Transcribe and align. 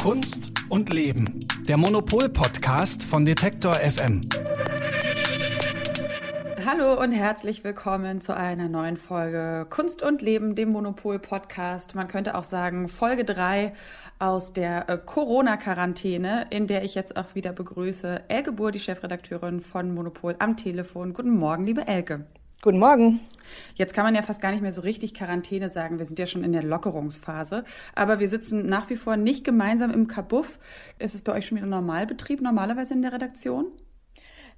Kunst 0.00 0.52
und 0.68 0.92
Leben. 0.94 1.40
Der 1.66 1.76
Monopol-Podcast 1.76 3.02
von 3.02 3.24
Detektor 3.24 3.74
FM. 3.74 4.20
Hallo 6.64 7.02
und 7.02 7.10
herzlich 7.10 7.64
willkommen 7.64 8.20
zu 8.20 8.36
einer 8.36 8.68
neuen 8.68 8.96
Folge 8.96 9.66
Kunst 9.68 10.02
und 10.02 10.22
Leben, 10.22 10.54
dem 10.54 10.70
Monopol-Podcast. 10.70 11.96
Man 11.96 12.06
könnte 12.06 12.36
auch 12.36 12.44
sagen 12.44 12.86
Folge 12.86 13.24
3 13.24 13.72
aus 14.20 14.52
der 14.52 14.88
äh, 14.88 14.98
Corona-Quarantäne, 15.04 16.46
in 16.50 16.68
der 16.68 16.84
ich 16.84 16.94
jetzt 16.94 17.16
auch 17.16 17.34
wieder 17.34 17.52
begrüße 17.52 18.22
Elke 18.28 18.52
Buhr, 18.52 18.70
die 18.70 18.80
Chefredakteurin 18.80 19.60
von 19.60 19.92
Monopol 19.92 20.36
am 20.38 20.56
Telefon. 20.56 21.12
Guten 21.12 21.36
Morgen, 21.36 21.66
liebe 21.66 21.88
Elke. 21.88 22.24
Guten 22.60 22.80
Morgen. 22.80 23.20
Jetzt 23.76 23.94
kann 23.94 24.02
man 24.02 24.16
ja 24.16 24.22
fast 24.22 24.40
gar 24.40 24.50
nicht 24.50 24.62
mehr 24.62 24.72
so 24.72 24.80
richtig 24.80 25.14
Quarantäne 25.14 25.70
sagen. 25.70 25.98
Wir 25.98 26.04
sind 26.06 26.18
ja 26.18 26.26
schon 26.26 26.42
in 26.42 26.50
der 26.50 26.64
Lockerungsphase. 26.64 27.62
Aber 27.94 28.18
wir 28.18 28.28
sitzen 28.28 28.66
nach 28.66 28.90
wie 28.90 28.96
vor 28.96 29.16
nicht 29.16 29.44
gemeinsam 29.44 29.92
im 29.92 30.08
Kabuff. 30.08 30.58
Ist 30.98 31.14
es 31.14 31.22
bei 31.22 31.34
euch 31.34 31.46
schon 31.46 31.58
wieder 31.58 31.68
Normalbetrieb, 31.68 32.40
normalerweise 32.40 32.94
in 32.94 33.02
der 33.02 33.12
Redaktion? 33.12 33.66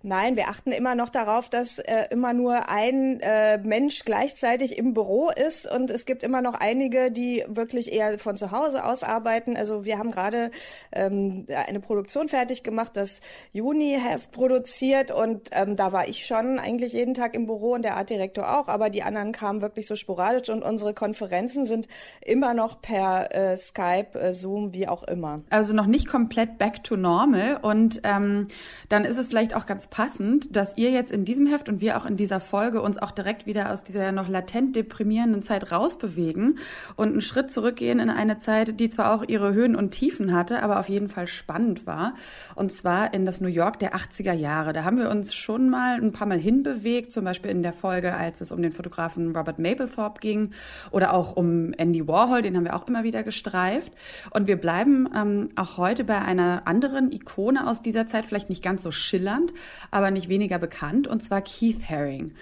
Nein, 0.02 0.34
wir 0.34 0.48
achten 0.48 0.72
immer 0.72 0.95
noch 0.95 1.10
darauf, 1.10 1.50
dass 1.50 1.78
äh, 1.78 2.06
immer 2.10 2.32
nur 2.32 2.70
ein 2.70 3.20
äh, 3.20 3.58
Mensch 3.58 4.06
gleichzeitig 4.06 4.78
im 4.78 4.95
Büro 4.95 5.28
ist. 5.28 5.70
Und 5.70 5.91
es 5.91 6.06
gibt 6.06 6.22
immer 6.22 6.41
noch 6.41 6.54
einige, 6.54 7.10
die 7.10 7.45
wirklich 7.48 7.92
eher 7.92 8.18
von 8.18 8.34
zu 8.34 8.50
Hause 8.50 8.86
aus 8.86 9.02
arbeiten. 9.02 9.58
Also 9.58 9.84
wir 9.84 9.98
haben 9.98 10.10
gerade 10.10 10.52
ähm, 10.91 11.44
eine 11.55 11.80
Produktion 11.80 12.28
fertig 12.28 12.62
gemacht, 12.62 12.92
das 12.94 13.20
Juni-Heft 13.52 14.30
produziert. 14.30 15.10
Und 15.10 15.50
ähm, 15.52 15.77
da 15.77 15.92
war 15.92 16.08
ich 16.08 16.24
schon 16.24 16.58
eigentlich 16.58 16.94
jeden 16.94 17.12
Tag 17.12 17.34
im 17.34 17.44
Büro 17.44 17.74
und 17.74 17.82
der 17.82 17.98
Artdirektor 17.98 18.58
auch, 18.58 18.69
aber 18.69 18.88
die 18.88 19.02
anderen 19.02 19.32
kamen 19.32 19.60
wirklich 19.60 19.86
so 19.86 19.96
sporadisch. 19.96 20.48
Und 20.48 20.62
unsere 20.62 20.94
Konferenzen 20.94 21.66
sind 21.66 21.88
immer 22.24 22.55
noch 22.55 22.80
per 22.80 23.34
äh, 23.34 23.55
Skype, 23.58 24.19
äh, 24.19 24.32
Zoom, 24.32 24.72
wie 24.72 24.88
auch 24.88 25.02
immer. 25.02 25.42
Also 25.50 25.74
noch 25.74 25.84
nicht 25.84 26.08
komplett 26.08 26.56
back 26.56 26.82
to 26.84 26.96
normal. 26.96 27.58
Und 27.60 28.00
ähm, 28.05 28.48
dann 28.88 29.05
ist 29.05 29.19
es 29.19 29.27
vielleicht 29.27 29.55
auch 29.55 29.66
ganz 29.66 29.89
passend, 29.91 30.55
dass 30.56 30.78
ihr 30.78 30.91
jetzt 30.91 31.10
in 31.10 31.24
diesem 31.24 31.46
Heft 31.46 31.69
und 31.69 31.80
wir 31.80 31.96
auch 31.96 32.06
in 32.06 32.16
dieser 32.16 32.41
Folge 32.41 32.80
uns 32.80 32.96
auch 32.96 33.10
direkt 33.10 33.46
wieder 33.46 33.72
aus 33.72 33.83
dieser 33.83 34.12
noch 34.12 34.28
latent 34.28 34.77
deprimierenden 34.77 35.42
Zeit 35.42 35.72
rausbewegen 35.72 36.58
und 36.97 37.08
einen 37.08 37.20
Schritt 37.20 37.52
zurückgehen 37.52 37.98
in 37.98 38.08
eine 38.08 38.38
Zeit, 38.38 38.78
die 38.78 38.88
zwar 38.88 39.14
auch 39.14 39.24
ihre 39.27 39.52
Höhen 39.52 39.74
und 39.74 39.91
Tiefen 39.91 40.32
hatte, 40.32 40.62
aber 40.62 40.78
auf 40.78 40.88
jeden 40.88 41.08
Fall 41.08 41.27
spannend 41.27 41.86
war. 41.86 42.14
Und 42.55 42.72
zwar 42.72 43.12
in 43.12 43.27
das 43.27 43.41
New 43.41 43.48
York 43.48 43.78
der 43.80 43.94
80er 43.94 44.32
Jahre. 44.32 44.72
Da 44.72 44.84
haben 44.84 44.97
wir 44.97 45.10
uns 45.10 45.34
schon 45.34 45.69
mal 45.69 46.00
ein 46.00 46.12
paar 46.12 46.28
Mal 46.28 46.38
hinbewegt, 46.38 47.12
zum 47.12 47.25
Beispiel 47.25 47.50
in 47.50 47.62
der 47.62 47.72
Folge, 47.72 48.14
als 48.14 48.41
es 48.41 48.52
um 48.52 48.62
den 48.62 48.72
Fotografen 48.72 49.34
Robert 49.36 49.58
Mapplethorpe 49.58 50.20
ging 50.20 50.52
oder 50.92 51.12
auch 51.12 51.34
um 51.34 51.72
Andy 51.72 52.06
Warhol, 52.06 52.42
den 52.42 52.56
haben 52.56 52.64
wir 52.64 52.77
auch 52.77 52.86
immer 52.86 53.02
wieder 53.02 53.22
gestreift. 53.22 53.92
Und 54.30 54.47
wir 54.47 54.56
bleiben 54.56 55.08
ähm, 55.14 55.50
auch 55.56 55.77
heute 55.77 56.04
bei 56.04 56.20
einer 56.20 56.62
anderen 56.66 57.10
Ikone 57.12 57.66
aus 57.66 57.82
dieser 57.82 58.06
Zeit, 58.06 58.27
vielleicht 58.27 58.48
nicht 58.48 58.62
ganz 58.62 58.82
so 58.82 58.91
schillernd, 58.91 59.52
aber 59.91 60.11
nicht 60.11 60.28
weniger 60.28 60.59
bekannt, 60.59 61.06
und 61.06 61.23
zwar 61.23 61.42
Keith 61.42 61.89
Haring. 61.89 62.33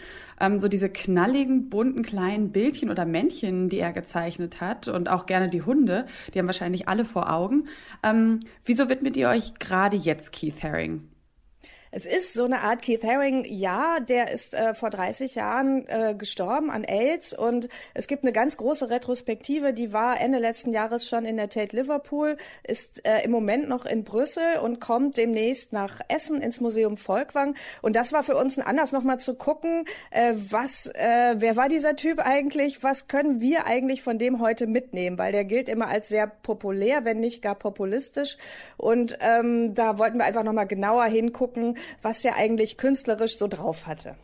Ähm, 0.41 0.61
so 0.61 0.69
diese 0.69 0.89
knalligen, 0.89 1.69
bunten 1.69 2.03
kleinen 2.03 2.53
Bildchen 2.53 2.91
oder 2.91 3.05
Männchen, 3.05 3.69
die 3.69 3.79
er 3.79 3.93
gezeichnet 3.93 4.61
hat 4.61 4.89
und 4.89 5.09
auch 5.09 5.27
gerne 5.27 5.49
die 5.49 5.63
Hunde, 5.63 6.07
die 6.33 6.39
haben 6.39 6.47
wahrscheinlich 6.47 6.89
alle 6.89 7.05
vor 7.05 7.31
Augen. 7.33 7.69
Ähm, 8.03 8.41
wieso 8.65 8.89
widmet 8.89 9.17
ihr 9.17 9.29
euch 9.29 9.55
gerade 9.59 9.97
jetzt 9.97 10.33
Keith 10.33 10.63
Haring? 10.63 11.09
Es 11.91 12.05
ist 12.05 12.35
so 12.35 12.45
eine 12.45 12.61
Art 12.61 12.83
Keith 12.83 13.03
Haring, 13.03 13.45
ja, 13.47 13.99
der 14.01 14.31
ist 14.31 14.55
äh, 14.55 14.75
vor 14.75 14.91
30 14.91 15.35
Jahren 15.37 15.87
äh, 15.89 16.15
gestorben 16.17 16.71
an 16.71 16.85
AIDS. 16.85 17.33
Und 17.33 17.69
es 17.95 18.07
gibt 18.07 18.25
eine 18.25 18.33
ganz 18.33 18.59
große 18.59 18.91
Retrospektive, 18.91 19.73
die 19.73 19.93
war 19.93 20.21
Ende 20.21 20.39
letzten 20.39 20.73
Jahres 20.73 21.09
schon 21.09 21.25
in 21.25 21.37
der 21.37 21.49
Tate 21.49 21.75
Liverpool, 21.75 22.37
ist 22.63 23.07
äh, 23.07 23.25
im 23.25 23.31
Moment 23.31 23.69
noch 23.69 23.87
in 23.87 24.05
Brüssel 24.05 24.59
und 24.63 24.81
kommt 24.81 25.17
demnächst 25.17 25.73
nach 25.73 26.01
Essen 26.09 26.43
ins 26.43 26.61
Museum 26.61 26.99
Volkwang. 26.99 27.55
Und 27.81 27.97
das 27.97 28.13
war 28.13 28.23
für 28.23 28.37
uns 28.37 28.59
ein 28.59 28.67
Anlass 28.67 28.93
nochmal 28.93 29.19
zu 29.19 29.35
gucken, 29.35 29.85
äh, 30.11 30.35
was, 30.37 30.89
äh, 30.95 31.37
wer 31.39 31.57
war 31.57 31.69
dieser 31.69 31.97
Typ 31.97 32.19
eigentlich, 32.21 32.83
was 32.83 33.09
können 33.09 33.41
wir 33.41 33.67
eigentlich 33.67 34.03
von 34.03 34.19
dem 34.19 34.41
heute 34.41 34.67
mitnehmen, 34.67 35.17
weil 35.17 35.33
der 35.33 35.45
gilt 35.45 35.71
immer 35.71 35.89
als 35.89 36.09
sehr 36.09 36.27
populär, 36.27 37.07
wenn 37.07 37.21
nicht 37.21 37.41
gar 37.41 37.55
populistisch. 37.55 38.37
Und 38.77 39.17
ähm, 39.21 39.73
da 39.75 39.99
wollten 39.99 40.19
wir 40.19 40.27
einfach 40.27 40.45
nochmal 40.45 40.67
genauer 40.67 41.07
hingucken, 41.07 41.78
was 42.03 42.23
der 42.23 42.37
eigentlich 42.37 42.77
künstlerisch 42.77 43.39
so 43.39 43.49
drauf 43.49 43.87
hatte. 43.87 44.17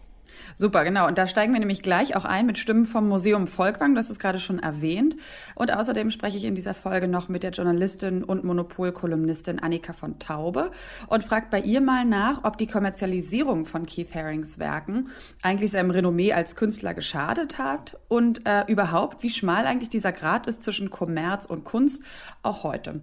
Super, 0.57 0.85
genau. 0.85 1.07
Und 1.07 1.19
da 1.19 1.27
steigen 1.27 1.53
wir 1.53 1.61
nämlich 1.61 1.83
gleich 1.83 2.17
auch 2.17 2.25
ein 2.25 2.47
mit 2.47 2.59
Stimmen 2.59 2.87
vom 2.87 3.09
Museum 3.09 3.47
Volkwang, 3.47 3.95
das 3.95 4.11
ist 4.11 4.19
gerade 4.19 4.39
schon 4.39 4.59
erwähnt. 4.59 5.17
Und 5.55 5.73
außerdem 5.73 6.11
spreche 6.11 6.37
ich 6.37 6.45
in 6.45 6.55
dieser 6.55 6.75
Folge 6.75 7.09
noch 7.09 7.29
mit 7.29 7.43
der 7.43 7.51
Journalistin 7.51 8.23
und 8.23 8.45
Monopol-Kolumnistin 8.45 9.59
Annika 9.59 9.93
von 9.93 10.19
Taube 10.19 10.71
und 11.09 11.25
fragt 11.25 11.51
bei 11.51 11.61
ihr 11.61 11.81
mal 11.81 12.05
nach, 12.05 12.45
ob 12.45 12.59
die 12.59 12.67
Kommerzialisierung 12.67 13.67
von 13.67 13.87
Keith 13.87 14.15
Harings 14.15 14.59
Werken 14.59 15.09
eigentlich 15.43 15.71
seinem 15.73 15.91
Renommee 15.91 16.33
als 16.33 16.57
Künstler 16.57 16.95
geschadet 16.95 17.59
hat 17.59 17.99
und 18.09 18.47
äh, 18.47 18.65
überhaupt, 18.69 19.23
wie 19.23 19.31
schmal 19.31 19.67
eigentlich 19.67 19.89
dieser 19.89 20.13
Grad 20.13 20.47
ist 20.47 20.63
zwischen 20.63 20.91
Kommerz 20.91 21.45
und 21.47 21.65
Kunst, 21.65 22.03
auch 22.43 22.63
heute. 22.63 23.03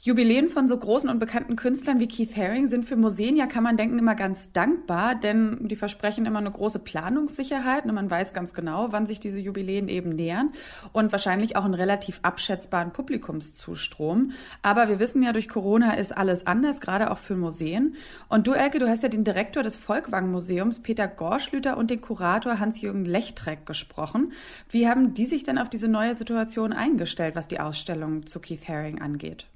Jubiläen 0.00 0.48
von 0.48 0.68
so 0.68 0.76
großen 0.76 1.10
und 1.10 1.18
bekannten 1.18 1.56
Künstlern 1.56 1.98
wie 1.98 2.06
Keith 2.06 2.36
Haring 2.36 2.68
sind 2.68 2.84
für 2.84 2.94
Museen 2.94 3.36
ja, 3.36 3.46
kann 3.46 3.64
man 3.64 3.76
denken, 3.76 3.98
immer 3.98 4.14
ganz 4.14 4.52
dankbar, 4.52 5.16
denn 5.16 5.66
die 5.66 5.74
versprechen 5.74 6.24
immer 6.24 6.38
eine 6.38 6.52
große 6.52 6.78
Planungssicherheit 6.78 7.84
und 7.84 7.94
man 7.94 8.08
weiß 8.08 8.32
ganz 8.32 8.54
genau, 8.54 8.92
wann 8.92 9.08
sich 9.08 9.18
diese 9.18 9.40
Jubiläen 9.40 9.88
eben 9.88 10.10
nähern 10.10 10.52
und 10.92 11.10
wahrscheinlich 11.10 11.56
auch 11.56 11.64
einen 11.64 11.74
relativ 11.74 12.20
abschätzbaren 12.22 12.92
Publikumszustrom. 12.92 14.30
Aber 14.62 14.88
wir 14.88 15.00
wissen 15.00 15.20
ja, 15.24 15.32
durch 15.32 15.48
Corona 15.48 15.94
ist 15.94 16.16
alles 16.16 16.46
anders, 16.46 16.80
gerade 16.80 17.10
auch 17.10 17.18
für 17.18 17.34
Museen. 17.34 17.96
Und 18.28 18.46
du, 18.46 18.52
Elke, 18.52 18.78
du 18.78 18.88
hast 18.88 19.02
ja 19.02 19.08
den 19.08 19.24
Direktor 19.24 19.64
des 19.64 19.76
Volkwang 19.76 20.30
Museums, 20.30 20.78
Peter 20.78 21.08
Gorschlüter, 21.08 21.76
und 21.76 21.90
den 21.90 22.00
Kurator 22.00 22.60
Hans-Jürgen 22.60 23.04
Lechtreck 23.04 23.66
gesprochen. 23.66 24.32
Wie 24.70 24.88
haben 24.88 25.12
die 25.12 25.26
sich 25.26 25.42
denn 25.42 25.58
auf 25.58 25.68
diese 25.68 25.88
neue 25.88 26.14
Situation 26.14 26.72
eingestellt, 26.72 27.34
was 27.34 27.48
die 27.48 27.58
Ausstellung 27.58 28.26
zu 28.26 28.38
Keith 28.38 28.68
Haring 28.68 29.00
angeht? 29.00 29.48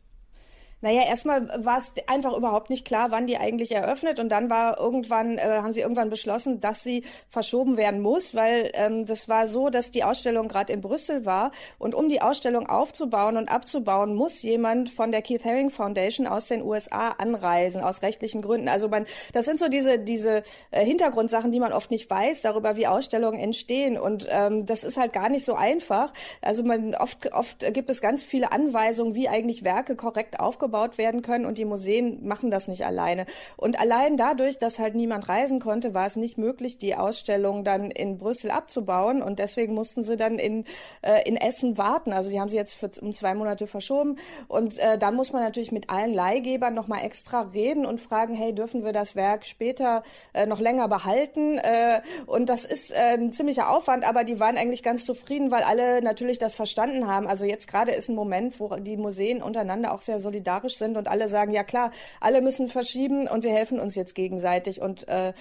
Naja, 0.83 1.03
erstmal 1.07 1.65
war 1.65 1.79
es 1.79 1.93
einfach 2.09 2.37
überhaupt 2.37 2.69
nicht 2.69 2.85
klar, 2.85 3.13
wann 3.13 3.29
die 3.29 3.39
eigentlich 3.39 3.71
eröffnet. 3.71 4.19
Und 4.19 4.31
dann 4.31 4.51
war 4.51 4.81
irgendwann, 4.81 5.39
äh, 5.39 5.61
haben 5.63 5.73
sie 5.73 5.81
irgendwann 5.81 6.11
beschlossen, 6.11 6.59
dass 6.59 6.83
sie 6.83 7.05
verschoben 7.29 7.77
werden 7.77 8.01
muss, 8.01 8.35
weil 8.35 8.73
ähm, 8.75 9.07
das 9.07 9.29
war 9.29 9.47
so, 9.47 9.71
dass 9.71 9.93
die 9.93 10.03
Ausstellung 10.03 10.49
gerade 10.49 10.73
in 10.73 10.81
Brüssel 10.81 11.25
war. 11.25 11.53
Und 11.79 11.95
um 11.95 12.09
die 12.09 12.21
Ausstellung 12.21 12.69
aufzubauen 12.69 13.37
und 13.37 13.49
abzubauen, 13.49 14.17
muss 14.17 14.43
jemand 14.43 14.91
von 14.91 15.13
der 15.13 15.23
Keith 15.23 15.45
Haring 15.45 15.71
Foundation 15.71 16.27
aus 16.27 16.47
den 16.47 16.63
USA 16.63 17.11
anreisen, 17.11 17.81
aus 17.81 18.03
rechtlichen 18.03 18.43
Gründen. 18.43 18.69
Also 18.69 18.89
man, 18.89 19.07
das 19.33 19.45
sind 19.45 19.61
so 19.61 19.69
diese, 19.69 20.01
diese 20.01 20.43
äh, 20.73 20.85
Hintergrundsachen, 20.85 21.53
die 21.53 21.61
man 21.61 21.73
oft 21.73 21.93
nicht 21.93 22.11
weiß, 22.11 22.41
darüber, 22.41 22.75
wie 22.75 22.89
Ausstellungen 22.89 23.39
entstehen. 23.39 23.97
Und 23.97 24.27
ähm, 24.29 24.67
das 24.67 24.83
ist 24.83 24.97
halt 24.97 25.13
gar 25.13 25.29
nicht 25.29 25.45
so 25.45 25.55
einfach. 25.55 26.13
Also 26.41 26.65
man 26.65 26.97
oft, 26.97 27.33
oft 27.33 27.73
gibt 27.73 27.89
es 27.89 28.01
ganz 28.01 28.25
viele 28.25 28.51
Anweisungen, 28.51 29.15
wie 29.15 29.29
eigentlich 29.29 29.63
Werke 29.63 29.95
korrekt 29.95 30.41
aufgebaut 30.41 30.72
aufgebaut 30.73 30.99
werden 30.99 31.23
können 31.23 31.45
und 31.45 31.59
die 31.59 31.65
Museen 31.65 32.27
machen 32.27 32.51
das 32.51 32.69
nicht 32.69 32.85
alleine. 32.85 33.27
Und 33.57 33.79
allein 33.81 34.17
dadurch, 34.17 34.59
dass 34.59 34.79
halt 34.79 34.95
niemand 34.95 35.29
reisen 35.29 35.61
konnte, 35.61 35.95
war 35.95 36.07
es 36.07 36.17
nicht 36.17 36.39
möglich, 36.39 36.79
die 36.79 36.97
Ausstellung 36.97 37.65
dann 37.65 37.91
in 37.91 38.19
Brüssel 38.19 38.51
abzubauen 38.51 39.23
und 39.23 39.39
deswegen 39.39 39.75
mussten 39.75 40.03
sie 40.03 40.17
dann 40.17 40.39
in, 40.39 40.65
äh, 41.03 41.29
in 41.29 41.37
Essen 41.37 41.79
warten. 41.79 42.13
Also 42.13 42.31
die 42.31 42.41
haben 42.41 42.49
sie 42.49 42.57
jetzt 42.57 42.75
für, 42.75 42.91
um 43.01 43.13
zwei 43.13 43.35
Monate 43.35 43.67
verschoben 43.67 44.17
und 44.49 44.79
äh, 44.79 44.99
dann 44.99 45.15
muss 45.15 45.33
man 45.33 45.43
natürlich 45.43 45.73
mit 45.73 45.91
allen 45.91 46.15
Leihgebern 46.15 46.75
nochmal 46.75 47.05
extra 47.05 47.43
reden 47.43 47.85
und 47.87 48.01
fragen, 48.01 48.35
hey, 48.35 48.55
dürfen 48.55 48.85
wir 48.85 48.93
das 48.93 49.15
Werk 49.15 49.45
später 49.45 50.03
äh, 50.33 50.47
noch 50.47 50.61
länger 50.61 50.89
behalten? 50.89 51.59
Äh, 51.59 52.01
und 52.27 52.49
das 52.49 52.65
ist 52.65 52.93
äh, 52.93 53.17
ein 53.19 53.33
ziemlicher 53.33 53.71
Aufwand, 53.71 54.09
aber 54.09 54.25
die 54.25 54.41
waren 54.41 54.57
eigentlich 54.57 54.83
ganz 54.83 55.05
zufrieden, 55.05 55.51
weil 55.51 55.63
alle 55.63 56.03
natürlich 56.03 56.39
das 56.39 56.55
verstanden 56.55 57.07
haben. 57.07 57.27
Also 57.27 57.45
jetzt 57.45 57.69
gerade 57.69 57.93
ist 57.93 58.09
ein 58.09 58.15
Moment, 58.15 58.59
wo 58.59 58.77
die 58.77 58.97
Museen 58.97 59.43
untereinander 59.43 59.93
auch 59.93 60.01
sehr 60.01 60.19
solidarisch 60.23 60.62
solidarisch 60.63 60.77
sind 60.77 60.97
und 60.97 61.09
alle 61.09 61.29
sagen, 61.29 61.53
ja 61.53 61.65
klar, 61.65 61.91
alle 62.21 62.41
müssen 62.41 62.69
verschieben 62.69 63.29
und 63.29 63.43
wir 63.43 63.53
helfen 63.53 63.81
uns 63.81 63.95
jetzt 63.95 64.15
gegenseitig. 64.15 64.81
Und 64.81 65.09
äh, 65.09 65.33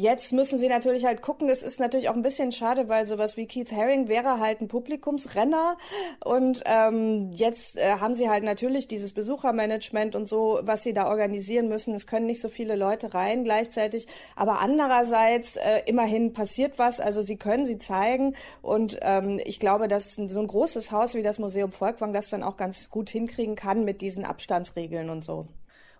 Jetzt 0.00 0.32
müssen 0.32 0.58
sie 0.58 0.68
natürlich 0.68 1.04
halt 1.04 1.20
gucken. 1.20 1.50
Es 1.50 1.62
ist 1.62 1.78
natürlich 1.78 2.08
auch 2.08 2.14
ein 2.14 2.22
bisschen 2.22 2.52
schade, 2.52 2.88
weil 2.88 3.06
sowas 3.06 3.36
wie 3.36 3.44
Keith 3.44 3.70
Haring 3.70 4.08
wäre 4.08 4.40
halt 4.40 4.62
ein 4.62 4.68
Publikumsrenner. 4.68 5.76
Und 6.24 6.62
ähm, 6.64 7.30
jetzt 7.34 7.76
äh, 7.76 7.96
haben 8.00 8.14
sie 8.14 8.30
halt 8.30 8.42
natürlich 8.42 8.88
dieses 8.88 9.12
Besuchermanagement 9.12 10.16
und 10.16 10.26
so, 10.26 10.60
was 10.62 10.84
sie 10.84 10.94
da 10.94 11.06
organisieren 11.06 11.68
müssen. 11.68 11.92
Es 11.92 12.06
können 12.06 12.24
nicht 12.24 12.40
so 12.40 12.48
viele 12.48 12.76
Leute 12.76 13.12
rein 13.12 13.44
gleichzeitig. 13.44 14.06
Aber 14.36 14.62
andererseits, 14.62 15.56
äh, 15.56 15.82
immerhin 15.84 16.32
passiert 16.32 16.78
was. 16.78 16.98
Also 16.98 17.20
sie 17.20 17.36
können 17.36 17.66
sie 17.66 17.76
zeigen. 17.76 18.34
Und 18.62 18.98
ähm, 19.02 19.38
ich 19.44 19.60
glaube, 19.60 19.86
dass 19.86 20.14
so 20.14 20.40
ein 20.40 20.46
großes 20.46 20.92
Haus 20.92 21.14
wie 21.14 21.22
das 21.22 21.38
Museum 21.38 21.72
Volkwang 21.72 22.14
das 22.14 22.30
dann 22.30 22.42
auch 22.42 22.56
ganz 22.56 22.88
gut 22.88 23.10
hinkriegen 23.10 23.54
kann 23.54 23.84
mit 23.84 24.00
diesen 24.00 24.24
Abstandsregeln 24.24 25.10
und 25.10 25.22
so. 25.22 25.46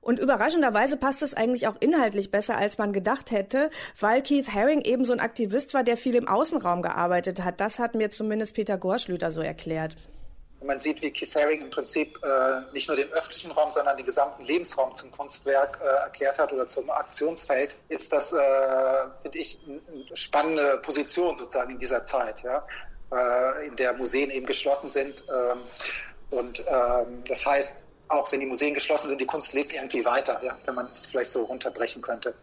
Und 0.01 0.19
überraschenderweise 0.19 0.97
passt 0.97 1.23
es 1.23 1.35
eigentlich 1.35 1.69
auch 1.69 1.77
inhaltlich 1.81 2.31
besser, 2.31 2.57
als 2.57 2.79
man 2.79 2.93
gedacht 2.93 3.31
hätte, 3.31 3.71
weil 3.99 4.23
Keith 4.23 4.49
Haring 4.53 4.81
eben 4.81 5.05
so 5.05 5.13
ein 5.13 5.21
Aktivist 5.21 5.75
war, 5.75 5.85
der 5.85 5.97
viel 5.97 6.15
im 6.15 6.27
Außenraum 6.27 6.83
gearbeitet 6.83 7.45
hat. 7.45 7.61
Das 7.61 7.79
hat 7.79 7.95
mir 7.95 8.11
zumindest 8.11 8.55
Peter 8.55 8.79
Gorschlüter 8.79 9.31
so 9.31 9.43
erklärt. 9.43 9.97
Man 10.63 10.79
sieht, 10.79 11.01
wie 11.01 11.11
Keith 11.11 11.35
Haring 11.37 11.63
im 11.63 11.71
Prinzip 11.71 12.19
äh, 12.23 12.73
nicht 12.73 12.89
nur 12.89 12.97
den 12.97 13.11
öffentlichen 13.13 13.51
Raum, 13.51 13.73
sondern 13.73 13.97
den 13.97 14.05
gesamten 14.05 14.45
Lebensraum 14.45 14.95
zum 14.95 15.11
Kunstwerk 15.11 15.81
äh, 15.83 15.87
erklärt 15.87 16.39
hat 16.39 16.53
oder 16.53 16.69
zum 16.69 16.91
Aktionsfeld, 16.91 17.75
ist 17.89 18.13
das, 18.13 18.33
äh, 18.33 18.37
finde 19.23 19.39
ich, 19.39 19.59
eine 19.67 20.17
spannende 20.17 20.79
Position 20.83 21.37
sozusagen 21.37 21.73
in 21.73 21.79
dieser 21.79 22.05
Zeit, 22.05 22.43
ja, 22.43 22.67
äh, 23.11 23.69
in 23.69 23.77
der 23.77 23.95
Museen 23.95 24.31
eben 24.31 24.45
geschlossen 24.45 24.91
sind. 24.91 25.25
Ähm, 25.31 25.61
und 26.31 26.61
ähm, 26.61 27.25
das 27.27 27.47
heißt, 27.47 27.77
auch 28.11 28.31
wenn 28.33 28.41
die 28.41 28.47
Museen 28.47 28.75
geschlossen 28.75 29.09
sind, 29.09 29.21
die 29.21 29.27
Kunst 29.27 29.53
lebt 29.53 29.73
irgendwie 29.73 30.05
weiter, 30.05 30.41
ja, 30.45 30.57
wenn 30.67 30.75
man 30.75 30.87
es 30.87 31.07
vielleicht 31.07 31.33
so 31.33 31.43
runterbrechen 31.45 32.03
könnte. 32.03 32.35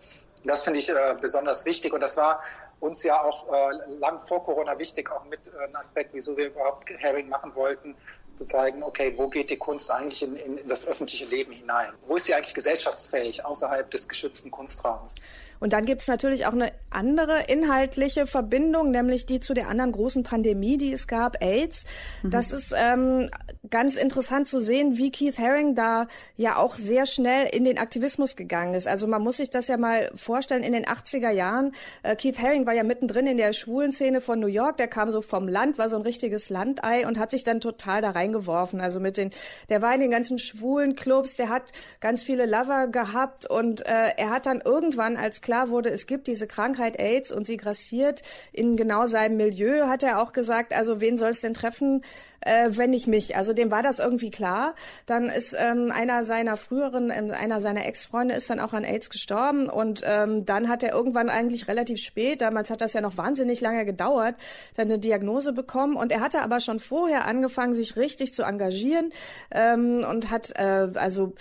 Das 0.43 0.63
finde 0.63 0.79
ich 0.79 0.89
äh, 0.89 1.15
besonders 1.19 1.65
wichtig 1.65 1.93
und 1.93 2.01
das 2.01 2.15
war 2.15 2.41
uns 2.79 3.03
ja 3.03 3.21
auch 3.21 3.51
äh, 3.51 3.95
lang 3.99 4.25
vor 4.25 4.43
Corona 4.43 4.77
wichtig, 4.79 5.11
auch 5.11 5.25
mit 5.25 5.39
äh, 5.47 5.63
einem 5.63 5.75
Aspekt, 5.75 6.13
wieso 6.13 6.37
wir 6.37 6.47
überhaupt 6.47 6.89
Herring 6.89 7.27
machen 7.27 7.53
wollten, 7.55 7.95
zu 8.35 8.45
zeigen, 8.45 8.83
okay, 8.83 9.13
wo 9.17 9.27
geht 9.27 9.49
die 9.49 9.57
Kunst 9.57 9.89
eigentlich 9.89 10.21
in, 10.21 10.35
in, 10.35 10.57
in 10.59 10.67
das 10.67 10.87
öffentliche 10.87 11.25
Leben 11.25 11.51
hinein? 11.51 11.91
Wo 12.05 12.15
ist 12.15 12.25
sie 12.25 12.35
eigentlich 12.35 12.53
gesellschaftsfähig 12.53 13.43
außerhalb 13.43 13.89
des 13.89 14.07
geschützten 14.07 14.51
Kunstraums? 14.51 15.15
Und 15.59 15.73
dann 15.73 15.85
gibt 15.85 16.01
es 16.01 16.07
natürlich 16.07 16.45
auch 16.45 16.53
eine 16.53 16.71
andere 16.89 17.43
inhaltliche 17.47 18.27
Verbindung, 18.27 18.91
nämlich 18.91 19.25
die 19.25 19.39
zu 19.39 19.53
der 19.53 19.69
anderen 19.69 19.91
großen 19.91 20.23
Pandemie, 20.23 20.77
die 20.77 20.91
es 20.91 21.07
gab, 21.07 21.41
AIDS. 21.43 21.85
Mhm. 22.23 22.31
Das 22.31 22.51
ist 22.51 22.73
ähm, 22.77 23.29
ganz 23.69 23.95
interessant 23.95 24.47
zu 24.47 24.59
sehen, 24.59 24.97
wie 24.97 25.11
Keith 25.11 25.37
Haring 25.37 25.75
da 25.75 26.07
ja 26.35 26.57
auch 26.57 26.75
sehr 26.75 27.05
schnell 27.05 27.47
in 27.51 27.63
den 27.63 27.77
Aktivismus 27.77 28.35
gegangen 28.35 28.73
ist. 28.73 28.87
Also 28.87 29.07
man 29.07 29.21
muss 29.21 29.37
sich 29.37 29.49
das 29.49 29.67
ja 29.67 29.77
mal 29.77 30.09
vorstellen, 30.15 30.63
in 30.63 30.73
den 30.73 30.85
80er 30.85 31.31
Jahren, 31.31 31.73
äh, 32.03 32.15
Keith 32.15 32.39
Haring 32.39 32.65
war 32.65 32.73
ja 32.73 32.83
mittendrin 32.83 33.27
in 33.27 33.37
der 33.37 33.53
schwulen 33.53 33.91
Szene 33.91 34.21
von 34.21 34.39
New 34.39 34.47
York, 34.47 34.77
der 34.77 34.87
kam 34.87 35.11
so 35.11 35.21
vom 35.21 35.47
Land, 35.47 35.77
war 35.77 35.89
so 35.89 35.95
ein 35.95 36.01
richtiges 36.01 36.49
Landei 36.49 37.05
und 37.07 37.19
hat 37.19 37.31
sich 37.31 37.43
dann 37.43 37.59
total 37.59 38.01
da 38.01 38.11
reingeworfen. 38.11 38.81
Also 38.81 38.99
mit 38.99 39.17
den, 39.17 39.31
der 39.69 39.81
war 39.81 39.93
in 39.93 40.01
den 40.01 40.11
ganzen 40.11 40.39
schwulen 40.39 40.95
Clubs, 40.95 41.35
der 41.35 41.49
hat 41.49 41.71
ganz 41.99 42.23
viele 42.23 42.45
Lover 42.45 42.87
gehabt 42.87 43.49
und 43.49 43.85
äh, 43.85 44.11
er 44.17 44.29
hat 44.29 44.45
dann 44.45 44.61
irgendwann, 44.63 45.17
als 45.17 45.41
klar 45.47 45.69
wurde, 45.69 45.89
es 45.91 46.07
gibt 46.07 46.27
diese 46.27 46.45
Krankheit 46.45 46.99
AIDS 46.99 47.31
und 47.31 47.47
sie 47.47 47.55
grassiert 47.55 48.21
in 48.51 48.75
genau 48.75 49.07
seinem 49.07 49.37
Milieu, 49.37 49.87
hat 49.87 50.03
er 50.03 50.21
auch 50.21 50.33
gesagt, 50.33 50.73
also 50.73 50.99
wen 50.99 51.17
soll 51.17 51.29
es 51.29 51.39
denn 51.39 51.53
treffen, 51.53 52.03
äh, 52.41 52.69
wenn 52.71 52.91
nicht 52.91 53.07
mich. 53.07 53.35
Also 53.35 53.53
dem 53.53 53.71
war 53.71 53.83
das 53.83 53.99
irgendwie 53.99 54.29
klar. 54.29 54.75
Dann 55.05 55.27
ist 55.27 55.55
ähm, 55.57 55.91
einer 55.91 56.25
seiner 56.25 56.57
früheren, 56.57 57.09
äh, 57.09 57.33
einer 57.33 57.61
seiner 57.61 57.85
Ex-Freunde 57.85 58.35
ist 58.35 58.49
dann 58.49 58.59
auch 58.59 58.73
an 58.73 58.83
AIDS 58.83 59.09
gestorben 59.09 59.69
und 59.69 60.01
ähm, 60.05 60.45
dann 60.45 60.69
hat 60.69 60.83
er 60.83 60.93
irgendwann 60.93 61.29
eigentlich 61.29 61.67
relativ 61.67 61.99
spät, 61.99 62.41
damals 62.41 62.69
hat 62.69 62.81
das 62.81 62.93
ja 62.93 63.01
noch 63.01 63.17
wahnsinnig 63.17 63.61
lange 63.61 63.85
gedauert, 63.85 64.35
dann 64.75 64.87
eine 64.87 64.99
Diagnose 64.99 65.53
bekommen 65.53 65.95
und 65.95 66.11
er 66.11 66.21
hatte 66.21 66.41
aber 66.41 66.59
schon 66.59 66.79
vorher 66.79 67.25
angefangen, 67.25 67.75
sich 67.75 67.95
richtig 67.95 68.33
zu 68.33 68.43
engagieren 68.43 69.11
ähm, 69.51 70.05
und 70.09 70.29
hat 70.29 70.51
äh, 70.55 70.89
also 70.95 71.33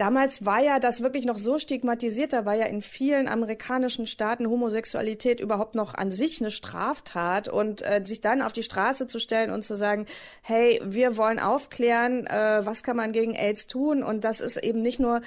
Damals 0.00 0.46
war 0.46 0.62
ja 0.62 0.78
das 0.78 1.02
wirklich 1.02 1.26
noch 1.26 1.36
so 1.36 1.58
stigmatisiert, 1.58 2.32
da 2.32 2.46
war 2.46 2.54
ja 2.54 2.64
in 2.64 2.80
vielen 2.80 3.28
amerikanischen 3.28 4.06
Staaten 4.06 4.48
Homosexualität 4.48 5.40
überhaupt 5.40 5.74
noch 5.74 5.92
an 5.92 6.10
sich 6.10 6.40
eine 6.40 6.50
Straftat 6.50 7.48
und 7.48 7.82
äh, 7.82 8.00
sich 8.02 8.22
dann 8.22 8.40
auf 8.40 8.54
die 8.54 8.62
Straße 8.62 9.08
zu 9.08 9.18
stellen 9.18 9.50
und 9.50 9.62
zu 9.62 9.76
sagen, 9.76 10.06
hey, 10.42 10.80
wir 10.84 11.16
wollen 11.16 11.38
aufklären, 11.38 12.26
äh, 12.26 12.60
was 12.64 12.82
kann 12.82 12.96
man 12.96 13.12
gegen 13.12 13.34
AIDS 13.34 13.66
tun 13.66 14.02
und 14.02 14.24
das 14.24 14.40
ist 14.40 14.56
eben 14.56 14.82
nicht 14.82 15.00
nur 15.00 15.20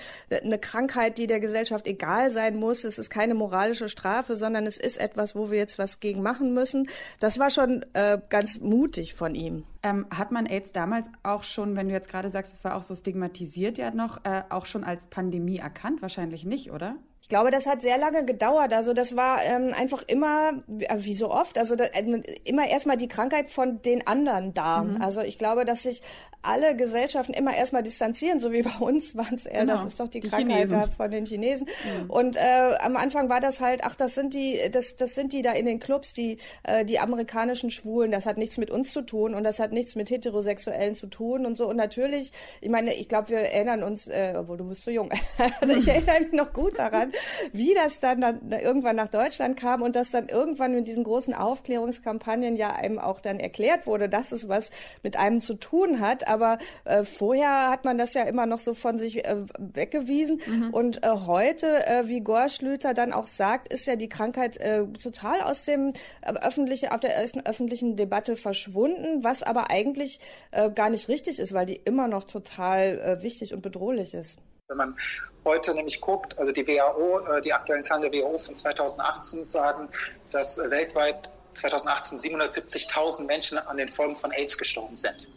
eine 0.44 0.60
Krankheit, 0.60 1.18
die 1.18 1.28
der 1.28 1.40
Gesellschaft 1.40 1.88
egal 1.88 2.32
sein 2.32 2.56
muss, 2.56 2.84
es 2.84 2.98
ist 2.98 3.10
keine 3.10 3.34
moralische 3.34 3.90
Strafe, 3.90 4.36
sondern 4.36 4.66
es 4.66 4.78
ist 4.78 4.98
etwas, 4.98 5.36
wo 5.36 5.52
wir 5.52 5.58
jetzt 5.58 5.80
was 5.80 6.00
gegen 6.00 6.22
machen 6.22 6.54
müssen. 6.54 6.88
Das 7.20 7.40
war 7.40 7.50
schon 7.50 7.86
äh, 7.94 8.20
ganz 8.30 8.60
mutig 8.60 9.14
von 9.14 9.36
ihm. 9.36 9.64
Ähm, 9.84 10.06
hat 10.10 10.32
man 10.32 10.46
AIDS 10.46 10.72
damals 10.72 11.08
auch 11.24 11.44
schon, 11.44 11.76
wenn 11.76 11.90
du 11.90 11.94
jetzt 11.94 12.10
gerade 12.10 12.30
sagst, 12.30 12.54
es 12.54 12.64
war 12.64 12.76
auch 12.76 12.84
so 12.84 12.96
stigmatisiert 12.96 13.78
ja 13.78 13.92
noch, 13.92 14.24
äh, 14.24 14.44
auch 14.50 14.66
schon 14.66 14.84
als 14.84 15.06
Pandemie 15.06 15.58
erkannt? 15.58 16.02
Wahrscheinlich 16.02 16.46
nicht, 16.46 16.72
oder? 16.72 16.96
Ich 17.24 17.30
glaube, 17.30 17.52
das 17.52 17.66
hat 17.68 17.82
sehr 17.82 17.98
lange 17.98 18.26
gedauert. 18.26 18.74
Also 18.74 18.92
das 18.92 19.16
war 19.16 19.42
ähm, 19.46 19.74
einfach 19.74 20.04
immer, 20.08 20.62
äh, 20.80 20.98
wie 20.98 21.16
so 21.16 21.32
oft, 21.32 21.58
also 21.58 21.78
das, 21.78 21.88
äh, 21.92 22.22
immer 22.44 22.68
erstmal 22.68 22.98
die 22.98 23.08
Krankheit 23.08 23.50
von 23.50 23.82
den 23.82 24.06
anderen 24.06 24.54
da. 24.54 24.84
Mhm. 24.84 25.02
Also 25.02 25.22
ich 25.22 25.38
glaube, 25.38 25.64
dass 25.64 25.84
sich 25.84 26.02
alle 26.42 26.76
Gesellschaften 26.76 27.34
immer 27.34 27.56
erstmal 27.56 27.82
distanzieren, 27.82 28.42
so 28.42 28.52
wie 28.52 28.62
bei 28.64 28.76
uns 28.80 29.16
waren 29.16 29.36
es 29.36 29.46
eher, 29.46 29.62
genau. 29.62 29.74
das 29.74 29.86
ist 29.86 30.00
doch 30.02 30.10
die, 30.10 30.20
die 30.20 30.28
Krankheit 30.28 30.68
Chinesen. 30.68 30.92
von 30.92 31.10
den 31.10 31.26
Chinesen. 31.26 31.68
Mhm. 31.68 32.10
Und 32.10 32.36
äh, 32.36 32.76
am 32.82 32.98
Anfang 32.98 33.30
war 33.30 33.40
das 33.40 33.62
halt, 33.62 33.86
ach, 33.86 33.96
das 33.96 34.16
sind 34.16 34.34
die, 34.34 34.60
das, 34.70 34.98
das 34.98 35.16
sind 35.16 35.32
die 35.32 35.42
da 35.42 35.54
in 35.54 35.66
den 35.66 35.80
Clubs, 35.80 36.12
die, 36.12 36.38
äh, 36.64 36.84
die 36.84 37.00
amerikanischen 37.00 37.72
Schwulen, 37.72 38.12
das 38.12 38.26
hat 38.26 38.38
nichts 38.38 38.58
mit 38.58 38.70
uns 38.70 38.92
zu 38.92 39.02
tun 39.02 39.34
und 39.34 39.46
das 39.46 39.60
hat 39.60 39.72
nichts 39.72 39.96
mit 39.96 40.10
Heterosexuellen 40.10 40.96
zu 40.96 41.08
tun 41.08 41.46
und 41.46 41.56
so. 41.56 41.70
Und 41.70 41.78
natürlich, 41.78 42.34
ich 42.60 42.70
meine, 42.70 42.94
ich 42.94 43.08
glaube, 43.08 43.30
wir 43.30 43.40
erinnern 43.40 43.82
uns, 43.82 44.08
äh, 44.08 44.34
obwohl 44.38 44.58
du 44.58 44.66
bist 44.66 44.84
so 44.84 44.92
jung, 44.92 45.10
also 45.62 45.80
ich 45.80 45.88
erinnere 45.88 46.20
mich 46.20 46.34
noch 46.34 46.52
gut 46.52 46.78
daran, 46.78 47.13
wie 47.52 47.74
das 47.74 48.00
dann, 48.00 48.22
dann 48.22 48.42
irgendwann 48.52 48.96
nach 48.96 49.08
Deutschland 49.08 49.60
kam 49.60 49.82
und 49.82 49.96
dass 49.96 50.12
dann 50.12 50.28
irgendwann 50.28 50.74
mit 50.74 50.88
diesen 50.88 51.04
großen 51.04 51.34
Aufklärungskampagnen 51.34 52.56
ja 52.56 52.72
einem 52.76 53.00
auch 53.00 53.20
dann 53.20 53.40
erklärt 53.40 53.88
wurde, 53.88 54.10
dass 54.10 54.32
es 54.32 54.48
was 54.50 54.70
mit 55.04 55.18
einem 55.18 55.42
zu 55.42 55.56
tun 55.56 56.00
hat. 56.00 56.28
Aber 56.28 56.58
äh, 56.86 57.04
vorher 57.04 57.70
hat 57.70 57.86
man 57.86 57.98
das 57.98 58.14
ja 58.14 58.24
immer 58.24 58.46
noch 58.46 58.60
so 58.60 58.74
von 58.74 58.98
sich 58.98 59.26
äh, 59.26 59.38
weggewiesen. 59.58 60.42
Mhm. 60.46 60.70
Und 60.72 61.04
äh, 61.04 61.10
heute, 61.10 61.86
äh, 61.88 62.08
wie 62.08 62.22
Gorschlüter 62.22 62.94
dann 62.94 63.14
auch 63.14 63.28
sagt, 63.28 63.72
ist 63.74 63.86
ja 63.86 63.96
die 63.96 64.10
Krankheit 64.10 64.58
äh, 64.58 64.86
total 64.88 65.42
aus 65.42 65.64
dem 65.64 65.94
äh, 66.22 66.34
öffentlichen, 66.42 66.90
auf 66.90 67.00
der 67.00 67.16
ersten 67.16 67.46
öffentlichen 67.46 67.96
Debatte 67.96 68.36
verschwunden, 68.36 69.24
was 69.24 69.44
aber 69.44 69.70
eigentlich 69.70 70.20
äh, 70.52 70.70
gar 70.70 70.90
nicht 70.90 71.08
richtig 71.08 71.40
ist, 71.40 71.54
weil 71.54 71.66
die 71.66 71.76
immer 71.76 72.08
noch 72.08 72.24
total 72.24 73.00
äh, 73.00 73.24
wichtig 73.24 73.54
und 73.54 73.62
bedrohlich 73.62 74.14
ist. 74.14 74.40
Wenn 74.70 74.78
man 74.78 74.98
heute 75.44 75.76
nämlich 75.76 76.00
guckt, 76.00 76.38
also 76.40 76.54
die 76.54 76.66
WHO, 76.66 77.20
äh, 77.20 77.42
die 77.42 77.52
aktuellen 77.52 77.84
Zahlen 77.84 78.02
der 78.02 78.14
WHO 78.14 78.38
von 78.38 78.56
2018 78.56 79.50
sagen, 79.50 79.90
dass 80.32 80.58
weltweit 80.58 81.32
2018 81.56 82.20
770.000 82.20 83.26
Menschen 83.26 83.58
an 83.58 83.76
den 83.76 83.90
Folgen 83.90 84.16
von 84.16 84.32
AIDS 84.32 84.58
gestorben 84.58 84.96
sind. 84.96 85.28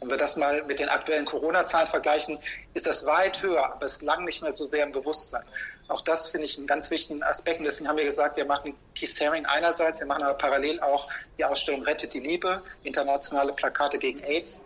Wenn 0.00 0.10
wir 0.10 0.16
das 0.16 0.36
mal 0.36 0.64
mit 0.64 0.80
den 0.80 0.88
aktuellen 0.88 1.24
Corona-Zahlen 1.24 1.86
vergleichen, 1.86 2.38
ist 2.74 2.86
das 2.86 3.06
weit 3.06 3.40
höher, 3.42 3.72
aber 3.72 3.86
es 3.86 3.92
ist 3.92 4.02
lang 4.02 4.24
nicht 4.24 4.42
mehr 4.42 4.52
so 4.52 4.66
sehr 4.66 4.84
im 4.84 4.92
Bewusstsein. 4.92 5.44
Auch 5.86 6.02
das 6.02 6.28
finde 6.28 6.46
ich 6.46 6.58
einen 6.58 6.66
ganz 6.66 6.90
wichtigen 6.90 7.22
Aspekt. 7.22 7.60
Und 7.60 7.64
deswegen 7.64 7.88
haben 7.88 7.96
wir 7.96 8.04
gesagt, 8.04 8.36
wir 8.36 8.44
machen 8.44 8.76
Keith 8.94 9.18
Haring 9.20 9.46
einerseits, 9.46 10.00
wir 10.00 10.08
machen 10.08 10.24
aber 10.24 10.36
parallel 10.36 10.80
auch 10.80 11.08
die 11.38 11.44
Ausstellung 11.44 11.84
Rettet 11.84 12.12
die 12.12 12.20
Liebe, 12.20 12.60
internationale 12.82 13.52
Plakate 13.52 13.98
gegen 13.98 14.18
AIDS, 14.24 14.60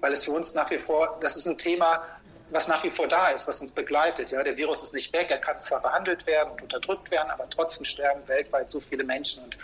weil 0.00 0.12
es 0.12 0.24
für 0.24 0.32
uns 0.32 0.52
nach 0.52 0.68
wie 0.70 0.78
vor, 0.78 1.18
das 1.22 1.36
ist 1.36 1.46
ein 1.46 1.56
Thema, 1.56 2.02
was 2.50 2.68
nach 2.68 2.82
wie 2.84 2.90
vor 2.90 3.08
da 3.08 3.28
ist, 3.28 3.48
was 3.48 3.60
uns 3.60 3.72
begleitet. 3.72 4.30
Ja, 4.30 4.42
der 4.42 4.56
Virus 4.56 4.82
ist 4.82 4.94
nicht 4.94 5.12
weg, 5.12 5.30
er 5.30 5.38
kann 5.38 5.60
zwar 5.60 5.80
behandelt 5.80 6.26
werden 6.26 6.52
und 6.52 6.62
unterdrückt 6.62 7.10
werden, 7.10 7.30
aber 7.30 7.48
trotzdem 7.50 7.84
sterben 7.84 8.26
weltweit 8.28 8.70
so 8.70 8.80
viele 8.80 9.04
Menschen. 9.04 9.42
Und 9.42 9.58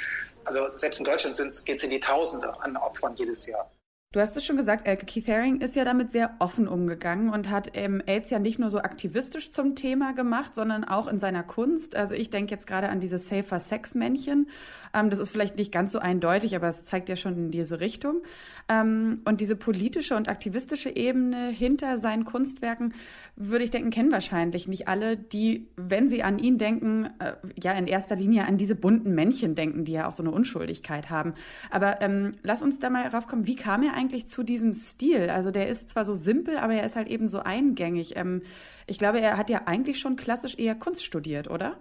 also 0.44 0.76
selbst 0.76 0.98
in 0.98 1.04
Deutschland 1.04 1.36
geht 1.64 1.76
es 1.76 1.82
in 1.82 1.90
die 1.90 2.00
Tausende 2.00 2.54
an 2.60 2.76
Opfern 2.76 3.14
jedes 3.16 3.46
Jahr. 3.46 3.70
Du 4.12 4.20
hast 4.20 4.36
es 4.36 4.44
schon 4.44 4.58
gesagt, 4.58 4.86
Elke 4.86 5.06
Keith 5.06 5.26
Haring 5.26 5.62
ist 5.62 5.74
ja 5.74 5.86
damit 5.86 6.12
sehr 6.12 6.34
offen 6.38 6.68
umgegangen 6.68 7.30
und 7.30 7.48
hat 7.48 7.70
ähm, 7.72 8.02
AIDS 8.04 8.28
ja 8.28 8.38
nicht 8.38 8.58
nur 8.58 8.68
so 8.68 8.80
aktivistisch 8.80 9.52
zum 9.52 9.74
Thema 9.74 10.12
gemacht, 10.12 10.54
sondern 10.54 10.84
auch 10.84 11.08
in 11.08 11.18
seiner 11.18 11.42
Kunst. 11.42 11.96
Also 11.96 12.14
ich 12.14 12.28
denke 12.28 12.50
jetzt 12.50 12.66
gerade 12.66 12.90
an 12.90 13.00
diese 13.00 13.18
Safer 13.18 13.58
Sex 13.58 13.94
Männchen. 13.94 14.48
Ähm, 14.92 15.08
das 15.08 15.18
ist 15.18 15.30
vielleicht 15.30 15.56
nicht 15.56 15.72
ganz 15.72 15.92
so 15.92 15.98
eindeutig, 15.98 16.54
aber 16.54 16.68
es 16.68 16.84
zeigt 16.84 17.08
ja 17.08 17.16
schon 17.16 17.36
in 17.38 17.50
diese 17.50 17.80
Richtung. 17.80 18.20
Ähm, 18.68 19.22
und 19.24 19.40
diese 19.40 19.56
politische 19.56 20.14
und 20.14 20.28
aktivistische 20.28 20.94
Ebene 20.94 21.48
hinter 21.48 21.96
seinen 21.96 22.26
Kunstwerken, 22.26 22.92
würde 23.36 23.64
ich 23.64 23.70
denken, 23.70 23.88
kennen 23.88 24.12
wahrscheinlich 24.12 24.68
nicht 24.68 24.88
alle, 24.88 25.16
die, 25.16 25.68
wenn 25.76 26.10
sie 26.10 26.22
an 26.22 26.38
ihn 26.38 26.58
denken, 26.58 27.08
äh, 27.18 27.32
ja 27.58 27.72
in 27.72 27.86
erster 27.86 28.16
Linie 28.16 28.46
an 28.46 28.58
diese 28.58 28.74
bunten 28.74 29.14
Männchen 29.14 29.54
denken, 29.54 29.86
die 29.86 29.92
ja 29.92 30.06
auch 30.06 30.12
so 30.12 30.22
eine 30.22 30.32
Unschuldigkeit 30.32 31.08
haben. 31.08 31.32
Aber 31.70 32.02
ähm, 32.02 32.32
lass 32.42 32.62
uns 32.62 32.78
da 32.78 32.90
mal 32.90 33.06
raufkommen, 33.06 33.46
wie 33.46 33.56
kam 33.56 33.82
er 33.82 33.94
eigentlich 33.94 34.01
zu 34.10 34.42
diesem 34.42 34.72
Stil? 34.74 35.30
Also 35.30 35.50
der 35.50 35.68
ist 35.68 35.90
zwar 35.90 36.04
so 36.04 36.14
simpel, 36.14 36.56
aber 36.56 36.74
er 36.74 36.84
ist 36.84 36.96
halt 36.96 37.08
eben 37.08 37.28
so 37.28 37.40
eingängig. 37.40 38.16
Ähm, 38.16 38.42
ich 38.86 38.98
glaube, 38.98 39.20
er 39.20 39.36
hat 39.36 39.50
ja 39.50 39.62
eigentlich 39.66 39.98
schon 39.98 40.16
klassisch 40.16 40.58
eher 40.58 40.74
Kunst 40.74 41.04
studiert, 41.04 41.48
oder? 41.48 41.78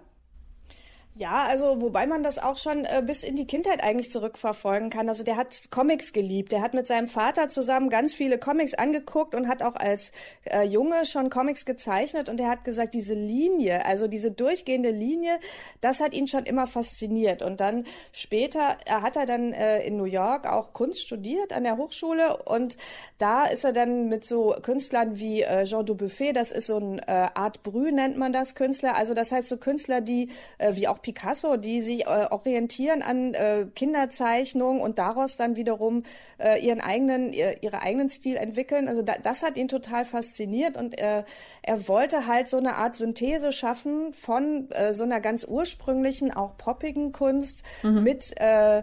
Ja, 1.14 1.44
also 1.46 1.82
wobei 1.82 2.06
man 2.06 2.22
das 2.22 2.38
auch 2.38 2.56
schon 2.56 2.86
äh, 2.86 3.02
bis 3.06 3.22
in 3.22 3.36
die 3.36 3.46
Kindheit 3.46 3.84
eigentlich 3.84 4.10
zurückverfolgen 4.10 4.88
kann. 4.88 5.10
Also 5.10 5.22
der 5.24 5.36
hat 5.36 5.70
Comics 5.70 6.14
geliebt. 6.14 6.52
Der 6.52 6.62
hat 6.62 6.72
mit 6.72 6.86
seinem 6.86 7.06
Vater 7.06 7.50
zusammen 7.50 7.90
ganz 7.90 8.14
viele 8.14 8.38
Comics 8.38 8.72
angeguckt 8.72 9.34
und 9.34 9.46
hat 9.46 9.62
auch 9.62 9.76
als 9.76 10.12
äh, 10.44 10.62
Junge 10.62 11.04
schon 11.04 11.28
Comics 11.28 11.66
gezeichnet. 11.66 12.30
Und 12.30 12.40
er 12.40 12.48
hat 12.48 12.64
gesagt, 12.64 12.94
diese 12.94 13.12
Linie, 13.12 13.84
also 13.84 14.08
diese 14.08 14.30
durchgehende 14.30 14.90
Linie, 14.90 15.38
das 15.82 16.00
hat 16.00 16.14
ihn 16.14 16.28
schon 16.28 16.44
immer 16.44 16.66
fasziniert. 16.66 17.42
Und 17.42 17.60
dann 17.60 17.84
später 18.12 18.78
äh, 18.86 18.92
hat 18.92 19.16
er 19.16 19.26
dann 19.26 19.52
äh, 19.52 19.84
in 19.86 19.98
New 19.98 20.04
York 20.04 20.46
auch 20.46 20.72
Kunst 20.72 21.02
studiert 21.02 21.52
an 21.52 21.64
der 21.64 21.76
Hochschule. 21.76 22.42
Und 22.44 22.78
da 23.18 23.44
ist 23.44 23.64
er 23.64 23.74
dann 23.74 24.08
mit 24.08 24.24
so 24.24 24.56
Künstlern 24.62 25.18
wie 25.18 25.42
äh, 25.42 25.64
Jean 25.64 25.84
Dubuffet, 25.84 26.32
das 26.32 26.52
ist 26.52 26.68
so 26.68 26.78
ein 26.78 27.00
äh, 27.00 27.28
Art 27.34 27.62
Brü, 27.62 27.92
nennt 27.92 28.16
man 28.16 28.32
das 28.32 28.54
Künstler. 28.54 28.96
Also 28.96 29.12
das 29.12 29.30
heißt 29.30 29.48
so 29.48 29.58
Künstler, 29.58 30.00
die 30.00 30.30
wie 30.58 30.88
auch 30.88 31.01
Picasso, 31.02 31.56
die 31.56 31.80
sich 31.80 32.06
äh, 32.06 32.26
orientieren 32.30 33.02
an 33.02 33.34
äh, 33.34 33.66
Kinderzeichnungen 33.74 34.80
und 34.80 34.98
daraus 34.98 35.36
dann 35.36 35.56
wiederum 35.56 36.04
äh, 36.38 36.64
ihren 36.64 36.80
eigenen, 36.80 37.32
ihr, 37.32 37.62
ihre 37.62 37.82
eigenen 37.82 38.08
Stil 38.08 38.36
entwickeln. 38.36 38.88
Also 38.88 39.02
da, 39.02 39.14
das 39.22 39.42
hat 39.42 39.58
ihn 39.58 39.68
total 39.68 40.04
fasziniert 40.04 40.76
und 40.76 40.98
äh, 40.98 41.24
er 41.62 41.88
wollte 41.88 42.26
halt 42.26 42.48
so 42.48 42.56
eine 42.56 42.76
Art 42.76 42.96
Synthese 42.96 43.52
schaffen 43.52 44.12
von 44.12 44.70
äh, 44.70 44.94
so 44.94 45.04
einer 45.04 45.20
ganz 45.20 45.44
ursprünglichen, 45.44 46.32
auch 46.32 46.56
poppigen 46.56 47.12
Kunst 47.12 47.62
mhm. 47.82 48.02
mit, 48.02 48.32
äh, 48.36 48.82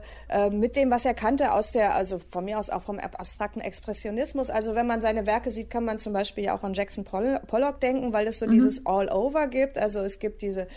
mit 0.51 0.75
dem, 0.75 0.91
was 0.91 1.05
er 1.05 1.13
kannte 1.13 1.53
aus 1.53 1.71
der, 1.71 1.95
also 1.95 2.19
von 2.19 2.45
mir 2.45 2.59
aus 2.59 2.69
auch 2.69 2.81
vom 2.81 2.99
abstrakten 2.99 3.61
Expressionismus. 3.61 4.49
Also 4.49 4.75
wenn 4.75 4.87
man 4.87 5.01
seine 5.01 5.25
Werke 5.25 5.51
sieht, 5.51 5.69
kann 5.69 5.85
man 5.85 5.99
zum 5.99 6.13
Beispiel 6.13 6.49
auch 6.49 6.63
an 6.63 6.73
Jackson 6.73 7.03
Pollock 7.03 7.79
denken, 7.79 8.13
weil 8.13 8.27
es 8.27 8.39
so 8.39 8.45
mhm. 8.45 8.51
dieses 8.51 8.85
All-Over 8.85 9.47
gibt. 9.47 9.77
Also 9.77 9.99
es 9.99 10.19
gibt 10.19 10.41
diese 10.41 10.67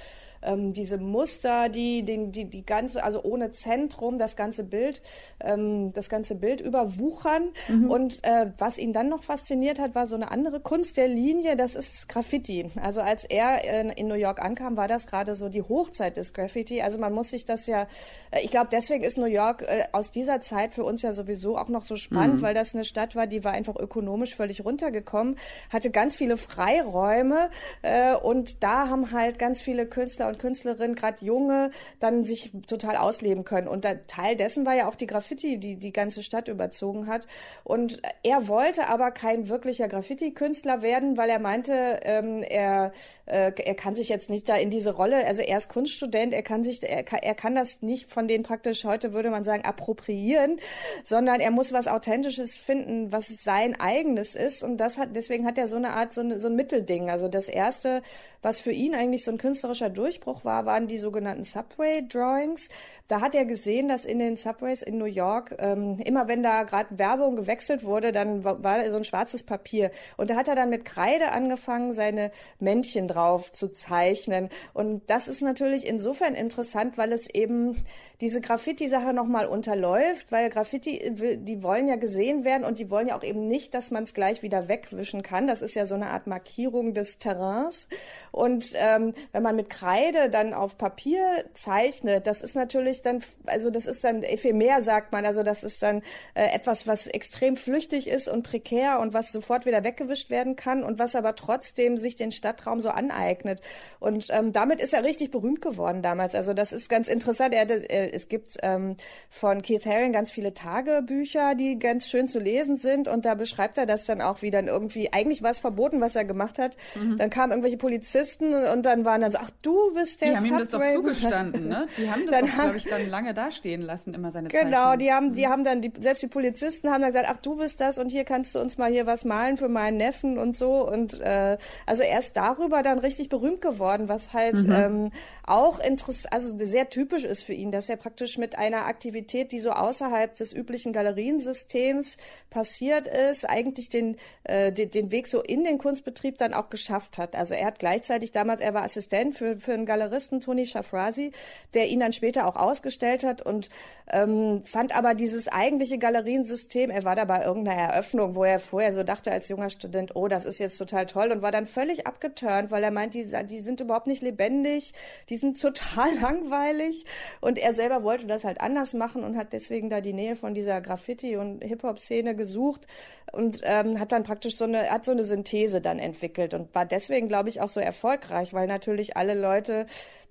ähm, 0.42 0.72
diese 0.72 0.98
Muster, 0.98 1.68
die, 1.68 2.04
den, 2.04 2.32
die, 2.32 2.44
die 2.44 2.64
ganze, 2.64 3.04
also 3.04 3.22
ohne 3.22 3.52
Zentrum, 3.52 4.18
das 4.18 4.36
ganze 4.36 4.64
Bild, 4.64 5.02
ähm, 5.40 5.92
das 5.92 6.08
ganze 6.08 6.34
Bild 6.34 6.60
überwuchern. 6.60 7.50
Mhm. 7.68 7.90
Und 7.90 8.24
äh, 8.24 8.52
was 8.58 8.78
ihn 8.78 8.92
dann 8.92 9.08
noch 9.08 9.22
fasziniert 9.22 9.80
hat, 9.80 9.94
war 9.94 10.06
so 10.06 10.14
eine 10.14 10.30
andere 10.30 10.60
Kunst 10.60 10.96
der 10.96 11.08
Linie, 11.08 11.56
das 11.56 11.74
ist 11.74 12.08
Graffiti. 12.08 12.66
Also 12.80 13.00
als 13.00 13.24
er 13.24 13.80
in, 13.80 13.90
in 13.90 14.08
New 14.08 14.14
York 14.14 14.40
ankam, 14.40 14.76
war 14.76 14.88
das 14.88 15.06
gerade 15.06 15.34
so 15.34 15.48
die 15.48 15.62
Hochzeit 15.62 16.16
des 16.16 16.32
Graffiti. 16.32 16.82
Also 16.82 16.98
man 16.98 17.12
muss 17.12 17.30
sich 17.30 17.44
das 17.44 17.66
ja, 17.66 17.82
äh, 18.30 18.40
ich 18.42 18.50
glaube, 18.50 18.68
deswegen 18.72 19.04
ist 19.04 19.18
New 19.18 19.26
York 19.26 19.62
äh, 19.62 19.84
aus 19.92 20.10
dieser 20.10 20.40
Zeit 20.40 20.74
für 20.74 20.84
uns 20.84 21.02
ja 21.02 21.12
sowieso 21.12 21.58
auch 21.58 21.68
noch 21.68 21.84
so 21.84 21.96
spannend, 21.96 22.36
mhm. 22.36 22.42
weil 22.42 22.54
das 22.54 22.74
eine 22.74 22.84
Stadt 22.84 23.14
war, 23.14 23.26
die 23.26 23.44
war 23.44 23.52
einfach 23.52 23.76
ökonomisch 23.76 24.34
völlig 24.34 24.64
runtergekommen, 24.64 25.36
hatte 25.70 25.90
ganz 25.90 26.16
viele 26.16 26.36
Freiräume 26.36 27.50
äh, 27.82 28.14
und 28.14 28.62
da 28.62 28.88
haben 28.88 29.12
halt 29.12 29.38
ganz 29.38 29.62
viele 29.62 29.86
Künstler 29.86 30.31
und 30.32 30.38
Künstlerinnen, 30.38 30.96
gerade 30.96 31.24
junge, 31.24 31.70
dann 32.00 32.24
sich 32.24 32.52
total 32.66 32.96
ausleben 32.96 33.44
können. 33.44 33.68
Und 33.68 33.84
da, 33.84 33.94
Teil 33.94 34.36
dessen 34.36 34.66
war 34.66 34.74
ja 34.74 34.88
auch 34.88 34.96
die 34.96 35.06
Graffiti, 35.06 35.58
die 35.58 35.76
die 35.76 35.92
ganze 35.92 36.22
Stadt 36.22 36.48
überzogen 36.48 37.06
hat. 37.06 37.26
Und 37.64 38.02
er 38.22 38.48
wollte 38.48 38.88
aber 38.88 39.10
kein 39.10 39.48
wirklicher 39.48 39.88
Graffiti-Künstler 39.88 40.82
werden, 40.82 41.16
weil 41.16 41.30
er 41.30 41.38
meinte, 41.38 42.00
ähm, 42.02 42.42
er, 42.42 42.92
äh, 43.26 43.52
er 43.56 43.74
kann 43.74 43.94
sich 43.94 44.08
jetzt 44.08 44.30
nicht 44.30 44.48
da 44.48 44.56
in 44.56 44.70
diese 44.70 44.94
Rolle, 44.94 45.26
also 45.26 45.42
er 45.42 45.58
ist 45.58 45.68
Kunststudent, 45.68 46.34
er 46.34 46.42
kann 46.42 46.64
sich, 46.64 46.82
er 46.82 47.04
er 47.22 47.34
kann 47.34 47.54
das 47.54 47.82
nicht 47.82 48.10
von 48.10 48.28
denen 48.28 48.44
praktisch 48.44 48.84
heute 48.84 49.12
würde 49.12 49.30
man 49.30 49.44
sagen 49.44 49.64
appropriieren, 49.64 50.58
sondern 51.04 51.40
er 51.40 51.50
muss 51.50 51.72
was 51.72 51.88
Authentisches 51.88 52.56
finden, 52.56 53.12
was 53.12 53.28
sein 53.28 53.78
eigenes 53.78 54.34
ist. 54.34 54.62
Und 54.62 54.78
das 54.78 54.98
hat, 54.98 55.14
deswegen 55.14 55.46
hat 55.46 55.58
er 55.58 55.68
so 55.68 55.76
eine 55.76 55.94
Art, 55.94 56.12
so, 56.12 56.20
eine, 56.20 56.40
so 56.40 56.48
ein 56.48 56.56
Mittelding. 56.56 57.10
Also 57.10 57.28
das 57.28 57.48
erste, 57.48 58.02
was 58.40 58.60
für 58.60 58.72
ihn 58.72 58.94
eigentlich 58.94 59.24
so 59.24 59.30
ein 59.30 59.38
künstlerischer 59.38 59.90
Durchbruch 59.90 60.21
Durchbruch 60.22 60.44
war, 60.44 60.66
waren 60.66 60.86
die 60.86 60.98
sogenannten 60.98 61.44
Subway 61.44 62.02
Drawings. 62.06 62.68
Da 63.08 63.20
hat 63.20 63.34
er 63.34 63.44
gesehen, 63.44 63.88
dass 63.88 64.04
in 64.04 64.18
den 64.18 64.36
Subways 64.36 64.82
in 64.82 64.98
New 64.98 65.04
York 65.04 65.56
ähm, 65.58 66.00
immer 66.04 66.28
wenn 66.28 66.42
da 66.42 66.62
gerade 66.62 66.98
Werbung 66.98 67.36
gewechselt 67.36 67.84
wurde, 67.84 68.12
dann 68.12 68.44
war, 68.44 68.62
war 68.62 68.90
so 68.90 68.96
ein 68.96 69.04
schwarzes 69.04 69.42
Papier. 69.42 69.90
Und 70.16 70.30
da 70.30 70.36
hat 70.36 70.48
er 70.48 70.54
dann 70.54 70.70
mit 70.70 70.84
Kreide 70.84 71.32
angefangen, 71.32 71.92
seine 71.92 72.30
Männchen 72.58 73.08
drauf 73.08 73.52
zu 73.52 73.68
zeichnen. 73.68 74.48
Und 74.72 75.02
das 75.10 75.28
ist 75.28 75.42
natürlich 75.42 75.86
insofern 75.86 76.34
interessant, 76.34 76.96
weil 76.96 77.12
es 77.12 77.28
eben 77.28 77.76
diese 78.20 78.40
Graffiti-Sache 78.40 79.12
nochmal 79.12 79.46
unterläuft, 79.46 80.30
weil 80.30 80.48
Graffiti, 80.48 81.12
die 81.38 81.62
wollen 81.62 81.88
ja 81.88 81.96
gesehen 81.96 82.44
werden 82.44 82.64
und 82.64 82.78
die 82.78 82.88
wollen 82.88 83.08
ja 83.08 83.18
auch 83.18 83.24
eben 83.24 83.46
nicht, 83.48 83.74
dass 83.74 83.90
man 83.90 84.04
es 84.04 84.14
gleich 84.14 84.42
wieder 84.42 84.68
wegwischen 84.68 85.22
kann. 85.22 85.48
Das 85.48 85.60
ist 85.60 85.74
ja 85.74 85.86
so 85.86 85.96
eine 85.96 86.06
Art 86.06 86.28
Markierung 86.28 86.94
des 86.94 87.18
Terrains. 87.18 87.88
Und 88.30 88.72
ähm, 88.76 89.12
wenn 89.32 89.42
man 89.42 89.56
mit 89.56 89.68
Kreide 89.70 90.11
dann 90.12 90.54
auf 90.54 90.78
Papier 90.78 91.44
zeichnet, 91.54 92.26
das 92.26 92.40
ist 92.40 92.54
natürlich 92.54 93.02
dann, 93.02 93.20
also 93.46 93.70
das 93.70 93.86
ist 93.86 94.04
dann 94.04 94.22
ephemer, 94.22 94.82
sagt 94.82 95.12
man. 95.12 95.26
Also 95.26 95.42
das 95.42 95.64
ist 95.64 95.82
dann 95.82 96.02
äh, 96.34 96.44
etwas, 96.54 96.86
was 96.86 97.06
extrem 97.06 97.56
flüchtig 97.56 98.08
ist 98.08 98.28
und 98.28 98.42
prekär 98.42 99.00
und 99.00 99.14
was 99.14 99.32
sofort 99.32 99.66
wieder 99.66 99.84
weggewischt 99.84 100.30
werden 100.30 100.56
kann 100.56 100.82
und 100.82 100.98
was 100.98 101.14
aber 101.14 101.34
trotzdem 101.34 101.98
sich 101.98 102.16
den 102.16 102.32
Stadtraum 102.32 102.80
so 102.80 102.90
aneignet. 102.90 103.60
Und 104.00 104.28
ähm, 104.30 104.52
damit 104.52 104.80
ist 104.80 104.94
er 104.94 105.04
richtig 105.04 105.30
berühmt 105.30 105.60
geworden 105.60 106.02
damals. 106.02 106.34
Also 106.34 106.54
das 106.54 106.72
ist 106.72 106.88
ganz 106.88 107.08
interessant. 107.08 107.54
Er, 107.54 107.68
er 107.90 108.14
es 108.14 108.28
gibt 108.28 108.56
ähm, 108.62 108.96
von 109.30 109.62
Keith 109.62 109.86
Haring 109.86 110.12
ganz 110.12 110.30
viele 110.30 110.54
Tagebücher, 110.54 111.54
die 111.54 111.78
ganz 111.78 112.08
schön 112.08 112.28
zu 112.28 112.38
lesen 112.38 112.76
sind 112.76 113.08
und 113.08 113.24
da 113.24 113.34
beschreibt 113.34 113.78
er 113.78 113.86
das 113.86 114.04
dann 114.04 114.20
auch, 114.20 114.42
wie 114.42 114.50
dann 114.50 114.68
irgendwie, 114.68 115.12
eigentlich 115.12 115.42
war 115.42 115.50
es 115.50 115.58
verboten, 115.58 116.00
was 116.00 116.16
er 116.16 116.24
gemacht 116.24 116.58
hat. 116.58 116.76
Mhm. 116.94 117.16
Dann 117.16 117.30
kamen 117.30 117.52
irgendwelche 117.52 117.78
Polizisten 117.78 118.52
und 118.52 118.82
dann 118.82 119.04
waren 119.04 119.22
dann 119.22 119.32
so, 119.32 119.38
ach, 119.40 119.50
du 119.62 119.94
bist 119.94 120.01
der 120.16 120.30
Die 120.30 120.36
haben 120.36 120.44
ihm 120.46 120.58
das 120.58 120.70
doch 120.70 120.82
zugestanden, 120.94 121.68
ne? 121.68 121.88
Die 121.96 122.10
haben 122.10 122.26
das 122.26 122.40
dann 122.40 122.46
glaube 122.46 122.76
ich, 122.76 122.84
dann 122.84 123.08
lange 123.08 123.34
dastehen 123.34 123.82
lassen, 123.82 124.14
immer 124.14 124.30
seine 124.30 124.48
Genau, 124.48 124.70
Zeichnung. 124.70 124.98
die 124.98 125.12
haben, 125.12 125.32
die 125.32 125.46
mhm. 125.46 125.50
haben 125.50 125.64
dann, 125.64 125.82
die, 125.82 125.92
selbst 125.98 126.22
die 126.22 126.28
Polizisten 126.28 126.90
haben 126.90 127.02
dann 127.02 127.12
gesagt, 127.12 127.28
ach, 127.30 127.38
du 127.38 127.56
bist 127.56 127.80
das 127.80 127.98
und 127.98 128.10
hier 128.10 128.24
kannst 128.24 128.54
du 128.54 128.60
uns 128.60 128.78
mal 128.78 128.90
hier 128.90 129.06
was 129.06 129.24
malen 129.24 129.56
für 129.56 129.68
meinen 129.68 129.96
Neffen 129.96 130.38
und 130.38 130.56
so 130.56 130.88
und 130.88 131.20
äh, 131.20 131.56
also 131.86 132.02
er 132.02 132.18
ist 132.18 132.36
darüber 132.36 132.82
dann 132.82 132.98
richtig 132.98 133.28
berühmt 133.28 133.60
geworden, 133.60 134.08
was 134.08 134.32
halt 134.32 134.66
mhm. 134.66 134.72
ähm, 134.72 135.10
auch 135.46 135.78
interessant, 135.78 136.32
also 136.32 136.56
sehr 136.58 136.90
typisch 136.90 137.24
ist 137.24 137.42
für 137.42 137.52
ihn, 137.52 137.70
dass 137.70 137.88
er 137.88 137.96
praktisch 137.96 138.38
mit 138.38 138.58
einer 138.58 138.86
Aktivität, 138.86 139.52
die 139.52 139.60
so 139.60 139.70
außerhalb 139.70 140.36
des 140.36 140.52
üblichen 140.52 140.92
Galeriensystems 140.92 142.16
passiert 142.50 143.06
ist, 143.06 143.48
eigentlich 143.48 143.88
den, 143.88 144.16
äh, 144.44 144.72
den, 144.72 144.90
den 144.90 145.10
Weg 145.10 145.26
so 145.26 145.42
in 145.42 145.64
den 145.64 145.78
Kunstbetrieb 145.78 146.38
dann 146.38 146.54
auch 146.54 146.70
geschafft 146.70 147.18
hat. 147.18 147.34
Also 147.34 147.54
er 147.54 147.66
hat 147.66 147.78
gleichzeitig 147.78 148.32
damals, 148.32 148.60
er 148.60 148.74
war 148.74 148.82
Assistent 148.82 149.34
für, 149.36 149.58
für 149.58 149.72
einen 149.82 149.86
Galeristen, 149.86 150.40
Tony 150.40 150.66
Shafrazi, 150.66 151.32
der 151.74 151.88
ihn 151.88 152.00
dann 152.00 152.12
später 152.12 152.46
auch 152.46 152.56
ausgestellt 152.56 153.24
hat 153.24 153.42
und 153.42 153.68
ähm, 154.10 154.62
fand 154.64 154.96
aber 154.96 155.14
dieses 155.14 155.48
eigentliche 155.48 155.98
Galeriensystem, 155.98 156.90
er 156.90 157.04
war 157.04 157.16
da 157.16 157.24
bei 157.24 157.44
irgendeiner 157.44 157.80
Eröffnung, 157.80 158.34
wo 158.34 158.44
er 158.44 158.58
vorher 158.58 158.92
so 158.92 159.02
dachte 159.02 159.30
als 159.32 159.48
junger 159.48 159.70
Student, 159.70 160.14
oh, 160.14 160.28
das 160.28 160.44
ist 160.44 160.60
jetzt 160.60 160.78
total 160.78 161.06
toll 161.06 161.32
und 161.32 161.42
war 161.42 161.52
dann 161.52 161.66
völlig 161.66 162.06
abgeturnt, 162.06 162.70
weil 162.70 162.84
er 162.84 162.90
meint, 162.90 163.14
die, 163.14 163.26
die 163.46 163.60
sind 163.60 163.80
überhaupt 163.80 164.06
nicht 164.06 164.22
lebendig, 164.22 164.92
die 165.28 165.36
sind 165.36 165.60
total 165.60 166.14
langweilig 166.20 167.04
und 167.40 167.58
er 167.58 167.74
selber 167.74 168.02
wollte 168.02 168.26
das 168.26 168.44
halt 168.44 168.60
anders 168.60 168.94
machen 168.94 169.24
und 169.24 169.36
hat 169.36 169.52
deswegen 169.52 169.90
da 169.90 170.00
die 170.00 170.12
Nähe 170.12 170.36
von 170.36 170.54
dieser 170.54 170.80
Graffiti- 170.80 171.36
und 171.36 171.62
Hip-Hop-Szene 171.62 172.34
gesucht 172.34 172.86
und 173.32 173.60
ähm, 173.64 173.98
hat 173.98 174.12
dann 174.12 174.22
praktisch 174.22 174.56
so 174.56 174.64
eine, 174.64 174.90
hat 174.90 175.04
so 175.04 175.12
eine 175.12 175.24
Synthese 175.24 175.80
dann 175.80 175.98
entwickelt 175.98 176.54
und 176.54 176.74
war 176.74 176.84
deswegen, 176.84 177.28
glaube 177.28 177.48
ich, 177.48 177.60
auch 177.60 177.68
so 177.68 177.80
erfolgreich, 177.80 178.52
weil 178.52 178.66
natürlich 178.66 179.16
alle 179.16 179.34
Leute 179.34 179.71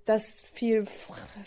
das 0.05 0.43
viel 0.53 0.85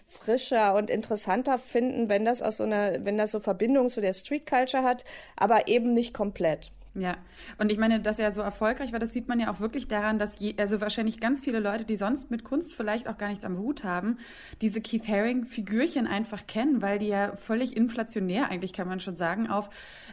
frischer 0.09 0.75
und 0.75 0.91
interessanter 0.91 1.59
finden, 1.59 2.09
wenn 2.09 2.25
das 2.25 2.43
aus 2.43 2.59
so 2.59 2.65
einer, 2.65 3.05
wenn 3.05 3.19
das 3.19 3.33
so 3.33 3.41
Verbindung 3.41 3.89
zu 3.89 4.01
der 4.01 4.15
Street 4.15 4.47
Culture 4.47 4.83
hat, 4.83 5.05
aber 5.37 5.69
eben 5.69 5.93
nicht 5.93 6.15
komplett. 6.15 6.71
Ja, 6.97 7.17
und 7.59 7.73
ich 7.73 7.79
meine, 7.79 7.99
dass 7.99 8.21
er 8.21 8.31
so 8.31 8.41
erfolgreich 8.41 8.93
war, 8.93 9.01
das 9.01 9.13
sieht 9.13 9.27
man 9.27 9.41
ja 9.41 9.51
auch 9.51 9.59
wirklich 9.59 9.89
daran, 9.89 10.17
dass 10.17 10.39
je, 10.39 10.55
also 10.59 10.81
wahrscheinlich 10.81 11.19
ganz 11.19 11.41
viele 11.41 11.59
Leute, 11.59 11.85
die 11.85 11.97
sonst 11.97 12.31
mit 12.31 12.45
Kunst 12.45 12.73
vielleicht 12.73 13.09
auch 13.09 13.19
gar 13.19 13.31
nichts 13.31 13.45
am 13.45 13.59
Hut 13.59 13.83
haben, 13.83 14.19
diese 14.61 14.81
Keith 14.81 15.09
Haring 15.09 15.45
Figürchen 15.45 16.07
einfach 16.07 16.47
kennen, 16.47 16.83
weil 16.83 17.01
die 17.01 17.09
ja 17.09 17.35
völlig 17.35 17.77
inflationär 17.77 18.49
eigentlich 18.49 18.73
kann 18.73 18.87
man 18.87 19.01
schon 19.01 19.17
sagen 19.17 19.51
auf 19.51 19.71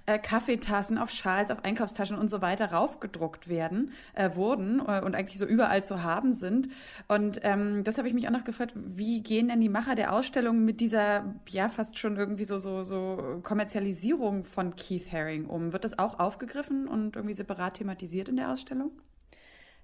äh, 0.07 0.17
Kaffeetassen, 0.17 0.97
auf 0.97 1.11
Schals, 1.11 1.51
auf 1.51 1.63
Einkaufstaschen 1.63 2.17
und 2.17 2.31
so 2.31 2.41
weiter 2.41 2.71
raufgedruckt 2.71 3.47
werden 3.47 3.91
äh, 4.13 4.35
wurden 4.35 4.79
äh, 4.79 5.01
und 5.01 5.15
eigentlich 5.15 5.37
so 5.37 5.45
überall 5.45 5.83
zu 5.83 6.01
haben 6.01 6.33
sind. 6.33 6.69
Und 7.07 7.41
ähm, 7.43 7.83
das 7.83 7.99
habe 7.99 8.07
ich 8.07 8.15
mich 8.15 8.27
auch 8.27 8.31
noch 8.31 8.43
gefragt, 8.43 8.73
wie 8.75 9.21
gehen 9.21 9.49
denn 9.49 9.61
die 9.61 9.69
Macher 9.69 9.93
der 9.93 10.13
Ausstellung 10.13 10.65
mit 10.65 10.81
dieser 10.81 11.35
ja 11.47 11.69
fast 11.69 11.99
schon 11.99 12.17
irgendwie 12.17 12.45
so 12.45 12.57
so 12.57 12.83
so 12.83 13.39
Kommerzialisierung 13.43 14.45
von 14.45 14.75
Keith 14.75 15.11
Haring 15.11 15.45
um? 15.45 15.73
Wird 15.73 15.83
das 15.83 15.99
auch 15.99 16.19
aufgegriffen? 16.19 16.70
Aufgegriffen 16.71 16.87
und 16.87 17.15
irgendwie 17.15 17.35
separat 17.35 17.75
thematisiert 17.75 18.29
in 18.29 18.37
der 18.37 18.51
Ausstellung? 18.51 18.91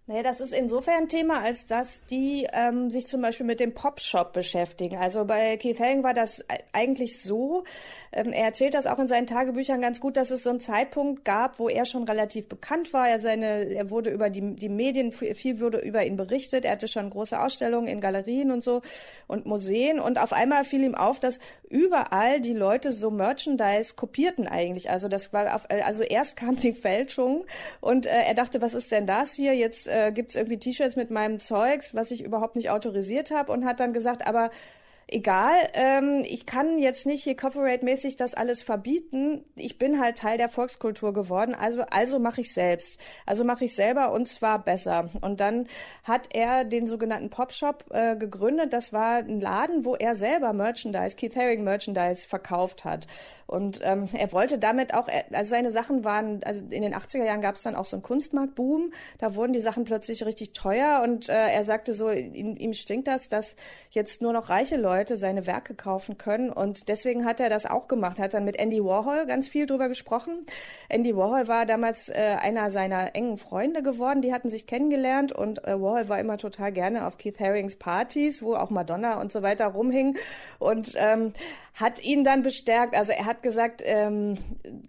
Naja, 0.09 0.23
das 0.23 0.39
ist 0.39 0.53
insofern 0.53 1.09
Thema, 1.09 1.41
als 1.41 1.65
dass 1.65 1.99
die 2.09 2.47
ähm, 2.53 2.89
sich 2.89 3.05
zum 3.07 3.21
Beispiel 3.21 3.45
mit 3.45 3.59
dem 3.59 3.73
Pop-Shop 3.73 4.31
beschäftigen. 4.31 4.95
Also 4.95 5.25
bei 5.25 5.57
Keith 5.57 5.81
Haring 5.81 6.01
war 6.01 6.13
das 6.13 6.45
eigentlich 6.71 7.21
so, 7.21 7.65
ähm, 8.13 8.31
er 8.31 8.45
erzählt 8.45 8.73
das 8.73 8.87
auch 8.87 8.99
in 8.99 9.09
seinen 9.09 9.27
Tagebüchern 9.27 9.81
ganz 9.81 9.99
gut, 9.99 10.15
dass 10.15 10.31
es 10.31 10.43
so 10.43 10.49
einen 10.49 10.61
Zeitpunkt 10.61 11.25
gab, 11.25 11.59
wo 11.59 11.67
er 11.67 11.83
schon 11.83 12.03
relativ 12.03 12.47
bekannt 12.47 12.93
war. 12.93 13.09
Er, 13.09 13.19
seine, 13.19 13.65
er 13.65 13.89
wurde 13.89 14.09
über 14.09 14.29
die, 14.29 14.55
die 14.55 14.69
Medien, 14.69 15.11
viel 15.11 15.59
wurde 15.59 15.79
über 15.79 16.05
ihn 16.05 16.15
berichtet. 16.15 16.63
Er 16.63 16.71
hatte 16.71 16.87
schon 16.87 17.09
große 17.09 17.37
Ausstellungen 17.37 17.89
in 17.89 17.99
Galerien 17.99 18.51
und 18.51 18.63
so 18.63 18.83
und 19.27 19.45
Museen. 19.45 19.99
Und 19.99 20.19
auf 20.23 20.31
einmal 20.31 20.63
fiel 20.63 20.85
ihm 20.85 20.95
auf, 20.95 21.19
dass 21.19 21.41
überall 21.69 22.39
die 22.39 22.53
Leute 22.53 22.93
so 22.93 23.11
Merchandise 23.11 23.95
kopierten 23.95 24.47
eigentlich. 24.47 24.89
Also 24.89 25.09
das 25.09 25.33
war 25.33 25.53
auf, 25.53 25.63
also 25.69 26.03
erst 26.03 26.37
kam 26.37 26.55
die 26.55 26.71
Fälschung 26.71 27.43
und 27.81 28.05
äh, 28.05 28.21
er 28.25 28.35
dachte, 28.35 28.61
was 28.61 28.73
ist 28.73 28.93
denn 28.93 29.05
das 29.05 29.33
hier 29.33 29.53
jetzt? 29.53 29.89
Äh, 29.97 30.11
gibt 30.11 30.29
es 30.29 30.35
irgendwie 30.35 30.57
T-Shirts 30.57 30.95
mit 30.95 31.11
meinem 31.11 31.39
Zeugs, 31.39 31.95
was 31.95 32.11
ich 32.11 32.23
überhaupt 32.23 32.55
nicht 32.55 32.69
autorisiert 32.69 33.31
habe 33.31 33.51
und 33.51 33.65
hat 33.65 33.79
dann 33.79 33.93
gesagt, 33.93 34.27
aber 34.27 34.51
egal, 35.07 35.55
ähm, 35.73 36.23
ich 36.25 36.45
kann 36.45 36.79
jetzt 36.79 37.05
nicht 37.05 37.23
hier 37.23 37.35
copyright-mäßig 37.35 38.17
das 38.17 38.33
alles 38.33 38.61
verbieten. 38.61 39.45
Ich 39.55 39.77
bin 39.77 40.01
halt 40.01 40.17
Teil 40.17 40.37
der 40.37 40.49
Volkskultur 40.49 41.13
geworden, 41.13 41.55
also, 41.55 41.83
also 41.89 42.19
mache 42.19 42.41
ich 42.41 42.53
selbst. 42.53 42.99
Also 43.25 43.43
mache 43.43 43.65
ich 43.65 43.73
selber 43.73 44.11
und 44.11 44.27
zwar 44.27 44.63
besser. 44.63 45.09
Und 45.21 45.39
dann 45.39 45.67
hat 46.03 46.35
er 46.35 46.65
den 46.65 46.87
sogenannten 46.87 47.29
Popshop 47.29 47.85
äh, 47.91 48.17
gegründet. 48.17 48.73
Das 48.73 48.91
war 48.91 49.17
ein 49.17 49.39
Laden, 49.39 49.85
wo 49.85 49.95
er 49.95 50.15
selber 50.15 50.51
Merchandise, 50.51 51.15
Keith 51.15 51.35
Haring 51.35 51.63
Merchandise 51.63 52.27
verkauft 52.27 52.83
hat. 52.83 53.07
Und 53.45 53.79
ähm, 53.83 54.09
er 54.13 54.31
wollte 54.33 54.59
damit 54.59 54.93
auch, 54.93 55.07
also 55.31 55.49
seine 55.49 55.71
Sachen 55.71 56.03
waren, 56.03 56.43
also 56.43 56.65
in 56.69 56.81
den 56.81 56.93
80er 56.93 57.23
Jahren 57.23 57.41
gab 57.41 57.55
es 57.55 57.61
dann 57.61 57.75
auch 57.75 57.85
so 57.85 57.95
einen 57.95 58.03
Kunstmarktboom. 58.03 58.91
Da 59.19 59.35
wurden 59.35 59.53
die 59.53 59.61
Sachen 59.61 59.85
plötzlich 59.85 60.25
richtig 60.25 60.51
teuer 60.51 61.01
und 61.03 61.29
äh, 61.29 61.33
er 61.33 61.63
sagte 61.63 61.93
so, 61.93 62.11
ihm, 62.11 62.57
ihm 62.57 62.73
stinkt 62.73 63.07
das, 63.07 63.29
dass 63.29 63.55
jetzt 63.91 64.21
nur 64.21 64.33
noch 64.33 64.49
reiche 64.49 64.75
Leute 64.75 64.96
Leute 64.97 65.15
seine 65.15 65.45
Werke 65.45 65.75
kaufen 65.75 66.17
können. 66.17 66.49
Und 66.49 66.89
deswegen 66.89 67.23
hat 67.23 67.39
er 67.39 67.49
das 67.49 67.67
auch 67.67 67.87
gemacht. 67.87 68.17
Hat 68.17 68.33
dann 68.33 68.45
mit 68.45 68.57
Andy 68.57 68.83
Warhol 68.83 69.27
ganz 69.27 69.47
viel 69.47 69.67
drüber 69.67 69.89
gesprochen. 69.89 70.43
Andy 70.89 71.15
Warhol 71.15 71.47
war 71.47 71.67
damals 71.67 72.09
äh, 72.09 72.37
einer 72.41 72.71
seiner 72.71 73.15
engen 73.15 73.37
Freunde 73.37 73.83
geworden. 73.83 74.21
Die 74.21 74.33
hatten 74.33 74.49
sich 74.49 74.65
kennengelernt 74.65 75.31
und 75.31 75.63
äh, 75.65 75.79
Warhol 75.79 76.09
war 76.09 76.19
immer 76.19 76.37
total 76.37 76.71
gerne 76.71 77.05
auf 77.05 77.17
Keith 77.17 77.39
Harings 77.39 77.75
Partys, 77.75 78.41
wo 78.41 78.55
auch 78.55 78.71
Madonna 78.71 79.21
und 79.21 79.31
so 79.31 79.43
weiter 79.43 79.67
rumhing. 79.67 80.17
Und 80.57 80.93
ähm, 80.95 81.31
hat 81.75 82.03
ihn 82.03 82.23
dann 82.23 82.41
bestärkt. 82.41 82.95
Also 82.95 83.11
er 83.11 83.25
hat 83.25 83.43
gesagt, 83.43 83.83
ähm, 83.85 84.33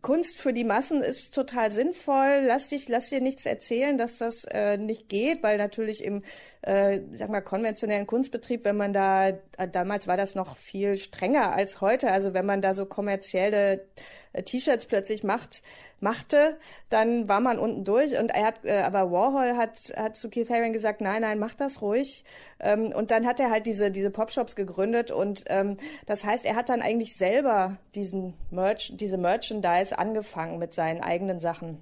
Kunst 0.00 0.38
für 0.38 0.54
die 0.54 0.64
Massen 0.64 1.02
ist 1.02 1.34
total 1.34 1.70
sinnvoll. 1.70 2.44
Lass 2.46 2.68
dich, 2.68 2.88
lass 2.88 3.10
dir 3.10 3.20
nichts 3.20 3.44
erzählen, 3.44 3.98
dass 3.98 4.16
das 4.16 4.44
äh, 4.44 4.78
nicht 4.78 5.10
geht, 5.10 5.42
weil 5.42 5.58
natürlich 5.58 6.02
im, 6.02 6.22
äh, 6.62 7.00
sag 7.12 7.28
mal, 7.28 7.40
konventionellen 7.40 8.06
Kunstbetrieb, 8.06 8.64
wenn 8.64 8.76
man 8.76 8.92
da, 8.92 9.28
äh, 9.28 9.36
damals 9.70 10.06
war 10.08 10.16
das 10.16 10.34
noch 10.34 10.56
viel 10.56 10.96
strenger 10.96 11.52
als 11.52 11.80
heute. 11.80 12.10
Also 12.10 12.34
wenn 12.34 12.46
man 12.46 12.60
da 12.60 12.74
so 12.74 12.86
kommerzielle 12.86 13.86
äh, 14.32 14.42
T-Shirts 14.42 14.86
plötzlich 14.86 15.22
macht, 15.22 15.62
machte, 16.00 16.58
dann 16.90 17.28
war 17.28 17.40
man 17.40 17.58
unten 17.58 17.84
durch. 17.84 18.18
Und 18.18 18.30
er 18.30 18.46
hat, 18.46 18.64
äh, 18.64 18.80
aber 18.80 19.10
Warhol 19.10 19.56
hat, 19.56 19.92
hat 19.96 20.16
zu 20.16 20.28
Keith 20.28 20.50
Haring 20.50 20.72
gesagt, 20.72 21.00
nein, 21.00 21.22
nein, 21.22 21.38
mach 21.38 21.54
das 21.54 21.80
ruhig. 21.80 22.24
Ähm, 22.60 22.92
und 22.92 23.10
dann 23.10 23.26
hat 23.26 23.40
er 23.40 23.50
halt 23.50 23.66
diese, 23.66 23.90
diese 23.90 24.10
Popshops 24.10 24.56
gegründet. 24.56 25.10
Und 25.10 25.44
ähm, 25.48 25.76
das 26.06 26.24
heißt, 26.24 26.44
er 26.44 26.56
hat 26.56 26.68
dann 26.68 26.82
eigentlich 26.82 27.16
selber 27.16 27.76
diesen 27.94 28.34
Merch, 28.50 28.92
diese 28.94 29.18
Merchandise 29.18 29.96
angefangen 29.98 30.58
mit 30.58 30.74
seinen 30.74 31.02
eigenen 31.02 31.40
Sachen. 31.40 31.78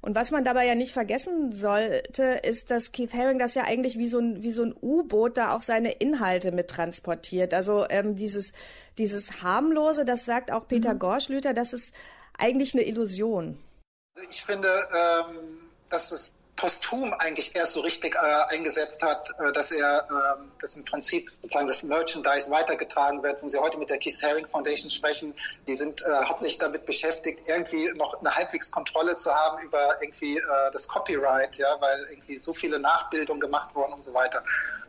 Und 0.00 0.14
was 0.14 0.30
man 0.30 0.44
dabei 0.44 0.64
ja 0.64 0.76
nicht 0.76 0.92
vergessen 0.92 1.50
sollte, 1.50 2.22
ist, 2.44 2.70
dass 2.70 2.92
Keith 2.92 3.12
Haring 3.12 3.38
das 3.38 3.54
ja 3.54 3.64
eigentlich 3.64 3.98
wie 3.98 4.06
so 4.06 4.18
ein, 4.18 4.42
wie 4.42 4.52
so 4.52 4.62
ein 4.62 4.74
U-Boot 4.80 5.36
da 5.36 5.54
auch 5.54 5.62
seine 5.62 5.90
Inhalte 5.90 6.52
mit 6.52 6.68
transportiert. 6.68 7.52
Also 7.52 7.84
ähm, 7.90 8.14
dieses, 8.14 8.52
dieses 8.96 9.42
harmlose, 9.42 10.04
das 10.04 10.24
sagt 10.24 10.52
auch 10.52 10.68
Peter 10.68 10.94
mhm. 10.94 11.00
Gorschlüter, 11.00 11.52
das 11.52 11.72
ist 11.72 11.94
eigentlich 12.38 12.74
eine 12.74 12.84
Illusion. 12.84 13.58
Ich 14.30 14.44
finde, 14.44 14.68
ähm, 14.68 15.58
dass 15.88 16.12
es 16.12 16.34
posthum 16.58 17.14
eigentlich 17.14 17.54
erst 17.56 17.74
so 17.74 17.80
richtig 17.80 18.16
äh, 18.16 18.18
eingesetzt 18.18 19.02
hat, 19.02 19.30
äh, 19.38 19.52
dass 19.52 19.70
er, 19.70 20.06
äh, 20.10 20.42
dass 20.60 20.76
im 20.76 20.84
Prinzip 20.84 21.30
sozusagen 21.40 21.68
das 21.68 21.84
Merchandise 21.84 22.50
weitergetragen 22.50 23.22
wird. 23.22 23.40
Wenn 23.40 23.50
Sie 23.50 23.58
heute 23.58 23.78
mit 23.78 23.90
der 23.90 23.98
Keith 23.98 24.20
Haring 24.22 24.46
Foundation 24.46 24.90
sprechen, 24.90 25.34
die 25.68 25.76
sind 25.76 26.02
äh, 26.02 26.24
hauptsächlich 26.24 26.58
damit 26.58 26.84
beschäftigt, 26.84 27.42
irgendwie 27.46 27.92
noch 27.94 28.20
eine 28.20 28.34
halbwegs 28.34 28.70
Kontrolle 28.70 29.16
zu 29.16 29.32
haben 29.32 29.62
über 29.62 30.02
irgendwie 30.02 30.36
äh, 30.36 30.42
das 30.72 30.88
Copyright, 30.88 31.56
ja, 31.56 31.80
weil 31.80 32.06
irgendwie 32.10 32.38
so 32.38 32.52
viele 32.52 32.80
Nachbildungen 32.80 33.40
gemacht 33.40 33.74
wurden 33.74 33.92
und 33.92 34.02
so 34.02 34.12
weiter 34.12 34.42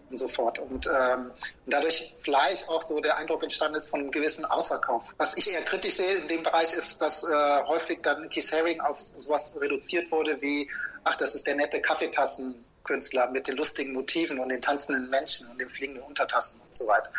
und 0.10 0.18
so 0.18 0.28
fort. 0.28 0.60
Und 0.60 0.88
ähm, 0.88 1.32
dadurch 1.66 2.16
vielleicht 2.22 2.68
auch 2.70 2.82
so 2.82 3.00
der 3.00 3.18
Eindruck 3.18 3.44
entstanden 3.44 3.78
ist 3.78 3.90
von 3.90 4.02
einem 4.02 4.12
gewissen 4.12 4.46
Ausverkauf. 4.46 5.04
Was 5.18 5.38
ich 5.38 5.52
eher 5.52 5.62
kritisch 5.64 5.96
sehe 5.96 6.16
in 6.16 6.28
dem 6.28 6.44
Bereich 6.44 6.74
ist, 6.74 7.02
dass 7.02 7.24
äh, 7.24 7.64
häufig 7.66 8.00
dann 8.02 8.30
Keith 8.30 8.52
Haring 8.52 8.82
auf 8.82 9.02
sowas 9.02 9.56
reduziert 9.60 10.12
wurde 10.12 10.42
wie, 10.42 10.70
ach, 11.04 11.16
das 11.16 11.36
ist 11.36 11.48
der 11.48 11.56
nette 11.56 11.82
Kaffeetassenkünstler 11.82 13.30
mit 13.32 13.48
den 13.48 13.58
lustigen 13.58 13.94
Motiven 13.94 14.40
und 14.40 14.50
den 14.50 14.62
tanzenden 14.62 15.10
Menschen 15.10 15.48
und 15.50 15.60
den 15.60 15.70
fliegenden 15.70 16.04
Untertassen 16.04 16.60
und 16.62 16.76
so 16.76 16.88
weiter. 16.88 17.10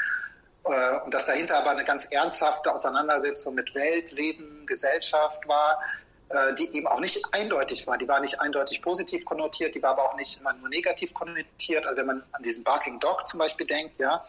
Äh, 0.65 1.01
und 1.05 1.15
dass 1.15 1.27
dahinter 1.27 1.59
aber 1.59 1.71
eine 1.71 1.85
ganz 1.85 2.07
ernsthafte 2.07 2.73
Auseinandersetzung 2.73 3.55
mit 3.55 3.75
Welt, 3.75 4.13
Leben, 4.13 4.67
Gesellschaft 4.67 5.47
war, 5.49 5.81
äh, 6.31 6.55
die 6.55 6.75
eben 6.77 6.87
auch 6.87 7.01
nicht 7.01 7.21
eindeutig 7.33 7.87
war. 7.87 7.99
Die 7.99 8.07
war 8.09 8.21
nicht 8.21 8.41
eindeutig 8.41 8.83
positiv 8.83 9.25
konnotiert, 9.25 9.75
die 9.75 9.83
war 9.83 9.91
aber 9.91 10.11
auch 10.11 10.17
nicht 10.17 10.39
immer 10.39 10.53
nur 10.53 10.69
negativ 10.69 11.13
konnotiert. 11.13 11.87
Also 11.87 11.99
wenn 11.99 12.07
man 12.07 12.23
an 12.33 12.43
diesen 12.43 12.63
Barking 12.65 13.01
Dog 13.01 13.27
zum 13.27 13.39
Beispiel 13.39 13.67
denkt, 13.67 13.99
ja, 13.99 14.25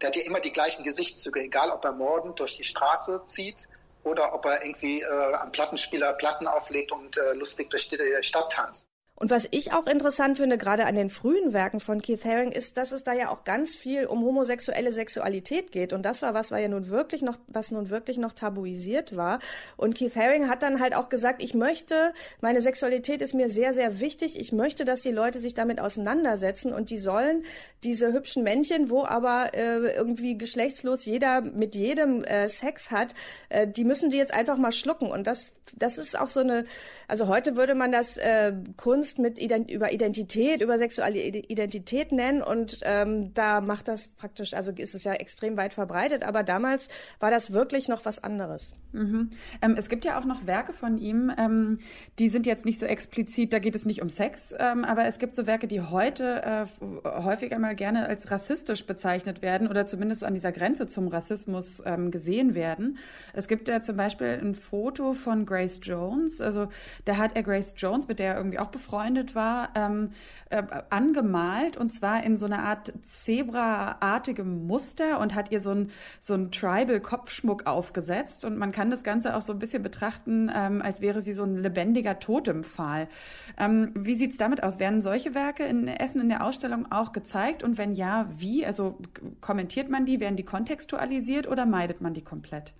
der 0.00 0.08
hat 0.08 0.16
ja 0.16 0.22
immer 0.22 0.40
die 0.40 0.52
gleichen 0.52 0.84
Gesichtszüge, 0.84 1.40
egal 1.40 1.70
ob 1.70 1.84
er 1.84 1.92
mordend 1.92 2.40
durch 2.40 2.56
die 2.56 2.64
Straße 2.64 3.22
zieht 3.26 3.68
oder 4.02 4.34
ob 4.34 4.46
er 4.46 4.64
irgendwie 4.64 5.00
äh, 5.02 5.34
am 5.34 5.52
Plattenspieler 5.52 6.12
Platten 6.14 6.46
auflegt 6.46 6.92
und 6.92 7.16
äh, 7.16 7.34
lustig 7.34 7.70
durch 7.70 7.88
die 7.88 7.98
Stadt 8.22 8.52
tanzt. 8.52 8.88
Und 9.20 9.30
was 9.30 9.48
ich 9.50 9.72
auch 9.72 9.88
interessant 9.88 10.36
finde, 10.36 10.58
gerade 10.58 10.86
an 10.86 10.94
den 10.94 11.10
frühen 11.10 11.52
Werken 11.52 11.80
von 11.80 12.00
Keith 12.00 12.24
Haring, 12.24 12.52
ist, 12.52 12.76
dass 12.76 12.92
es 12.92 13.02
da 13.02 13.12
ja 13.12 13.30
auch 13.30 13.42
ganz 13.42 13.74
viel 13.74 14.06
um 14.06 14.24
homosexuelle 14.24 14.92
Sexualität 14.92 15.72
geht. 15.72 15.92
Und 15.92 16.02
das 16.02 16.22
war 16.22 16.34
was, 16.34 16.52
war 16.52 16.60
ja 16.60 16.68
nun 16.68 16.88
wirklich 16.88 17.22
noch, 17.22 17.36
was 17.48 17.72
nun 17.72 17.90
wirklich 17.90 18.16
noch 18.16 18.32
tabuisiert 18.32 19.16
war. 19.16 19.40
Und 19.76 19.96
Keith 19.96 20.14
Haring 20.14 20.48
hat 20.48 20.62
dann 20.62 20.78
halt 20.78 20.94
auch 20.94 21.08
gesagt, 21.08 21.42
ich 21.42 21.52
möchte, 21.52 22.14
meine 22.40 22.62
Sexualität 22.62 23.20
ist 23.20 23.34
mir 23.34 23.50
sehr, 23.50 23.74
sehr 23.74 23.98
wichtig. 23.98 24.38
Ich 24.38 24.52
möchte, 24.52 24.84
dass 24.84 25.00
die 25.00 25.10
Leute 25.10 25.40
sich 25.40 25.52
damit 25.52 25.80
auseinandersetzen 25.80 26.72
und 26.72 26.90
die 26.90 26.98
sollen 26.98 27.42
diese 27.82 28.12
hübschen 28.12 28.44
Männchen, 28.44 28.88
wo 28.88 29.04
aber 29.04 29.50
äh, 29.54 29.96
irgendwie 29.96 30.38
geschlechtslos 30.38 31.04
jeder 31.06 31.40
mit 31.40 31.74
jedem 31.74 32.22
äh, 32.22 32.48
Sex 32.48 32.92
hat, 32.92 33.14
äh, 33.48 33.66
die 33.66 33.84
müssen 33.84 34.10
die 34.10 34.16
jetzt 34.16 34.32
einfach 34.32 34.58
mal 34.58 34.70
schlucken. 34.70 35.10
Und 35.10 35.26
das, 35.26 35.54
das 35.74 35.98
ist 35.98 36.16
auch 36.16 36.28
so 36.28 36.38
eine, 36.38 36.64
also 37.08 37.26
heute 37.26 37.56
würde 37.56 37.74
man 37.74 37.90
das 37.90 38.16
äh, 38.16 38.52
Kunst 38.76 39.07
Kunst 39.08 39.18
mit 39.18 39.38
Ident 39.38 39.70
über 39.70 39.90
Identität, 39.90 40.60
über 40.60 40.76
sexuelle 40.76 41.18
Identität 41.18 42.12
nennen 42.12 42.42
und 42.42 42.80
ähm, 42.82 43.32
da 43.32 43.62
macht 43.62 43.88
das 43.88 44.08
praktisch, 44.08 44.52
also 44.52 44.70
ist 44.70 44.94
es 44.94 45.04
ja 45.04 45.14
extrem 45.14 45.56
weit 45.56 45.72
verbreitet, 45.72 46.24
aber 46.24 46.42
damals 46.42 46.88
war 47.20 47.30
das 47.30 47.52
wirklich 47.52 47.88
noch 47.88 48.04
was 48.04 48.22
anderes. 48.22 48.76
Mhm. 48.92 49.30
Ähm, 49.62 49.76
es 49.78 49.88
gibt 49.88 50.04
ja 50.04 50.18
auch 50.18 50.26
noch 50.26 50.46
Werke 50.46 50.74
von 50.74 50.98
ihm, 50.98 51.32
ähm, 51.38 51.78
die 52.18 52.28
sind 52.28 52.44
jetzt 52.44 52.66
nicht 52.66 52.80
so 52.80 52.84
explizit, 52.84 53.54
da 53.54 53.60
geht 53.60 53.74
es 53.76 53.86
nicht 53.86 54.02
um 54.02 54.10
Sex, 54.10 54.54
ähm, 54.58 54.84
aber 54.84 55.06
es 55.06 55.18
gibt 55.18 55.36
so 55.36 55.46
Werke, 55.46 55.68
die 55.68 55.80
heute 55.80 56.42
äh, 56.42 56.66
häufig 57.08 57.54
einmal 57.54 57.74
gerne 57.74 58.06
als 58.06 58.30
rassistisch 58.30 58.84
bezeichnet 58.84 59.40
werden 59.40 59.68
oder 59.68 59.86
zumindest 59.86 60.22
an 60.22 60.34
dieser 60.34 60.52
Grenze 60.52 60.86
zum 60.86 61.08
Rassismus 61.08 61.82
ähm, 61.86 62.10
gesehen 62.10 62.54
werden. 62.54 62.98
Es 63.32 63.48
gibt 63.48 63.68
ja 63.68 63.80
zum 63.80 63.96
Beispiel 63.96 64.38
ein 64.42 64.54
Foto 64.54 65.14
von 65.14 65.46
Grace 65.46 65.80
Jones, 65.82 66.42
also 66.42 66.68
da 67.06 67.16
hat 67.16 67.36
er 67.36 67.42
Grace 67.42 67.72
Jones, 67.74 68.06
mit 68.06 68.18
der 68.18 68.32
er 68.32 68.36
irgendwie 68.36 68.58
auch 68.58 68.68
befreundet 68.68 68.97
war, 69.34 69.70
ähm, 69.74 70.10
äh, 70.50 70.62
angemalt 70.90 71.76
und 71.76 71.90
zwar 71.90 72.22
in 72.24 72.38
so 72.38 72.46
einer 72.46 72.60
Art 72.60 72.92
Zebra-artigem 73.04 74.66
Muster 74.66 75.20
und 75.20 75.34
hat 75.34 75.50
ihr 75.50 75.60
so 75.60 75.70
ein, 75.70 75.90
so 76.20 76.34
ein 76.34 76.50
Tribal-Kopfschmuck 76.50 77.66
aufgesetzt 77.66 78.44
und 78.44 78.58
man 78.58 78.72
kann 78.72 78.90
das 78.90 79.02
Ganze 79.02 79.36
auch 79.36 79.42
so 79.42 79.52
ein 79.52 79.58
bisschen 79.58 79.82
betrachten, 79.82 80.50
ähm, 80.54 80.82
als 80.82 81.00
wäre 81.00 81.20
sie 81.20 81.32
so 81.32 81.44
ein 81.44 81.56
lebendiger 81.56 82.18
Totempfahl. 82.18 83.08
Ähm, 83.56 83.92
wie 83.94 84.14
sieht's 84.14 84.36
damit 84.36 84.62
aus? 84.62 84.78
Werden 84.78 85.02
solche 85.02 85.34
Werke 85.34 85.64
in 85.64 85.88
Essen 85.88 86.20
in 86.20 86.28
der 86.28 86.44
Ausstellung 86.44 86.90
auch 86.90 87.12
gezeigt? 87.12 87.62
Und 87.62 87.78
wenn 87.78 87.94
ja, 87.94 88.28
wie? 88.36 88.66
Also 88.66 88.98
kommentiert 89.40 89.88
man 89.88 90.04
die? 90.04 90.20
Werden 90.20 90.36
die 90.36 90.44
kontextualisiert 90.44 91.46
oder 91.46 91.66
meidet 91.66 92.00
man 92.00 92.14
die 92.14 92.22
komplett? 92.22 92.74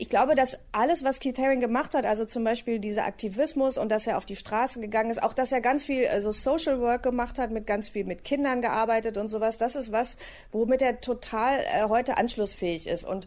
Ich 0.00 0.08
glaube, 0.08 0.34
dass 0.34 0.58
alles, 0.72 1.04
was 1.04 1.20
Keith 1.20 1.36
Haring 1.36 1.60
gemacht 1.60 1.94
hat, 1.94 2.06
also 2.06 2.24
zum 2.24 2.42
Beispiel 2.42 2.78
dieser 2.78 3.04
Aktivismus 3.04 3.76
und 3.76 3.90
dass 3.90 4.06
er 4.06 4.16
auf 4.16 4.24
die 4.24 4.34
Straße 4.34 4.80
gegangen 4.80 5.10
ist, 5.10 5.22
auch 5.22 5.34
dass 5.34 5.52
er 5.52 5.60
ganz 5.60 5.84
viel 5.84 6.06
also 6.06 6.32
Social 6.32 6.80
Work 6.80 7.02
gemacht 7.02 7.38
hat, 7.38 7.50
mit 7.50 7.66
ganz 7.66 7.90
viel 7.90 8.06
mit 8.06 8.24
Kindern 8.24 8.62
gearbeitet 8.62 9.18
und 9.18 9.28
sowas, 9.28 9.58
das 9.58 9.76
ist 9.76 9.92
was, 9.92 10.16
womit 10.52 10.80
er 10.80 11.02
total 11.02 11.58
äh, 11.58 11.86
heute 11.90 12.16
anschlussfähig 12.16 12.86
ist. 12.86 13.04
Und 13.04 13.26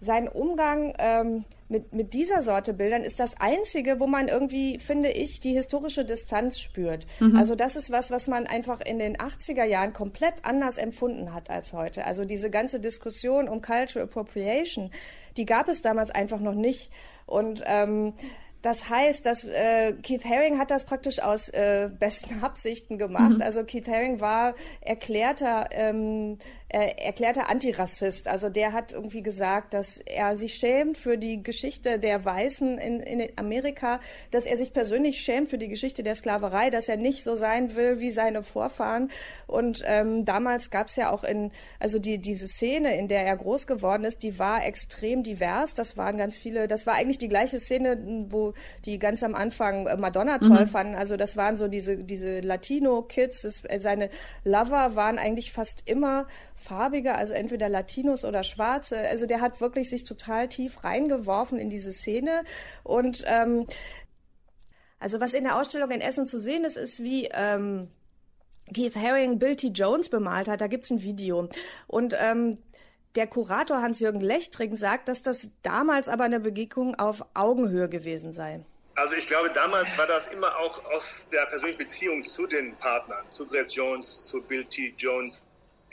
sein 0.00 0.28
Umgang 0.28 0.94
ähm, 0.98 1.44
mit, 1.68 1.92
mit 1.92 2.14
dieser 2.14 2.42
Sorte 2.42 2.74
Bildern 2.74 3.02
ist 3.02 3.18
das 3.18 3.40
einzige, 3.40 3.98
wo 3.98 4.06
man 4.06 4.28
irgendwie, 4.28 4.78
finde 4.78 5.10
ich, 5.10 5.40
die 5.40 5.52
historische 5.52 6.04
Distanz 6.04 6.60
spürt. 6.60 7.06
Mhm. 7.20 7.36
Also 7.36 7.54
das 7.54 7.74
ist 7.74 7.90
was, 7.90 8.10
was 8.10 8.28
man 8.28 8.46
einfach 8.46 8.80
in 8.80 8.98
den 8.98 9.16
80er 9.16 9.64
Jahren 9.64 9.92
komplett 9.92 10.44
anders 10.44 10.78
empfunden 10.78 11.32
hat 11.32 11.50
als 11.50 11.72
heute. 11.72 12.04
Also 12.04 12.24
diese 12.24 12.50
ganze 12.50 12.80
Diskussion 12.80 13.48
um 13.48 13.60
Cultural 13.60 14.06
Appropriation, 14.06 14.90
die 15.36 15.46
gab 15.46 15.68
es 15.68 15.82
damals 15.82 16.10
einfach 16.10 16.40
noch 16.40 16.54
nicht. 16.54 16.90
Und 17.26 17.62
ähm, 17.66 18.12
das 18.64 18.88
heißt, 18.88 19.26
dass 19.26 19.44
äh, 19.44 19.92
Keith 20.02 20.24
Haring 20.24 20.58
hat 20.58 20.70
das 20.70 20.84
praktisch 20.84 21.20
aus 21.20 21.50
äh, 21.50 21.90
besten 21.98 22.42
Absichten 22.42 22.96
gemacht. 22.96 23.36
Mhm. 23.36 23.42
Also 23.42 23.62
Keith 23.62 23.86
Haring 23.86 24.20
war 24.20 24.54
erklärter 24.80 25.66
ähm, 25.72 26.38
äh, 26.74 26.92
erklärter 26.96 27.48
Antirassist. 27.50 28.26
Also 28.26 28.48
der 28.48 28.72
hat 28.72 28.92
irgendwie 28.92 29.22
gesagt, 29.22 29.74
dass 29.74 29.98
er 29.98 30.36
sich 30.36 30.54
schämt 30.54 30.98
für 30.98 31.16
die 31.16 31.40
Geschichte 31.40 32.00
der 32.00 32.24
Weißen 32.24 32.78
in, 32.78 32.98
in 32.98 33.28
Amerika, 33.36 34.00
dass 34.32 34.44
er 34.44 34.56
sich 34.56 34.72
persönlich 34.72 35.20
schämt 35.20 35.48
für 35.48 35.58
die 35.58 35.68
Geschichte 35.68 36.02
der 36.02 36.16
Sklaverei, 36.16 36.70
dass 36.70 36.88
er 36.88 36.96
nicht 36.96 37.22
so 37.22 37.36
sein 37.36 37.76
will 37.76 38.00
wie 38.00 38.10
seine 38.10 38.42
Vorfahren. 38.42 39.12
Und 39.46 39.84
ähm, 39.86 40.24
damals 40.24 40.70
gab 40.70 40.88
es 40.88 40.96
ja 40.96 41.12
auch 41.12 41.22
in, 41.22 41.52
also 41.78 42.00
die, 42.00 42.18
diese 42.18 42.48
Szene, 42.48 42.98
in 42.98 43.06
der 43.06 43.24
er 43.24 43.36
groß 43.36 43.68
geworden 43.68 44.02
ist, 44.02 44.24
die 44.24 44.40
war 44.40 44.66
extrem 44.66 45.22
divers. 45.22 45.74
Das 45.74 45.96
waren 45.96 46.18
ganz 46.18 46.38
viele, 46.38 46.66
das 46.66 46.86
war 46.86 46.94
eigentlich 46.94 47.18
die 47.18 47.28
gleiche 47.28 47.60
Szene, 47.60 48.26
wo 48.30 48.52
die 48.84 48.98
ganz 48.98 49.22
am 49.22 49.36
Anfang 49.36 49.86
äh, 49.86 49.96
Madonna 49.96 50.38
toll 50.38 50.62
mhm. 50.62 50.66
fanden. 50.66 50.94
Also 50.96 51.16
das 51.16 51.36
waren 51.36 51.56
so 51.56 51.68
diese, 51.68 51.98
diese 51.98 52.40
Latino-Kids. 52.40 53.62
Äh, 53.62 53.78
seine 53.78 54.10
Lover 54.42 54.96
waren 54.96 55.18
eigentlich 55.20 55.52
fast 55.52 55.84
immer 55.88 56.26
farbige, 56.64 57.14
also 57.14 57.34
entweder 57.34 57.68
Latinos 57.68 58.24
oder 58.24 58.42
Schwarze. 58.42 58.98
Also 58.98 59.26
der 59.26 59.40
hat 59.40 59.60
wirklich 59.60 59.90
sich 59.90 60.04
total 60.04 60.48
tief 60.48 60.82
reingeworfen 60.84 61.58
in 61.58 61.70
diese 61.70 61.92
Szene 61.92 62.42
und 62.82 63.22
ähm, 63.26 63.66
also 64.98 65.20
was 65.20 65.34
in 65.34 65.44
der 65.44 65.56
Ausstellung 65.60 65.90
in 65.90 66.00
Essen 66.00 66.26
zu 66.26 66.40
sehen 66.40 66.64
ist, 66.64 66.78
ist 66.78 67.02
wie 67.02 67.28
ähm, 67.32 67.90
Keith 68.74 68.96
Haring 68.96 69.38
Bill 69.38 69.54
T. 69.54 69.68
Jones 69.68 70.08
bemalt 70.08 70.48
hat. 70.48 70.62
Da 70.62 70.66
gibt's 70.66 70.90
ein 70.90 71.02
Video 71.02 71.48
und 71.86 72.16
ähm, 72.18 72.58
der 73.14 73.26
Kurator 73.26 73.80
Hans-Jürgen 73.80 74.20
Lechtring 74.20 74.74
sagt, 74.74 75.08
dass 75.08 75.22
das 75.22 75.50
damals 75.62 76.08
aber 76.08 76.24
eine 76.24 76.40
Begegnung 76.40 76.96
auf 76.96 77.24
Augenhöhe 77.34 77.88
gewesen 77.88 78.32
sei. 78.32 78.64
Also 78.96 79.14
ich 79.16 79.26
glaube, 79.26 79.50
damals 79.50 79.96
war 79.98 80.06
das 80.06 80.28
immer 80.28 80.56
auch 80.56 80.84
aus 80.86 81.26
der 81.32 81.46
persönlichen 81.46 81.78
Beziehung 81.78 82.24
zu 82.24 82.46
den 82.46 82.76
Partnern, 82.76 83.24
zu 83.30 83.46
Grace 83.46 83.74
Jones, 83.74 84.22
zu 84.22 84.40
Bill 84.40 84.64
T. 84.64 84.94
Jones, 84.96 85.44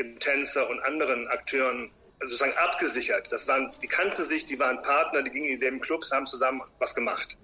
dem 0.04 0.20
Tänzer 0.20 0.70
und 0.70 0.80
anderen 0.82 1.28
Akteuren 1.28 1.92
sozusagen 2.22 2.54
abgesichert. 2.58 3.32
Das 3.32 3.48
waren, 3.48 3.72
die 3.82 3.88
kannten 3.88 4.26
sich, 4.26 4.46
die 4.46 4.60
waren 4.60 4.82
Partner, 4.82 5.24
die 5.24 5.32
gingen 5.32 5.48
in 5.48 5.54
dieselben 5.54 5.82
Clubs, 5.82 6.12
haben 6.12 6.26
zusammen 6.26 6.62
was 6.80 6.94
gemacht. 6.94 7.38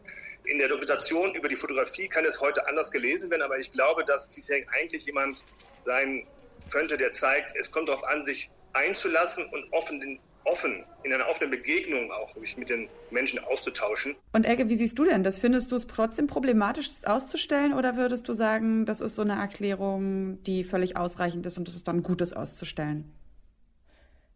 In 0.46 0.60
der 0.60 0.70
Dokumentation 0.70 1.36
über 1.36 1.50
die 1.50 1.56
Fotografie 1.56 2.08
kann 2.08 2.26
es 2.26 2.40
heute 2.40 2.68
anders 2.68 2.92
gelesen 2.92 3.30
werden, 3.30 3.42
aber 3.42 3.58
ich 3.58 3.72
glaube, 3.72 4.06
dass 4.06 4.30
Kiseng 4.30 4.66
eigentlich 4.70 5.06
jemand 5.06 5.44
sein 5.86 6.26
könnte, 6.70 6.98
der 6.98 7.12
zeigt, 7.12 7.56
es 7.56 7.72
kommt 7.72 7.90
darauf 7.90 8.04
an, 8.04 8.24
sich 8.24 8.50
einzulassen 8.74 9.46
und 9.48 9.72
offen, 9.74 10.20
offen 10.48 10.84
in 11.04 11.14
einer 11.14 11.28
offenen 11.30 11.52
Begegnung 11.52 12.12
auch 12.12 12.36
mit 12.36 12.70
den 12.70 12.90
Menschen 13.12 13.40
auszutauschen. 13.40 14.16
Und 14.34 14.46
Elke, 14.46 14.70
wie 14.70 14.76
siehst 14.76 14.98
du 15.00 15.06
denn 15.06 15.24
das? 15.24 15.38
Findest 15.38 15.72
du 15.72 15.76
es 15.76 15.88
trotzdem 15.88 16.28
problematisch, 16.28 16.88
das 16.88 17.06
auszustellen 17.06 17.74
oder 17.74 17.98
würdest 17.98 18.28
du 18.28 18.34
sagen, 18.34 18.86
das 18.86 19.02
ist 19.02 19.16
so 19.16 19.22
eine 19.22 19.34
Erklärung, 19.34 20.42
die 20.44 20.64
völlig 20.64 20.98
ausreichend 20.98 21.46
ist 21.46 21.58
und 21.58 21.68
es 21.68 21.76
ist 21.76 21.88
dann 21.88 22.04
gut, 22.04 22.22
das 22.22 22.34
auszustellen? 22.34 23.12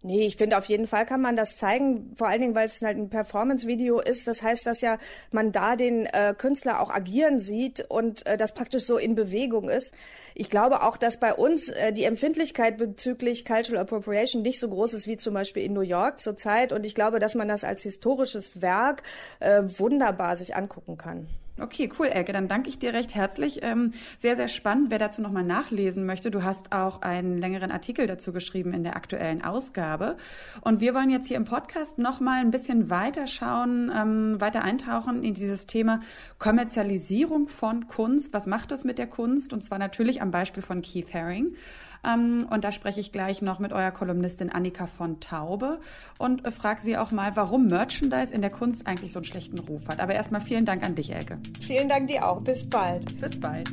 Nee, 0.04 0.26
ich 0.26 0.38
finde, 0.38 0.58
auf 0.58 0.66
jeden 0.66 0.88
Fall 0.88 1.06
kann 1.06 1.22
man 1.22 1.36
das 1.36 1.58
zeigen, 1.58 2.16
vor 2.16 2.28
allen 2.28 2.42
Dingen, 2.42 2.56
weil 2.56 2.66
es 2.66 2.82
halt 2.82 2.98
ein 2.98 3.12
Performance-Video 3.12 4.00
ist. 4.00 4.26
Das 4.26 4.42
heißt, 4.42 4.66
dass 4.66 4.82
ja 4.82 4.98
man 5.32 5.52
da 5.52 5.76
den 5.76 6.08
äh, 6.08 6.34
Künstler 6.36 6.80
auch 6.80 6.90
agieren 6.90 7.40
sieht 7.40 7.86
und 7.88 8.26
äh, 8.26 8.36
das 8.36 8.56
praktisch 8.56 8.86
so 8.86 8.98
in 8.98 9.14
Bewegung 9.14 9.70
ist. 9.70 9.94
Ich 10.34 10.50
glaube 10.50 10.82
auch, 10.82 10.98
dass 10.98 11.20
bei 11.20 11.36
uns 11.36 11.70
äh, 11.70 11.94
die 11.94 12.06
Empfindlichkeit 12.06 12.78
bezüglich 12.78 13.46
Cultural 13.46 13.84
Appropriation 13.84 14.42
nicht 14.42 14.60
so 14.60 14.70
groß 14.70 14.94
ist 14.94 15.06
wie 15.06 15.18
zum 15.18 15.36
Beispiel 15.36 15.64
in 15.64 15.74
New 15.74 15.82
York 15.82 16.20
zurzeit. 16.20 16.74
Und 16.74 16.84
ich 16.84 16.96
glaube, 16.96 17.20
dass 17.20 17.36
man 17.36 17.48
das 17.48 17.64
als 17.64 17.84
historisches 17.84 18.60
Werk 18.60 19.04
äh, 19.40 19.62
wunderbar 19.78 20.36
sich 20.36 20.56
angucken 20.56 20.98
kann. 20.98 21.28
Okay, 21.60 21.90
cool, 22.00 22.08
Elke. 22.08 22.32
Dann 22.32 22.48
danke 22.48 22.70
ich 22.70 22.80
dir 22.80 22.94
recht 22.94 23.14
herzlich. 23.14 23.60
Ähm, 23.62 23.92
sehr, 24.18 24.36
sehr 24.36 24.48
spannend. 24.48 24.90
Wer 24.90 25.00
dazu 25.00 25.22
nochmal 25.22 25.44
nachlesen 25.44 26.06
möchte, 26.06 26.32
du 26.32 26.44
hast 26.44 26.72
auch 26.72 27.02
einen 27.02 27.38
längeren 27.38 27.72
Artikel 27.72 28.08
dazu 28.08 28.32
geschrieben 28.32 28.74
in 28.74 28.84
der 28.84 28.96
aktuellen 28.96 29.44
Ausgabe. 29.44 30.16
Und 30.62 30.80
wir 30.80 30.96
wollen 30.96 31.10
jetzt 31.10 31.28
hier 31.28 31.38
im 31.38 31.46
Podcast 31.46 31.98
nochmal 31.98 32.40
ein 32.40 32.52
bisschen 32.52 32.90
weiter 32.90 33.28
schauen, 33.28 33.92
ähm, 33.94 34.40
weiter 34.40 34.64
eintauchen 34.64 35.24
in 35.24 35.34
dieses 35.34 35.68
Thema 35.68 36.00
Kommerzialisierung 36.40 37.48
von 37.48 37.88
Kunst. 37.88 38.34
Was 38.34 38.48
macht 38.48 38.72
das 38.72 38.86
mit 38.86 38.98
der 38.98 39.08
Kunst? 39.08 39.52
Und 39.52 39.62
zwar 39.62 39.78
natürlich 39.78 40.22
am 40.22 40.32
Beispiel 40.32 40.64
von 40.64 40.82
Keith 40.82 41.14
Haring. 41.14 41.56
Ähm, 42.04 42.48
und 42.50 42.64
da 42.64 42.72
spreche 42.72 43.00
ich 43.00 43.12
gleich 43.12 43.42
noch 43.42 43.60
mit 43.60 43.74
eurer 43.74 43.92
Kolumnistin 43.92 44.52
Annika 44.52 44.88
von 44.88 45.20
Taube 45.20 45.80
und 46.18 46.46
äh, 46.46 46.52
frage 46.52 46.82
sie 46.82 46.98
auch 46.98 47.12
mal, 47.12 47.36
warum 47.36 47.68
Merchandise 47.68 48.34
in 48.34 48.42
der 48.42 48.52
Kunst 48.52 48.88
eigentlich 48.88 49.14
so 49.14 49.20
einen 49.20 49.26
schlechten 49.26 49.60
Ruf 49.60 49.88
hat. 49.88 50.00
Aber 50.00 50.14
erstmal 50.14 50.42
vielen 50.42 50.66
Dank 50.66 50.84
an 50.84 50.96
dich, 50.96 51.14
Elke. 51.14 51.40
Vielen 51.62 51.90
Dank 51.90 52.08
dir 52.08 52.28
auch. 52.28 52.42
Bis 52.42 52.68
bald. 52.68 53.18
Bis 53.20 53.40
bald. 53.40 53.72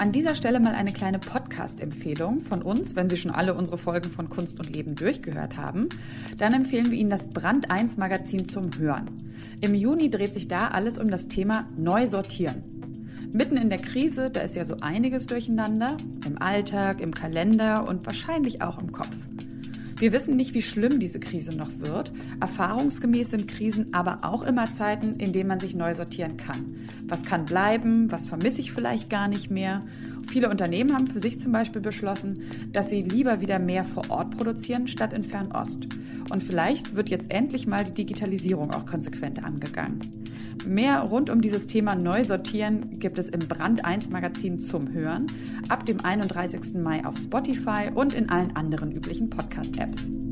An 0.00 0.12
dieser 0.12 0.34
Stelle 0.34 0.60
mal 0.60 0.74
eine 0.74 0.94
kleine 0.94 1.18
Podcast-Empfehlung 1.18 2.40
von 2.40 2.62
uns, 2.62 2.96
wenn 2.96 3.10
Sie 3.10 3.18
schon 3.18 3.32
alle 3.32 3.52
unsere 3.52 3.76
Folgen 3.76 4.08
von 4.08 4.30
Kunst 4.30 4.58
und 4.58 4.74
Leben 4.74 4.94
durchgehört 4.94 5.58
haben. 5.58 5.90
Dann 6.38 6.54
empfehlen 6.54 6.90
wir 6.90 6.96
Ihnen 6.96 7.10
das 7.10 7.28
Brand 7.28 7.70
1 7.70 7.98
Magazin 7.98 8.48
zum 8.48 8.70
Hören. 8.78 9.10
Im 9.60 9.74
Juni 9.74 10.08
dreht 10.08 10.32
sich 10.32 10.48
da 10.48 10.68
alles 10.68 10.96
um 10.96 11.10
das 11.10 11.28
Thema 11.28 11.66
Neu 11.76 12.06
sortieren. 12.06 12.62
Mitten 13.34 13.58
in 13.58 13.68
der 13.68 13.78
Krise, 13.78 14.30
da 14.30 14.40
ist 14.40 14.56
ja 14.56 14.64
so 14.64 14.76
einiges 14.80 15.26
durcheinander, 15.26 15.98
im 16.24 16.40
Alltag, 16.40 17.02
im 17.02 17.12
Kalender 17.12 17.86
und 17.86 18.06
wahrscheinlich 18.06 18.62
auch 18.62 18.80
im 18.80 18.92
Kopf. 18.92 19.18
Wir 20.00 20.12
wissen 20.12 20.34
nicht, 20.34 20.54
wie 20.54 20.62
schlimm 20.62 20.98
diese 20.98 21.20
Krise 21.20 21.54
noch 21.54 21.68
wird. 21.76 22.10
Erfahrungsgemäß 22.40 23.28
sind 23.28 23.48
Krisen 23.48 23.92
aber 23.92 24.20
auch 24.22 24.40
immer 24.40 24.72
Zeiten, 24.72 25.12
in 25.20 25.34
denen 25.34 25.48
man 25.48 25.60
sich 25.60 25.74
neu 25.74 25.92
sortieren 25.92 26.38
kann. 26.38 26.88
Was 27.04 27.22
kann 27.22 27.44
bleiben? 27.44 28.10
Was 28.10 28.24
vermisse 28.24 28.62
ich 28.62 28.72
vielleicht 28.72 29.10
gar 29.10 29.28
nicht 29.28 29.50
mehr? 29.50 29.80
Viele 30.26 30.48
Unternehmen 30.48 30.94
haben 30.94 31.06
für 31.06 31.20
sich 31.20 31.38
zum 31.38 31.52
Beispiel 31.52 31.82
beschlossen, 31.82 32.44
dass 32.72 32.88
sie 32.88 33.02
lieber 33.02 33.42
wieder 33.42 33.58
mehr 33.58 33.84
vor 33.84 34.08
Ort 34.08 34.38
produzieren 34.38 34.86
statt 34.86 35.12
in 35.12 35.22
Fernost. 35.22 35.86
Und 36.30 36.42
vielleicht 36.42 36.96
wird 36.96 37.10
jetzt 37.10 37.30
endlich 37.30 37.66
mal 37.66 37.84
die 37.84 37.92
Digitalisierung 37.92 38.70
auch 38.70 38.86
konsequent 38.86 39.44
angegangen. 39.44 40.00
Mehr 40.66 41.00
rund 41.02 41.30
um 41.30 41.40
dieses 41.40 41.66
Thema 41.66 41.94
Neusortieren 41.94 42.98
gibt 42.98 43.18
es 43.18 43.28
im 43.28 43.40
Brand 43.40 43.84
1 43.84 44.10
Magazin 44.10 44.58
zum 44.58 44.92
Hören 44.92 45.26
ab 45.68 45.86
dem 45.86 46.04
31. 46.04 46.74
Mai 46.74 47.04
auf 47.04 47.16
Spotify 47.16 47.90
und 47.94 48.14
in 48.14 48.28
allen 48.28 48.54
anderen 48.56 48.92
üblichen 48.92 49.30
Podcast-Apps. 49.30 50.29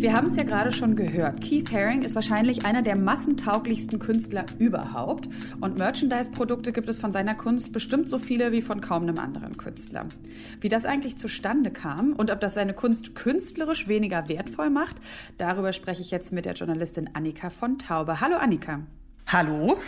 Wir 0.00 0.12
haben 0.12 0.28
es 0.28 0.36
ja 0.36 0.44
gerade 0.44 0.70
schon 0.70 0.94
gehört. 0.94 1.40
Keith 1.40 1.72
Haring 1.72 2.02
ist 2.02 2.14
wahrscheinlich 2.14 2.64
einer 2.64 2.82
der 2.82 2.94
massentauglichsten 2.94 3.98
Künstler 3.98 4.46
überhaupt. 4.60 5.28
Und 5.60 5.76
Merchandise-Produkte 5.76 6.70
gibt 6.70 6.88
es 6.88 7.00
von 7.00 7.10
seiner 7.10 7.34
Kunst 7.34 7.72
bestimmt 7.72 8.08
so 8.08 8.20
viele 8.20 8.52
wie 8.52 8.62
von 8.62 8.80
kaum 8.80 9.02
einem 9.02 9.18
anderen 9.18 9.56
Künstler. 9.56 10.06
Wie 10.60 10.68
das 10.68 10.84
eigentlich 10.84 11.18
zustande 11.18 11.72
kam 11.72 12.12
und 12.12 12.30
ob 12.30 12.38
das 12.38 12.54
seine 12.54 12.74
Kunst 12.74 13.16
künstlerisch 13.16 13.88
weniger 13.88 14.28
wertvoll 14.28 14.70
macht, 14.70 14.98
darüber 15.36 15.72
spreche 15.72 16.02
ich 16.02 16.12
jetzt 16.12 16.32
mit 16.32 16.44
der 16.44 16.54
Journalistin 16.54 17.10
Annika 17.14 17.50
von 17.50 17.76
Taube. 17.76 18.20
Hallo 18.20 18.36
Annika. 18.36 18.82
Hallo. 19.26 19.78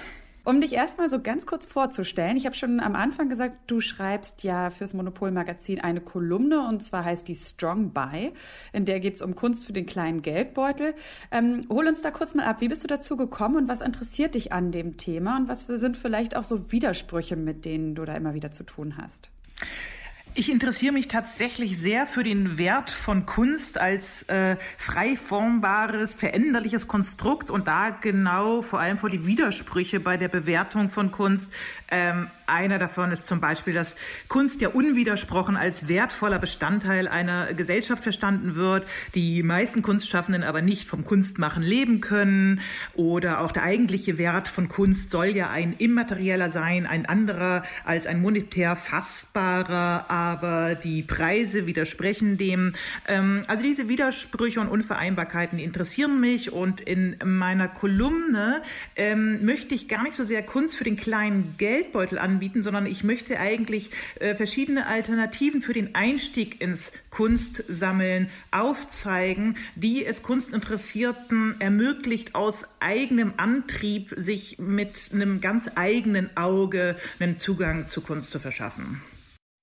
Um 0.45 0.61
dich 0.61 0.73
erstmal 0.73 1.11
so 1.11 1.21
ganz 1.21 1.45
kurz 1.45 1.67
vorzustellen, 1.67 2.37
ich 2.37 2.47
habe 2.47 2.57
schon 2.57 2.81
am 2.81 2.97
Anfang 2.97 3.29
gesagt, 3.29 3.59
du 3.67 3.81
schreibst 3.81 4.43
ja 4.43 4.71
fürs 4.71 4.95
Monopol-Magazin 4.95 5.81
eine 5.81 6.01
Kolumne 6.01 6.67
und 6.67 6.83
zwar 6.83 7.05
heißt 7.05 7.29
die 7.29 7.35
Strong 7.35 7.93
Buy, 7.93 8.33
in 8.73 8.87
der 8.87 9.01
geht 9.01 9.17
es 9.17 9.23
um 9.23 9.35
Kunst 9.35 9.67
für 9.67 9.75
den 9.75 9.85
kleinen 9.85 10.23
Geldbeutel. 10.23 10.95
Ähm, 11.31 11.67
hol 11.69 11.87
uns 11.87 12.01
da 12.01 12.11
kurz 12.11 12.35
mal 12.35 12.47
ab, 12.47 12.61
wie 12.61 12.69
bist 12.69 12.83
du 12.83 12.89
dazu 12.89 13.17
gekommen 13.19 13.57
und 13.57 13.69
was 13.69 13.83
interessiert 13.83 14.35
dich 14.35 14.53
an 14.53 14.73
dem 14.73 14.97
Thema 14.97 15.37
und 15.37 15.49
was 15.49 15.67
sind 15.67 15.97
vielleicht 15.97 16.37
auch 16.37 16.45
so 16.45 16.73
Widersprüche, 16.73 17.37
mit 17.37 17.67
denen 17.67 17.95
du 17.95 18.05
da 18.07 18.15
immer 18.15 18.33
wieder 18.33 18.51
zu 18.51 18.65
tun 18.65 18.97
hast? 18.97 19.31
Ich 20.33 20.49
interessiere 20.49 20.93
mich 20.93 21.09
tatsächlich 21.09 21.77
sehr 21.79 22.07
für 22.07 22.23
den 22.23 22.57
Wert 22.57 22.89
von 22.89 23.27
Kunst 23.27 23.81
als 23.81 24.23
äh, 24.29 24.57
frei 24.79 25.17
formbares, 25.17 26.15
veränderliches 26.15 26.87
Konstrukt 26.87 27.51
und 27.51 27.67
da 27.67 27.91
genau 27.91 28.63
vor 28.63 28.79
allem 28.79 28.97
vor 28.97 29.11
die 29.11 29.27
Widersprüche 29.27 29.99
bei 29.99 30.17
der 30.17 30.29
Bewertung 30.29 30.89
von 30.89 31.11
Kunst. 31.11 31.53
Ähm, 31.91 32.29
einer 32.47 32.79
davon 32.79 33.11
ist 33.11 33.27
zum 33.27 33.41
Beispiel, 33.41 33.75
dass 33.75 33.97
Kunst 34.29 34.61
ja 34.61 34.69
unwidersprochen 34.69 35.57
als 35.57 35.89
wertvoller 35.89 36.39
Bestandteil 36.39 37.09
einer 37.09 37.53
Gesellschaft 37.55 38.03
verstanden 38.03 38.55
wird, 38.55 38.89
die 39.15 39.43
meisten 39.43 39.83
Kunstschaffenden 39.83 40.43
aber 40.43 40.63
nicht 40.63 40.87
vom 40.87 41.05
Kunstmachen 41.05 41.63
leben 41.63 42.01
können. 42.01 42.61
Oder 42.95 43.41
auch 43.41 43.53
der 43.53 43.65
eigentliche 43.65 44.19
Wert 44.19 44.49
von 44.49 44.69
Kunst 44.69 45.11
soll 45.11 45.27
ja 45.27 45.51
ein 45.51 45.75
immaterieller 45.79 46.51
sein, 46.51 46.87
ein 46.87 47.07
anderer 47.07 47.63
als 47.85 48.07
ein 48.07 48.21
monetär 48.21 48.77
fassbarer 48.77 50.11
aber 50.21 50.75
die 50.75 51.03
Preise 51.03 51.67
widersprechen 51.67 52.37
dem. 52.37 52.75
Ähm, 53.09 53.43
also 53.47 53.63
diese 53.63 53.89
Widersprüche 53.89 54.61
und 54.61 54.69
Unvereinbarkeiten 54.69 55.59
interessieren 55.59 56.21
mich 56.21 56.53
und 56.53 56.81
in 56.81 57.17
meiner 57.25 57.69
Kolumne 57.69 58.63
ähm, 58.97 59.45
möchte 59.45 59.75
ich 59.75 59.89
gar 59.89 60.03
nicht 60.03 60.17
so 60.17 60.25
sehr 60.25 60.43
Kunst 60.43 60.77
für 60.77 60.85
den 60.85 60.97
kleinen 60.97 61.55
Geldbeutel 61.57 62.19
anbieten, 62.19 62.63
sondern 62.63 62.87
ich 62.87 63.03
möchte 63.03 63.39
eigentlich 63.39 63.91
äh, 64.19 64.35
verschiedene 64.35 64.87
Alternativen 64.87 65.63
für 65.63 65.73
den 65.73 65.95
Einstieg 65.95 66.61
ins 66.61 66.93
Kunstsammeln 67.11 68.29
aufzeigen, 68.51 69.57
die 69.75 70.05
es 70.05 70.23
Kunstinteressierten 70.23 71.61
ermöglicht, 71.61 72.35
aus 72.35 72.67
eigenem 72.81 73.33
Antrieb 73.37 74.13
sich 74.17 74.59
mit 74.59 75.11
einem 75.13 75.41
ganz 75.41 75.71
eigenen 75.75 76.37
Auge 76.37 76.97
einen 77.19 77.39
Zugang 77.39 77.89
zu 77.89 78.03
Kunst 78.03 78.31
zu 78.31 78.39
verschaffen 78.39 79.01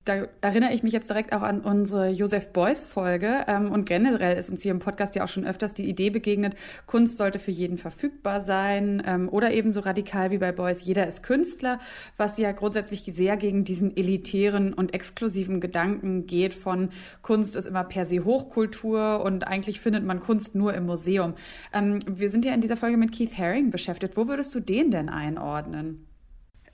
da 0.07 0.27
erinnere 0.41 0.73
ich 0.73 0.83
mich 0.83 0.93
jetzt 0.93 1.09
direkt 1.09 1.33
auch 1.33 1.41
an 1.41 1.61
unsere 1.61 2.09
Joseph 2.09 2.53
Beuys 2.53 2.83
Folge. 2.83 3.43
Ähm, 3.47 3.71
und 3.71 3.85
generell 3.85 4.37
ist 4.37 4.49
uns 4.49 4.63
hier 4.63 4.71
im 4.71 4.79
Podcast 4.79 5.15
ja 5.15 5.23
auch 5.23 5.27
schon 5.27 5.45
öfters 5.45 5.73
die 5.73 5.87
Idee 5.87 6.09
begegnet, 6.09 6.55
Kunst 6.85 7.17
sollte 7.17 7.39
für 7.39 7.51
jeden 7.51 7.77
verfügbar 7.77 8.41
sein 8.41 9.03
ähm, 9.05 9.29
oder 9.29 9.51
ebenso 9.51 9.81
radikal 9.81 10.31
wie 10.31 10.37
bei 10.37 10.51
Beuys, 10.51 10.85
jeder 10.85 11.05
ist 11.07 11.23
Künstler, 11.23 11.79
was 12.15 12.37
ja 12.37 12.51
grundsätzlich 12.51 13.03
sehr 13.03 13.37
gegen 13.37 13.63
diesen 13.63 13.95
elitären 13.95 14.73
und 14.73 14.93
exklusiven 14.93 15.59
Gedanken 15.59 16.25
geht 16.25 16.53
von 16.53 16.89
Kunst 17.21 17.55
ist 17.55 17.65
immer 17.65 17.83
per 17.83 18.05
se 18.05 18.23
Hochkultur 18.23 19.21
und 19.23 19.45
eigentlich 19.45 19.81
findet 19.81 20.05
man 20.05 20.19
Kunst 20.19 20.55
nur 20.55 20.73
im 20.73 20.85
Museum. 20.85 21.33
Ähm, 21.73 21.99
wir 22.07 22.29
sind 22.29 22.45
ja 22.45 22.53
in 22.53 22.61
dieser 22.61 22.77
Folge 22.77 22.97
mit 22.97 23.11
Keith 23.11 23.37
Haring 23.37 23.71
beschäftigt. 23.71 24.15
Wo 24.15 24.27
würdest 24.27 24.55
du 24.55 24.59
den 24.59 24.91
denn 24.91 25.09
einordnen? 25.09 26.07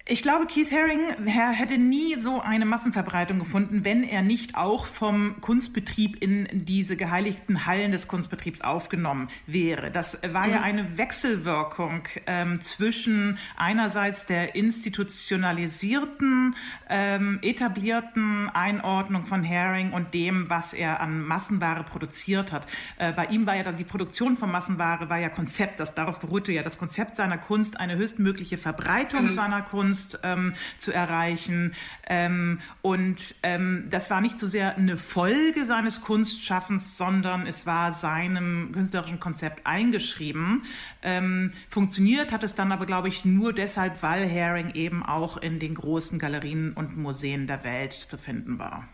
Ich 0.06 0.22
glaube, 0.22 0.48
Keith 0.48 0.70
Haring 0.70 1.00
hätte 1.26 1.78
nie 1.78 2.20
so 2.20 2.42
eine 2.42 2.66
Massenverbreitung 2.66 3.40
gefunden, 3.40 3.86
wenn 3.86 4.04
er 4.04 4.22
nicht 4.22 4.58
auch 4.58 4.86
vom 4.86 5.40
Kunstbetrieb 5.40 6.22
in 6.22 6.50
diese 6.52 6.98
geheiligten 6.98 7.66
Hallen 7.66 7.94
des 7.94 8.10
Kunstbetriebs 8.10 8.60
aufgenommen 8.60 9.30
wäre. 9.48 9.92
Das 9.92 10.20
war 10.34 10.50
ja 10.50 10.62
eine 10.62 10.98
Wechselwirkung 10.98 12.04
ähm, 12.28 12.62
zwischen 12.62 13.38
einerseits 13.56 14.26
der 14.26 14.56
institutionalisierten, 14.56 16.58
ähm, 16.90 17.40
etablierten 17.42 18.50
Einordnung 18.50 19.26
von 19.26 19.48
Haring 19.48 19.94
und 19.94 20.14
dem, 20.14 20.50
was 20.50 20.74
er 20.74 21.00
an 21.00 21.24
Massenware 21.24 21.86
produziert 21.86 22.52
hat. 22.52 22.68
Äh, 22.98 23.14
bei 23.14 23.28
ihm 23.28 23.46
war 23.46 23.56
ja 23.56 23.72
die 23.72 23.86
Produktion 23.86 24.36
von 24.36 24.52
Massenware 24.52 25.08
war 25.08 25.20
ja 25.20 25.30
Konzept. 25.30 25.80
Das 25.80 25.96
darauf 25.96 26.20
beruhte 26.20 26.52
ja 26.52 26.62
das 26.62 26.78
Konzept 26.78 27.16
seiner 27.16 27.38
Kunst, 27.38 27.80
eine 27.80 27.96
höchstmögliche 27.96 28.58
Verbreitung 28.58 29.28
mhm. 29.28 29.36
seiner 29.36 29.62
Kunst 29.62 29.93
Kunst 29.94 30.18
ähm, 30.24 30.54
zu 30.80 30.92
erreichen. 30.92 31.76
Ähm, 32.08 32.62
und 32.82 33.36
ähm, 33.44 33.88
das 33.92 34.10
war 34.10 34.22
nicht 34.22 34.40
so 34.40 34.48
sehr 34.48 34.76
eine 34.76 34.98
Folge 34.98 35.66
seines 35.66 36.02
Kunstschaffens, 36.02 36.98
sondern 36.98 37.46
es 37.46 37.68
war 37.68 37.92
seinem 37.92 38.72
künstlerischen 38.72 39.20
Konzept 39.20 39.68
eingeschrieben. 39.68 40.64
Ähm, 41.04 41.54
funktioniert 41.70 42.32
hat 42.32 42.44
es 42.44 42.56
dann 42.56 42.72
aber, 42.72 42.88
glaube 42.88 43.08
ich, 43.08 43.24
nur 43.24 43.54
deshalb, 43.54 44.02
weil 44.02 44.28
Haring 44.28 44.72
eben 44.74 45.04
auch 45.04 45.38
in 45.38 45.60
den 45.60 45.76
großen 45.76 46.18
Galerien 46.18 46.74
und 46.74 46.98
Museen 46.98 47.46
der 47.46 47.64
Welt 47.64 47.94
zu 47.94 48.18
finden 48.18 48.58
war. 48.58 48.88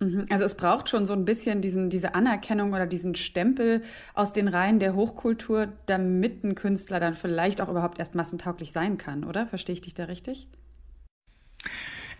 Mhm. 0.00 0.26
Also 0.30 0.44
es 0.44 0.54
braucht 0.54 0.88
schon 0.88 1.06
so 1.06 1.12
ein 1.12 1.24
bisschen 1.24 1.60
diesen, 1.60 1.90
diese 1.90 2.14
Anerkennung 2.14 2.72
oder 2.72 2.86
diesen 2.86 3.14
Stempel 3.14 3.82
aus 4.14 4.32
den 4.32 4.48
Reihen 4.48 4.78
der 4.78 4.94
Hochkultur, 4.94 5.72
damit 5.86 6.44
ein 6.44 6.54
Künstler 6.54 7.00
dann 7.00 7.14
vielleicht 7.14 7.60
auch 7.60 7.68
überhaupt 7.68 7.98
erst 7.98 8.14
massentauglich 8.14 8.72
sein 8.72 8.96
kann, 8.96 9.24
oder? 9.24 9.46
Verstehe 9.46 9.74
ich 9.74 9.80
dich 9.80 9.94
da 9.94 10.04
richtig? 10.04 10.48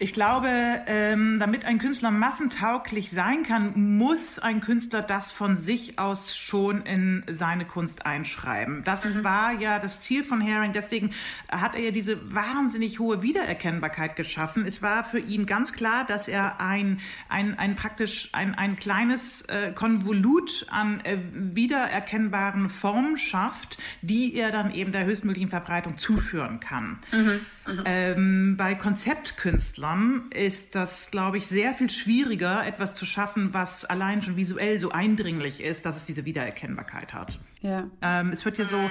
Ich 0.01 0.13
glaube, 0.13 0.49
ähm, 0.87 1.41
damit 1.41 1.65
ein 1.65 1.81
Künstler 1.81 2.13
massentauglich 2.13 3.11
sein 3.11 3.43
kann, 3.43 3.97
muss 3.97 4.39
ein 4.39 4.61
Künstler 4.61 5.03
das 5.03 5.33
von 5.33 5.57
sich 5.57 5.99
aus 5.99 6.37
schon 6.37 6.83
in 6.83 7.25
seine 7.29 7.65
Kunst 7.65 8.07
einschreiben. 8.07 8.85
Das 8.85 9.05
mhm. 9.05 9.25
war 9.25 9.59
ja 9.59 9.81
das 9.81 10.01
Ziel 10.01 10.23
von 10.23 10.41
Haring. 10.41 10.73
Deswegen 10.73 11.11
hat 11.51 11.75
er 11.75 11.81
ja 11.81 11.91
diese 11.91 12.33
wahnsinnig 12.33 13.01
hohe 13.01 13.23
Wiedererkennbarkeit 13.23 14.15
geschaffen. 14.15 14.67
Es 14.69 14.83
war 14.83 15.03
für 15.03 15.19
ihn 15.19 15.47
ganz 15.47 15.73
klar, 15.73 16.05
dass 16.07 16.29
er 16.29 16.61
ein, 16.61 17.01
ein, 17.29 17.59
ein 17.59 17.75
praktisch 17.75 18.29
ein, 18.31 18.55
ein 18.55 18.77
kleines 18.77 19.43
äh, 19.43 19.73
Konvolut 19.73 20.67
an 20.71 21.01
äh, 21.01 21.19
wiedererkennbaren 21.33 22.71
Formen 22.71 23.19
schafft, 23.19 23.79
die 24.03 24.37
er 24.37 24.53
dann 24.53 24.73
eben 24.73 24.93
der 24.93 25.07
höchstmöglichen 25.07 25.51
Verbreitung 25.51 25.99
zuführen 25.99 26.61
kann. 26.61 27.01
Mhm. 27.13 27.41
Ähm, 27.85 28.57
bei 28.57 28.75
Konzeptkünstlern 28.75 30.31
ist 30.31 30.75
das, 30.75 31.11
glaube 31.11 31.39
ich, 31.39 31.47
sehr 31.47 31.75
viel 31.75 31.91
schwieriger, 31.91 32.67
etwas 32.67 32.95
zu 32.95 33.07
schaffen, 33.07 33.53
was 33.53 33.85
allein 33.85 34.23
schon 34.23 34.37
visuell 34.37 34.79
so 34.79 34.91
eindringlich 34.91 35.61
ist, 35.61 35.85
dass 35.87 35.97
es 35.97 36.07
diese 36.07 36.25
Wiedererkennbarkeit 36.25 37.15
hat. 37.15 37.39
Ja. 37.61 37.89
Ähm, 38.03 38.31
es 38.31 38.45
wird 38.45 38.59
ja 38.59 38.65
so 38.65 38.91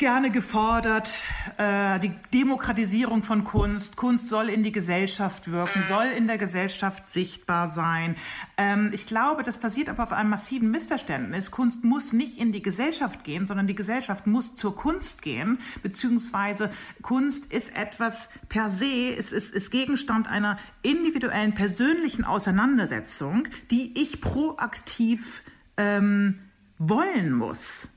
gerne 0.00 0.30
gefordert, 0.30 1.12
äh, 1.58 2.00
die 2.00 2.14
Demokratisierung 2.32 3.22
von 3.22 3.44
Kunst. 3.44 3.96
Kunst 3.96 4.28
soll 4.28 4.48
in 4.48 4.62
die 4.62 4.72
Gesellschaft 4.72 5.52
wirken, 5.52 5.82
soll 5.88 6.06
in 6.16 6.26
der 6.26 6.38
Gesellschaft 6.38 7.10
sichtbar 7.10 7.68
sein. 7.68 8.16
Ähm, 8.56 8.90
ich 8.94 9.06
glaube, 9.06 9.42
das 9.42 9.58
basiert 9.58 9.90
aber 9.90 10.02
auf 10.02 10.12
einem 10.12 10.30
massiven 10.30 10.70
Missverständnis. 10.70 11.50
Kunst 11.50 11.84
muss 11.84 12.14
nicht 12.14 12.38
in 12.38 12.50
die 12.50 12.62
Gesellschaft 12.62 13.24
gehen, 13.24 13.46
sondern 13.46 13.66
die 13.66 13.74
Gesellschaft 13.74 14.26
muss 14.26 14.54
zur 14.54 14.74
Kunst 14.74 15.20
gehen, 15.20 15.58
beziehungsweise 15.82 16.70
Kunst 17.02 17.52
ist 17.52 17.76
etwas 17.76 18.30
per 18.48 18.70
se, 18.70 19.14
es 19.18 19.32
ist, 19.32 19.52
ist 19.52 19.70
Gegenstand 19.70 20.28
einer 20.28 20.56
individuellen, 20.80 21.52
persönlichen 21.52 22.24
Auseinandersetzung, 22.24 23.48
die 23.70 24.00
ich 24.00 24.22
proaktiv 24.22 25.42
ähm, 25.76 26.38
wollen 26.78 27.34
muss. 27.34 27.90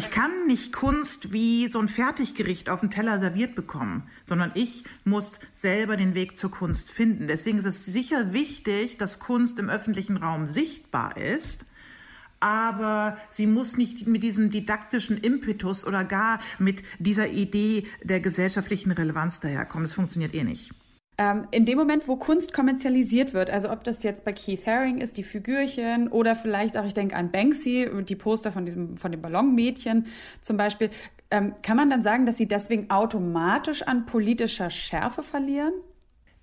Ich 0.00 0.10
kann 0.10 0.46
nicht 0.46 0.72
Kunst 0.72 1.30
wie 1.30 1.68
so 1.68 1.78
ein 1.78 1.86
Fertiggericht 1.86 2.70
auf 2.70 2.80
dem 2.80 2.90
Teller 2.90 3.18
serviert 3.18 3.54
bekommen, 3.54 4.04
sondern 4.24 4.50
ich 4.54 4.82
muss 5.04 5.40
selber 5.52 5.98
den 5.98 6.14
Weg 6.14 6.38
zur 6.38 6.50
Kunst 6.50 6.90
finden. 6.90 7.26
Deswegen 7.26 7.58
ist 7.58 7.66
es 7.66 7.84
sicher 7.84 8.32
wichtig, 8.32 8.96
dass 8.96 9.18
Kunst 9.18 9.58
im 9.58 9.68
öffentlichen 9.68 10.16
Raum 10.16 10.46
sichtbar 10.46 11.18
ist, 11.18 11.66
aber 12.40 13.18
sie 13.28 13.46
muss 13.46 13.76
nicht 13.76 14.06
mit 14.06 14.22
diesem 14.22 14.48
didaktischen 14.48 15.18
Impetus 15.18 15.84
oder 15.84 16.02
gar 16.04 16.40
mit 16.58 16.82
dieser 16.98 17.28
Idee 17.28 17.86
der 18.02 18.20
gesellschaftlichen 18.20 18.92
Relevanz 18.92 19.40
daherkommen. 19.40 19.84
Das 19.84 19.92
funktioniert 19.92 20.34
eh 20.34 20.44
nicht. 20.44 20.72
Ähm, 21.20 21.46
in 21.50 21.66
dem 21.66 21.76
Moment, 21.76 22.08
wo 22.08 22.16
Kunst 22.16 22.54
kommerzialisiert 22.54 23.34
wird, 23.34 23.50
also 23.50 23.70
ob 23.70 23.84
das 23.84 24.02
jetzt 24.02 24.24
bei 24.24 24.32
Keith 24.32 24.66
Haring 24.66 25.02
ist, 25.02 25.18
die 25.18 25.22
Figürchen 25.22 26.08
oder 26.08 26.34
vielleicht 26.34 26.78
auch, 26.78 26.86
ich 26.86 26.94
denke 26.94 27.14
an 27.14 27.30
Banksy, 27.30 27.90
die 28.08 28.16
Poster 28.16 28.52
von 28.52 28.64
diesem, 28.64 28.96
von 28.96 29.12
dem 29.12 29.20
Ballonmädchen 29.20 30.06
zum 30.40 30.56
Beispiel, 30.56 30.88
ähm, 31.30 31.52
kann 31.60 31.76
man 31.76 31.90
dann 31.90 32.02
sagen, 32.02 32.24
dass 32.24 32.38
sie 32.38 32.48
deswegen 32.48 32.88
automatisch 32.88 33.82
an 33.82 34.06
politischer 34.06 34.70
Schärfe 34.70 35.22
verlieren? 35.22 35.74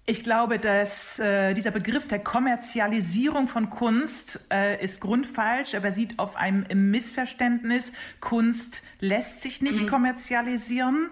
Ich 0.10 0.24
glaube, 0.24 0.58
dass 0.58 1.20
äh, 1.20 1.54
dieser 1.54 1.72
Begriff 1.72 2.08
der 2.08 2.20
Kommerzialisierung 2.20 3.50
von 3.50 3.70
Kunst 3.70 4.48
äh, 4.50 4.82
ist 4.82 5.02
grundfalsch. 5.02 5.74
Er 5.74 5.82
basiert 5.82 6.13
auf 6.18 6.38
einem 6.38 6.92
Missverständnis. 6.92 7.92
Kunst 8.22 8.84
lässt 9.02 9.42
sich 9.42 9.62
nicht 9.62 9.82
mhm. 9.82 9.88
kommerzialisieren. 9.88 11.10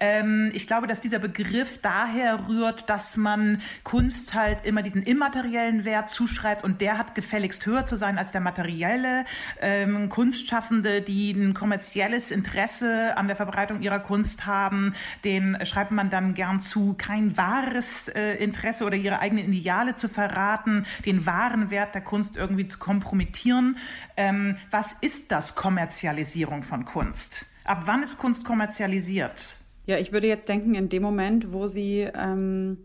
Ähm, 0.00 0.50
ich 0.54 0.66
glaube, 0.66 0.86
dass 0.86 1.00
dieser 1.00 1.18
Begriff 1.18 1.78
daher 1.80 2.48
rührt, 2.48 2.88
dass 2.88 3.16
man 3.16 3.60
Kunst 3.84 4.34
halt 4.34 4.64
immer 4.64 4.82
diesen 4.82 5.02
immateriellen 5.02 5.84
Wert 5.84 6.10
zuschreibt 6.10 6.64
und 6.64 6.80
der 6.80 6.98
hat 6.98 7.14
gefälligst 7.14 7.66
höher 7.66 7.86
zu 7.86 7.96
sein 7.96 8.18
als 8.18 8.32
der 8.32 8.40
materielle. 8.40 9.24
Ähm, 9.60 10.08
Kunstschaffende, 10.08 11.02
die 11.02 11.32
ein 11.32 11.54
kommerzielles 11.54 12.30
Interesse 12.30 13.16
an 13.16 13.26
der 13.26 13.36
Verbreitung 13.36 13.80
ihrer 13.80 14.00
Kunst 14.00 14.46
haben, 14.46 14.94
den 15.24 15.58
schreibt 15.64 15.90
man 15.90 16.10
dann 16.10 16.34
gern 16.34 16.60
zu, 16.60 16.94
kein 16.94 17.36
wahres 17.36 18.08
äh, 18.08 18.34
Interesse 18.34 18.84
oder 18.84 18.96
ihre 18.96 19.20
eigenen 19.20 19.52
Ideale 19.52 19.94
zu 19.94 20.08
verraten, 20.08 20.86
den 21.04 21.26
wahren 21.26 21.70
Wert 21.70 21.94
der 21.94 22.02
Kunst 22.02 22.36
irgendwie 22.36 22.66
zu 22.66 22.78
kompromittieren. 22.78 23.76
Ähm, 24.16 24.56
was 24.70 24.94
ist 25.00 25.30
das 25.30 25.54
Kommerzialisierung 25.54 26.62
von 26.62 26.84
Kunst? 26.84 27.46
Ab 27.64 27.82
wann 27.84 28.02
ist 28.02 28.18
Kunst 28.18 28.44
kommerzialisiert? 28.44 29.57
Ja, 29.88 29.96
ich 29.98 30.12
würde 30.12 30.26
jetzt 30.26 30.50
denken, 30.50 30.74
in 30.74 30.90
dem 30.90 31.02
Moment, 31.02 31.50
wo 31.50 31.66
sie 31.66 32.00
ähm, 32.14 32.76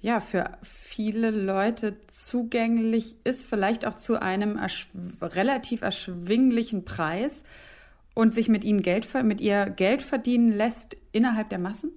ja 0.00 0.18
für 0.18 0.58
viele 0.62 1.30
Leute 1.30 2.00
zugänglich 2.08 3.14
ist, 3.22 3.46
vielleicht 3.46 3.86
auch 3.86 3.94
zu 3.94 4.20
einem 4.20 4.56
ersch 4.56 4.88
relativ 5.22 5.82
erschwinglichen 5.82 6.84
Preis 6.84 7.44
und 8.16 8.34
sich 8.34 8.48
mit 8.48 8.64
ihnen 8.64 8.82
Geld 8.82 9.06
mit 9.22 9.40
ihr 9.40 9.66
Geld 9.66 10.02
verdienen 10.02 10.50
lässt 10.50 10.96
innerhalb 11.12 11.50
der 11.50 11.60
Massen? 11.60 11.92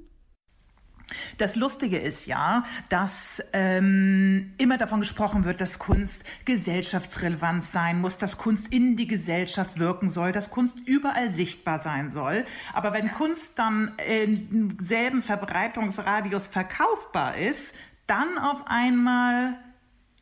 Das 1.38 1.56
Lustige 1.56 1.98
ist 1.98 2.26
ja, 2.26 2.64
dass 2.90 3.44
ähm, 3.54 4.54
immer 4.58 4.78
davon 4.78 5.00
gesprochen 5.00 5.46
wird, 5.46 5.62
dass 5.62 5.80
Kunst 5.80 6.26
gesellschaftsrelevant 6.46 7.64
sein 7.64 8.02
muss, 8.02 8.18
dass 8.18 8.38
Kunst 8.38 8.72
in 8.72 8.98
die 8.98 9.08
Gesellschaft 9.08 9.78
wirken 9.80 10.10
soll, 10.10 10.32
dass 10.32 10.50
Kunst 10.50 10.78
überall 10.86 11.30
sichtbar 11.30 11.80
sein 11.80 12.10
soll. 12.10 12.46
Aber 12.74 12.94
wenn 12.94 13.12
Kunst 13.12 13.60
dann 13.60 13.92
im 14.08 14.78
selben 14.80 15.22
Verbreitungsradius 15.22 16.48
verkaufbar 16.48 17.38
ist, 17.38 17.76
dann 18.08 18.38
auf 18.38 18.64
einmal 18.68 19.58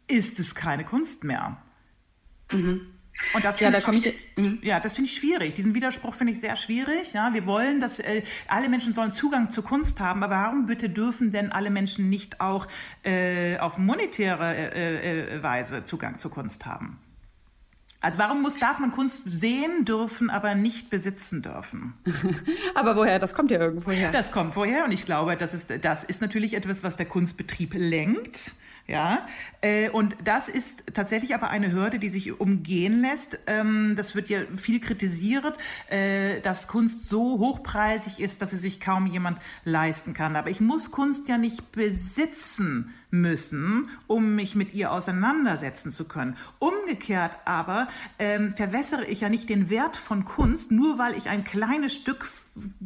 ist 0.08 0.40
es 0.40 0.56
keine 0.56 0.84
Kunst 0.84 1.24
mehr. 1.24 1.58
Mhm. 2.52 3.01
Und 3.34 3.46
das 3.46 3.60
ja, 3.60 3.72
da 3.72 3.82
komme 3.82 3.98
ich. 3.98 4.14
Mhm. 4.36 4.60
Ja, 4.62 4.80
das 4.80 4.96
finde 4.96 5.10
ich 5.10 5.18
schwierig. 5.18 5.56
Diesen 5.56 5.74
Widerspruch 5.74 6.16
finde 6.16 6.34
ich 6.34 6.40
sehr 6.40 6.56
schwierig. 6.56 7.14
Ja, 7.14 7.34
wir 7.34 7.46
wollen, 7.46 7.80
dass 7.80 8.00
äh, 8.00 8.24
alle 8.48 8.70
Menschen 8.70 8.94
sollen 8.94 9.12
Zugang 9.12 9.52
zur 9.52 9.64
Kunst 9.64 10.00
haben, 10.00 10.24
aber 10.24 10.36
warum 10.36 10.66
bitte 10.66 10.90
dürfen 10.90 11.32
denn 11.32 11.52
alle 11.52 11.70
Menschen 11.70 12.10
nicht 12.10 12.42
auch 12.42 12.68
äh, 13.04 13.58
auf 13.60 13.78
monetäre 13.78 14.56
äh, 14.56 15.36
äh 15.38 15.44
Weise 15.44 15.86
Zugang 15.86 16.20
zur 16.20 16.32
Kunst 16.32 16.66
haben? 16.66 17.00
Also 18.04 18.18
warum 18.18 18.42
muss, 18.42 18.58
darf 18.58 18.80
man 18.80 18.90
Kunst 18.90 19.24
sehen 19.28 19.86
dürfen, 19.86 20.32
aber 20.32 20.56
nicht 20.56 20.90
besitzen 20.90 21.44
dürfen? 21.44 21.94
aber 22.76 22.96
woher? 22.96 23.20
Das 23.20 23.36
kommt 23.36 23.52
ja 23.52 23.60
irgendwo 23.60 23.92
her. 23.92 24.10
Das 24.12 24.32
kommt 24.32 24.56
woher 24.56 24.86
und 24.86 24.92
ich 24.92 25.06
glaube, 25.06 25.38
das 25.38 25.54
ist, 25.54 25.72
das 25.82 26.04
ist 26.04 26.20
natürlich 26.20 26.56
etwas, 26.56 26.84
was 26.84 26.98
der 26.98 27.06
Kunstbetrieb 27.06 27.76
lenkt. 27.76 28.54
Ja, 28.88 29.28
äh, 29.62 29.90
und 29.90 30.16
das 30.24 30.50
ist 30.50 30.84
tatsächlich 30.94 31.34
aber 31.36 31.50
eine 31.50 31.72
Hürde, 31.72 32.00
die 32.00 32.10
sich 32.10 32.40
umgehen 32.40 33.02
lässt. 33.02 33.40
Ähm, 33.48 33.94
das 33.96 34.16
wird 34.16 34.30
ja 34.30 34.42
viel 34.58 34.80
kritisiert, 34.80 35.58
äh, 35.90 36.42
dass 36.42 36.68
Kunst 36.68 37.08
so 37.08 37.40
hochpreisig 37.40 38.20
ist, 38.20 38.42
dass 38.42 38.52
sie 38.52 38.58
sich 38.58 38.80
kaum 38.80 39.08
jemand 39.08 39.40
leisten 39.64 40.14
kann. 40.14 40.36
Aber 40.36 40.50
ich 40.50 40.62
muss 40.62 40.92
Kunst 40.92 41.28
ja 41.28 41.38
nicht 41.38 41.72
besitzen 41.72 42.94
müssen, 43.12 43.90
um 44.08 44.36
mich 44.36 44.56
mit 44.56 44.74
ihr 44.74 44.92
auseinandersetzen 44.92 45.92
zu 45.92 46.06
können. 46.06 46.38
Umgekehrt 46.60 47.36
aber 47.46 47.88
ähm, 48.20 48.52
verwässere 48.54 49.06
ich 49.06 49.22
ja 49.22 49.30
nicht 49.30 49.50
den 49.50 49.70
Wert 49.70 49.98
von 49.98 50.26
Kunst, 50.26 50.72
nur 50.72 50.98
weil 50.98 51.16
ich 51.16 51.30
ein 51.30 51.44
kleines 51.44 51.94
Stück, 51.94 52.30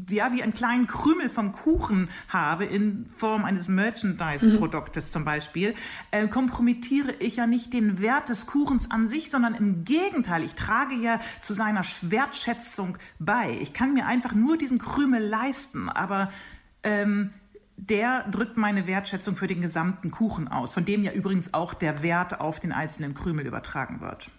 ja, 0.10 0.34
wie 0.34 0.44
einen 0.44 0.54
kleinen 0.54 0.88
Krümel 0.88 1.30
vom 1.30 1.52
Kuchen 1.52 2.10
habe 2.28 2.66
in 2.66 3.08
Form 3.16 3.46
eines 3.46 3.68
Merchandise-Produktes 3.68 5.08
mhm. 5.08 5.12
zum 5.12 5.26
Beispiel, 5.26 5.76
äh, 6.12 6.28
kompromittiere 6.28 7.14
ich 7.20 7.38
ja 7.38 7.48
nicht 7.48 7.74
den 7.74 8.02
Wert 8.02 8.30
des 8.30 8.48
Kuchens 8.48 8.92
an 8.92 9.08
sich, 9.08 9.30
sondern 9.30 9.56
im 9.56 9.86
Gegenteil, 9.86 10.44
ich 10.44 10.56
trage 10.56 10.96
ja 10.96 11.20
zu 11.42 11.54
seiner 11.54 11.82
Wertschätzung 12.02 12.98
bei. 13.20 13.58
Ich 13.62 13.74
kann 13.74 13.94
mir 13.94 14.06
einfach 14.06 14.34
nur 14.34 14.58
diesen 14.58 14.80
Krümel 14.80 15.24
leisten, 15.24 15.90
aber 15.90 16.30
ähm, 16.84 17.32
der 17.78 18.24
drückt 18.30 18.58
meine 18.58 18.88
Wertschätzung 18.88 19.36
für 19.36 19.48
den 19.48 19.62
gesamten 19.62 20.12
Kuchen 20.12 20.48
aus, 20.48 20.74
von 20.74 20.86
dem 20.86 21.04
ja 21.04 21.12
übrigens 21.12 21.54
auch 21.54 21.74
der 21.74 22.02
Wert 22.02 22.40
auf 22.40 22.60
den 22.60 22.72
einzelnen 22.72 23.14
Krümel 23.14 23.46
übertragen 23.46 24.02
wird. 24.02 24.32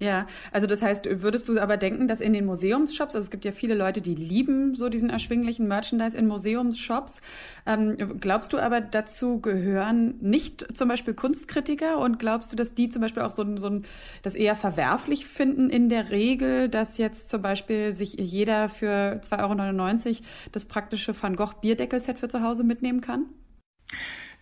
Ja, 0.00 0.26
also 0.50 0.66
das 0.66 0.80
heißt, 0.80 1.22
würdest 1.22 1.46
du 1.50 1.60
aber 1.60 1.76
denken, 1.76 2.08
dass 2.08 2.22
in 2.22 2.32
den 2.32 2.46
Museumsshops, 2.46 3.14
also 3.14 3.26
es 3.26 3.30
gibt 3.30 3.44
ja 3.44 3.52
viele 3.52 3.74
Leute, 3.74 4.00
die 4.00 4.14
lieben 4.14 4.74
so 4.74 4.88
diesen 4.88 5.10
erschwinglichen 5.10 5.68
Merchandise 5.68 6.16
in 6.16 6.26
Museumsshops, 6.26 7.20
ähm, 7.66 7.98
glaubst 8.18 8.54
du 8.54 8.58
aber 8.58 8.80
dazu 8.80 9.42
gehören 9.42 10.14
nicht 10.22 10.74
zum 10.74 10.88
Beispiel 10.88 11.12
Kunstkritiker 11.12 11.98
und 11.98 12.18
glaubst 12.18 12.50
du, 12.50 12.56
dass 12.56 12.74
die 12.74 12.88
zum 12.88 13.02
Beispiel 13.02 13.22
auch 13.22 13.30
so, 13.30 13.44
so 13.58 13.66
ein, 13.66 13.84
das 14.22 14.36
eher 14.36 14.56
verwerflich 14.56 15.26
finden 15.26 15.68
in 15.68 15.90
der 15.90 16.10
Regel, 16.10 16.70
dass 16.70 16.96
jetzt 16.96 17.28
zum 17.28 17.42
Beispiel 17.42 17.94
sich 17.94 18.14
jeder 18.14 18.70
für 18.70 19.20
2,99 19.22 20.06
Euro 20.06 20.16
das 20.52 20.64
praktische 20.64 21.14
Van 21.20 21.36
Gogh 21.36 21.60
Bierdeckelset 21.60 22.18
für 22.18 22.30
zu 22.30 22.42
Hause 22.42 22.64
mitnehmen 22.64 23.02
kann? 23.02 23.26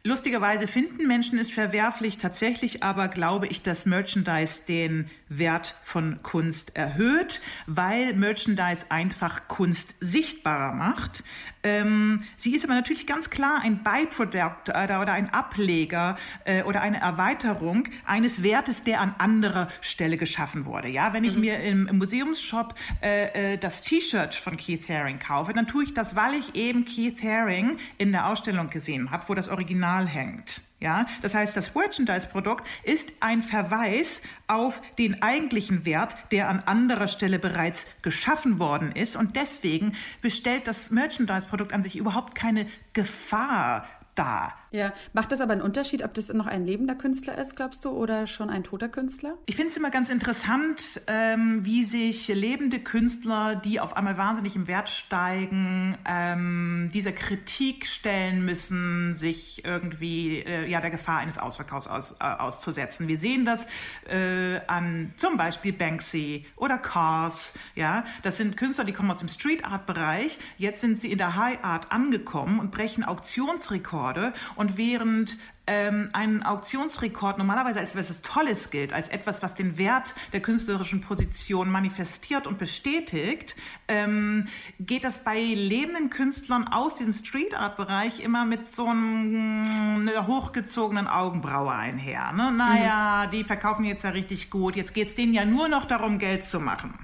Lustigerweise 0.09 0.67
finden 0.67 1.07
Menschen 1.07 1.39
es 1.39 1.51
verwerflich, 1.51 2.17
tatsächlich 2.17 2.83
aber 2.83 3.09
glaube 3.09 3.47
ich, 3.47 3.61
dass 3.61 3.85
Merchandise 3.85 4.63
den 4.67 5.11
Wert 5.29 5.75
von 5.83 6.23
Kunst 6.23 6.75
erhöht, 6.75 7.43
weil 7.67 8.15
Merchandise 8.15 8.87
einfach 8.91 9.49
Kunst 9.49 9.97
sichtbarer 10.01 10.73
macht. 10.73 11.25
Ähm, 11.63 12.25
sie 12.37 12.55
ist 12.55 12.65
aber 12.65 12.75
natürlich 12.75 13.07
ganz 13.07 13.31
klar 13.31 13.61
ein 13.63 13.83
Byproduct 13.83 14.69
oder, 14.69 15.01
oder 15.01 15.13
ein 15.13 15.33
Ableger 15.33 16.17
äh, 16.45 16.63
oder 16.63 16.81
eine 16.81 17.01
Erweiterung 17.01 17.89
eines 18.07 18.43
Wertes, 18.43 18.85
der 18.85 19.01
an 19.01 19.15
anderer 19.19 19.69
Stelle 19.81 20.17
geschaffen 20.17 20.67
wurde. 20.67 20.89
Ja, 20.89 21.13
wenn 21.13 21.25
ich 21.25 21.35
mhm. 21.35 21.41
mir 21.41 21.61
im, 21.61 21.89
im 21.89 21.99
Museumsshop 21.99 22.75
äh, 23.03 23.55
äh, 23.55 23.59
das 23.59 23.83
T-Shirt 23.83 24.35
von 24.35 24.57
Keith 24.57 24.89
Haring 24.89 25.19
kaufe, 25.19 25.53
dann 25.53 25.67
tue 25.67 25.85
ich 25.85 25.95
das, 25.95 26.15
weil 26.15 26.35
ich 26.35 26.55
eben 26.55 26.85
Keith 26.85 27.23
Haring 27.23 27.79
in 27.99 28.13
der 28.13 28.29
Ausstellung 28.29 28.71
gesehen 28.71 29.11
habe, 29.11 29.25
wo 29.29 29.35
das 29.35 29.49
Original 29.49 30.07
hängt. 30.07 30.63
Ja, 30.81 31.07
das 31.23 31.35
heißt, 31.35 31.57
das 31.57 31.75
Merchandise-Produkt 31.75 32.65
ist 32.85 33.11
ein 33.19 33.43
Verweis 33.43 34.23
auf 34.47 34.81
den 34.97 35.23
eigentlichen 35.23 35.85
Wert, 35.85 36.15
der 36.31 36.49
an 36.49 36.61
anderer 36.61 37.09
Stelle 37.09 37.41
bereits 37.41 37.87
geschaffen 38.03 38.61
worden 38.61 38.93
ist. 38.93 39.17
Und 39.17 39.35
deswegen 39.35 39.97
bestellt 40.21 40.69
das 40.69 40.93
Merchandise-Produkt 40.93 41.73
an 41.73 41.83
sich 41.83 41.97
überhaupt 41.97 42.37
keine 42.37 42.69
Gefahr 42.93 43.89
da. 44.15 44.55
Ja, 44.71 44.93
macht 45.13 45.33
das 45.33 45.41
aber 45.41 45.53
einen 45.53 45.63
Unterschied, 45.63 46.05
ob 46.05 46.15
das 46.15 46.29
noch 46.29 46.47
ein 46.47 46.65
lebender 46.65 46.95
Künstler 46.95 47.39
ist, 47.39 47.57
glaubst 47.57 47.85
du, 47.85 47.91
oder 47.91 48.27
schon 48.27 48.51
ein 48.51 48.65
toter 48.65 48.89
Künstler? 48.89 49.39
Ich 49.47 49.57
finde 49.57 49.71
es 49.71 49.77
immer 49.77 49.91
ganz 49.91 50.11
interessant, 50.11 51.01
ähm, 51.07 51.65
wie 51.65 51.85
sich 51.85 52.29
lebende 52.29 52.79
Künstler, 52.79 53.57
die 53.57 53.81
auf 53.81 53.97
einmal 53.97 54.19
wahnsinnig 54.19 54.57
im 54.57 54.67
Wert 54.67 54.91
steigen, 54.91 55.97
ähm, 56.05 56.91
dieser 56.93 57.13
Kritik 57.13 57.87
stellen 57.87 58.45
müssen, 58.45 59.15
sich 59.15 59.65
irgendwie 59.65 60.41
äh, 60.41 60.69
ja 60.69 60.81
der 60.81 60.91
Gefahr 60.91 61.19
eines 61.19 61.39
Ausverkaufs 61.39 61.87
aus, 61.87 62.17
äh, 62.21 62.25
auszusetzen. 62.25 63.09
Wir 63.09 63.19
sehen 63.19 63.45
das 63.47 63.67
äh, 64.07 64.61
an 64.67 65.15
zum 65.17 65.37
Beispiel 65.39 65.73
Banksy 65.73 66.47
oder 66.57 66.77
Cars. 66.79 67.55
Ja, 67.75 68.05
das 68.23 68.37
sind 68.37 68.57
Künstler, 68.57 68.85
die 68.85 68.93
kommen 68.93 69.11
aus 69.11 69.19
dem 69.19 69.29
Street 69.29 69.65
Art 69.65 69.87
Bereich. 69.87 70.39
Jetzt 70.59 70.81
sind 70.81 71.01
sie 71.01 71.11
in 71.11 71.19
der 71.19 71.37
High 71.37 71.65
Art 71.65 71.91
angekommen 71.91 72.61
und 72.61 72.71
brechen 72.71 73.05
Auktionsrekorde 73.05 74.35
und 74.59 74.77
während 74.77 75.39
ähm, 75.69 76.09
ein 76.15 76.43
Auktionsrekord 76.43 77.39
normalerweise 77.39 77.79
als 77.79 77.93
etwas 77.93 78.21
Tolles 78.23 78.71
gilt, 78.71 78.93
als 78.93 79.09
etwas, 79.09 79.41
was 79.41 79.55
den 79.55 79.79
Wert 79.79 80.17
der 80.33 80.41
künstlerischen 80.41 81.01
Position 81.01 81.71
manifestiert 81.71 82.49
und 82.49 82.59
bestätigt, 82.59 83.55
ähm, 83.87 84.49
geht 84.81 85.05
das 85.05 85.23
bei 85.23 85.39
lebenden 85.39 86.11
Künstlern 86.11 86.67
aus 86.67 86.97
dem 86.97 87.13
Street 87.13 87.55
Art 87.55 87.77
Bereich 87.77 88.19
immer 88.19 88.45
mit 88.45 88.67
so 88.67 88.87
einem, 88.87 89.63
einer 90.09 90.27
hochgezogenen 90.27 91.07
Augenbraue 91.07 91.73
einher. 91.73 92.33
Ne? 92.33 92.51
Naja, 92.51 93.27
mhm. 93.27 93.31
die 93.31 93.45
verkaufen 93.45 93.85
jetzt 93.85 94.03
ja 94.03 94.11
richtig 94.11 94.51
gut. 94.51 94.75
Jetzt 94.75 94.93
geht 94.93 95.07
es 95.07 95.15
denen 95.15 95.35
ja 95.35 95.45
nur 95.45 95.69
noch 95.69 95.85
darum, 95.85 96.19
Geld 96.19 96.47
zu 96.47 96.59
machen. 96.59 96.99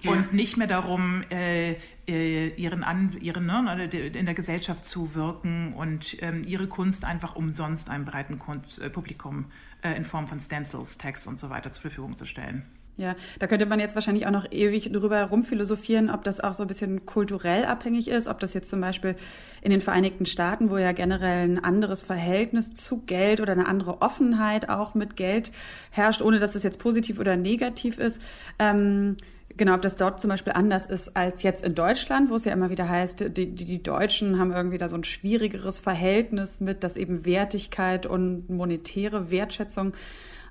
Ja. 0.00 0.12
Und 0.12 0.32
nicht 0.32 0.56
mehr 0.56 0.66
darum, 0.66 1.24
äh, 1.28 1.76
ihren, 2.08 2.84
An 2.84 3.16
ihren 3.20 3.46
ne, 3.46 3.84
in 3.84 4.24
der 4.24 4.34
Gesellschaft 4.34 4.84
zu 4.84 5.14
wirken 5.14 5.74
und 5.74 6.16
ähm, 6.22 6.42
ihre 6.46 6.66
Kunst 6.66 7.04
einfach 7.04 7.36
umsonst 7.36 7.90
einem 7.90 8.04
breiten 8.04 8.38
Kunst, 8.38 8.80
äh, 8.80 8.90
Publikum 8.90 9.46
äh, 9.82 9.94
in 9.96 10.04
Form 10.04 10.26
von 10.26 10.40
Stencils, 10.40 10.98
Tags 10.98 11.26
und 11.26 11.38
so 11.38 11.50
weiter 11.50 11.72
zur 11.72 11.82
Verfügung 11.82 12.16
zu 12.16 12.24
stellen. 12.24 12.64
Ja, 12.96 13.14
da 13.38 13.46
könnte 13.46 13.64
man 13.64 13.78
jetzt 13.78 13.94
wahrscheinlich 13.94 14.26
auch 14.26 14.32
noch 14.32 14.50
ewig 14.50 14.90
drüber 14.90 15.22
rumphilosophieren, 15.22 16.10
ob 16.10 16.24
das 16.24 16.40
auch 16.40 16.52
so 16.52 16.64
ein 16.64 16.66
bisschen 16.66 17.06
kulturell 17.06 17.64
abhängig 17.64 18.08
ist, 18.08 18.26
ob 18.26 18.40
das 18.40 18.54
jetzt 18.54 18.68
zum 18.68 18.80
Beispiel 18.80 19.14
in 19.62 19.70
den 19.70 19.80
Vereinigten 19.80 20.26
Staaten, 20.26 20.68
wo 20.68 20.78
ja 20.78 20.90
generell 20.90 21.48
ein 21.48 21.62
anderes 21.62 22.02
Verhältnis 22.02 22.74
zu 22.74 23.02
Geld 23.02 23.40
oder 23.40 23.52
eine 23.52 23.68
andere 23.68 24.02
Offenheit 24.02 24.68
auch 24.68 24.94
mit 24.94 25.14
Geld 25.14 25.52
herrscht, 25.92 26.22
ohne 26.22 26.40
dass 26.40 26.56
es 26.56 26.64
jetzt 26.64 26.80
positiv 26.80 27.20
oder 27.20 27.36
negativ 27.36 27.98
ist. 27.98 28.20
Ähm, 28.58 29.16
genau, 29.58 29.74
ob 29.74 29.82
das 29.82 29.96
dort 29.96 30.20
zum 30.20 30.30
Beispiel 30.30 30.54
anders 30.54 30.86
ist 30.86 31.16
als 31.16 31.42
jetzt 31.42 31.62
in 31.64 31.74
Deutschland, 31.74 32.30
wo 32.30 32.36
es 32.36 32.44
ja 32.44 32.52
immer 32.52 32.70
wieder 32.70 32.88
heißt, 32.88 33.20
die, 33.36 33.54
die, 33.54 33.64
die 33.64 33.82
Deutschen 33.82 34.38
haben 34.38 34.52
irgendwie 34.52 34.78
da 34.78 34.88
so 34.88 34.96
ein 34.96 35.04
schwierigeres 35.04 35.78
Verhältnis 35.78 36.60
mit, 36.60 36.82
dass 36.84 36.96
eben 36.96 37.24
Wertigkeit 37.26 38.06
und 38.06 38.48
monetäre 38.48 39.30
Wertschätzung 39.30 39.92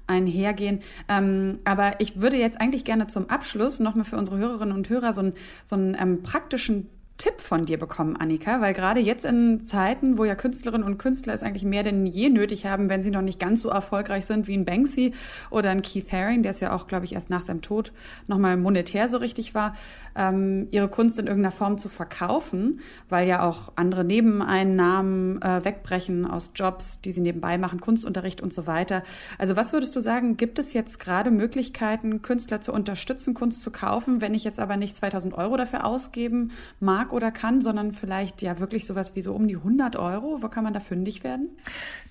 einhergehen. 0.05 0.81
Ähm, 1.09 1.59
aber 1.65 1.99
ich 1.99 2.21
würde 2.21 2.37
jetzt 2.37 2.61
eigentlich 2.61 2.85
gerne 2.85 3.07
zum 3.07 3.29
Abschluss 3.29 3.79
nochmal 3.79 4.05
für 4.05 4.17
unsere 4.17 4.37
Hörerinnen 4.37 4.75
und 4.75 4.89
Hörer 4.89 5.13
so 5.13 5.21
einen, 5.21 5.33
so 5.65 5.75
einen 5.75 5.97
ähm, 5.99 6.23
praktischen 6.23 6.89
Tipp 7.17 7.41
von 7.41 7.65
dir 7.65 7.79
bekommen, 7.79 8.15
Annika, 8.15 8.61
weil 8.61 8.75
gerade 8.75 8.99
jetzt 8.99 9.25
in 9.25 9.65
Zeiten, 9.65 10.19
wo 10.19 10.25
ja 10.25 10.35
Künstlerinnen 10.35 10.85
und 10.85 10.99
Künstler 10.99 11.33
es 11.33 11.41
eigentlich 11.41 11.65
mehr 11.65 11.81
denn 11.81 12.05
je 12.05 12.29
nötig 12.29 12.67
haben, 12.67 12.89
wenn 12.89 13.01
sie 13.01 13.09
noch 13.09 13.23
nicht 13.23 13.39
ganz 13.39 13.63
so 13.63 13.69
erfolgreich 13.69 14.25
sind 14.25 14.47
wie 14.47 14.55
ein 14.55 14.65
Banksy 14.65 15.13
oder 15.49 15.71
ein 15.71 15.81
Keith 15.81 16.11
Haring, 16.11 16.43
der 16.43 16.51
es 16.51 16.59
ja 16.59 16.75
auch, 16.75 16.85
glaube 16.85 17.05
ich, 17.05 17.13
erst 17.13 17.31
nach 17.31 17.41
seinem 17.41 17.63
Tod 17.63 17.91
nochmal 18.27 18.55
monetär 18.55 19.07
so 19.07 19.17
richtig 19.17 19.55
war, 19.55 19.73
ähm, 20.15 20.67
ihre 20.69 20.89
Kunst 20.89 21.17
in 21.17 21.25
irgendeiner 21.25 21.51
Form 21.51 21.79
zu 21.79 21.89
verkaufen, 21.89 22.81
weil 23.09 23.27
ja 23.27 23.41
auch 23.41 23.71
andere 23.75 24.03
Nebeneinnahmen 24.03 25.41
äh, 25.41 25.65
wegbrechen 25.65 26.27
aus 26.27 26.51
Jobs, 26.53 27.01
die 27.01 27.11
sie 27.11 27.21
nebenbei 27.21 27.57
machen, 27.57 27.81
Kunstunterricht 27.81 28.41
und 28.41 28.53
so 28.53 28.67
weiter. 28.67 29.01
Also 29.39 29.55
was 29.55 29.73
würdest 29.73 29.95
du 29.95 30.01
sagen, 30.01 30.37
gibt 30.37 30.59
es 30.59 30.73
jetzt 30.73 30.99
gerade 30.99 31.31
Möglichkeiten, 31.31 32.21
Künstler 32.21 32.61
zu 32.61 32.73
unterstützen, 32.73 33.33
Kunst 33.33 33.63
zu 33.63 33.71
kaufen, 33.71 34.21
wenn 34.21 34.35
ich 34.35 34.43
jetzt 34.43 34.59
aber 34.59 34.77
nicht 34.77 34.95
2000 34.95 35.33
Euro 35.33 35.57
dafür 35.57 35.83
ausgeben 35.83 36.51
mag? 36.79 37.06
Mag 37.07 37.13
oder 37.13 37.31
kann, 37.31 37.61
sondern 37.61 37.91
vielleicht 37.91 38.41
ja 38.41 38.59
wirklich 38.59 38.85
sowas 38.85 39.15
wie 39.15 39.21
so 39.21 39.33
um 39.33 39.47
die 39.47 39.55
100 39.55 39.95
Euro. 39.95 40.41
Wo 40.41 40.47
kann 40.49 40.63
man 40.63 40.73
da 40.73 40.79
fündig 40.79 41.23
werden? 41.23 41.49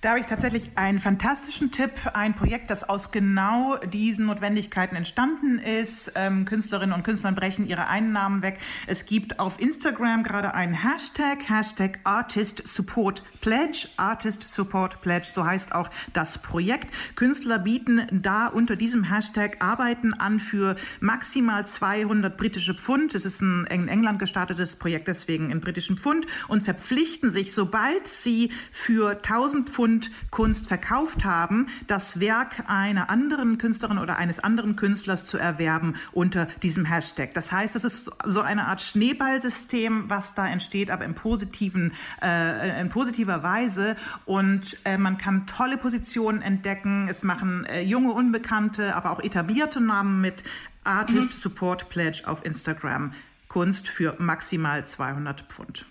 Da 0.01 0.09
habe 0.09 0.19
ich 0.19 0.25
tatsächlich 0.25 0.71
einen 0.75 0.99
fantastischen 0.99 1.71
Tipp, 1.71 1.91
ein 2.13 2.33
Projekt, 2.33 2.69
das 2.69 2.87
aus 2.87 3.11
genau 3.11 3.77
diesen 3.77 4.25
Notwendigkeiten 4.25 4.95
entstanden 4.95 5.59
ist. 5.59 6.11
Ähm, 6.15 6.45
Künstlerinnen 6.45 6.93
und 6.93 7.03
Künstler 7.03 7.31
brechen 7.31 7.67
ihre 7.67 7.87
Einnahmen 7.87 8.41
weg. 8.41 8.59
Es 8.87 9.05
gibt 9.05 9.39
auf 9.39 9.59
Instagram 9.59 10.23
gerade 10.23 10.53
einen 10.53 10.73
Hashtag, 10.73 11.47
Hashtag 11.47 11.99
Artist 12.03 12.67
Support 12.67 13.23
Pledge, 13.41 13.87
Artist 13.97 14.43
Support 14.53 15.01
Pledge, 15.01 15.29
so 15.33 15.45
heißt 15.45 15.73
auch 15.73 15.89
das 16.13 16.37
Projekt. 16.39 16.93
Künstler 17.15 17.59
bieten 17.59 18.07
da 18.11 18.47
unter 18.47 18.75
diesem 18.75 19.03
Hashtag 19.03 19.57
Arbeiten 19.59 20.13
an 20.13 20.39
für 20.39 20.75
maximal 20.99 21.65
200 21.65 22.37
britische 22.37 22.73
Pfund. 22.73 23.15
Es 23.15 23.25
ist 23.25 23.41
ein 23.41 23.65
in 23.69 23.87
England 23.87 24.19
gestartetes 24.19 24.75
Projekt 24.75 24.86
Projekt 24.87 25.09
deswegen 25.09 25.51
in 25.51 25.59
britischen 25.59 25.97
Pfund 25.97 26.25
und 26.47 26.63
verpflichten 26.63 27.29
sich, 27.29 27.53
sobald 27.53 28.07
sie 28.07 28.53
für 28.71 29.17
1000 29.17 29.69
Pfund 29.69 30.11
Kunst 30.31 30.67
verkauft 30.67 31.25
haben, 31.25 31.67
das 31.87 32.21
Werk 32.21 32.63
einer 32.67 33.09
anderen 33.09 33.57
Künstlerin 33.57 33.97
oder 33.97 34.15
eines 34.15 34.39
anderen 34.39 34.77
Künstlers 34.77 35.25
zu 35.25 35.37
erwerben 35.37 35.95
unter 36.13 36.45
diesem 36.63 36.85
Hashtag. 36.85 37.33
Das 37.33 37.51
heißt, 37.51 37.75
es 37.75 37.83
ist 37.83 38.11
so 38.23 38.39
eine 38.39 38.67
Art 38.67 38.79
Schneeballsystem, 38.79 40.09
was 40.09 40.35
da 40.35 40.47
entsteht, 40.47 40.89
aber 40.89 41.03
im 41.03 41.15
positiven, 41.15 41.91
äh, 42.21 42.79
in 42.79 42.87
positiver 42.87 43.43
Weise. 43.43 43.97
Und 44.23 44.77
äh, 44.85 44.97
man 44.97 45.17
kann 45.17 45.47
tolle 45.47 45.75
Positionen 45.75 46.41
entdecken. 46.41 47.09
Es 47.09 47.23
machen 47.23 47.65
äh, 47.65 47.81
junge, 47.81 48.13
unbekannte, 48.13 48.95
aber 48.95 49.11
auch 49.11 49.19
etablierte 49.19 49.81
Namen 49.81 50.21
mit. 50.21 50.45
Artist 50.87 51.41
Support 51.41 51.89
Pledge 51.89 52.21
auf 52.25 52.45
Instagram. 52.45 53.11
Kunst 53.57 53.87
für 53.87 54.15
maximal 54.19 54.85
200 54.85 55.41
Pfund. 55.51 55.87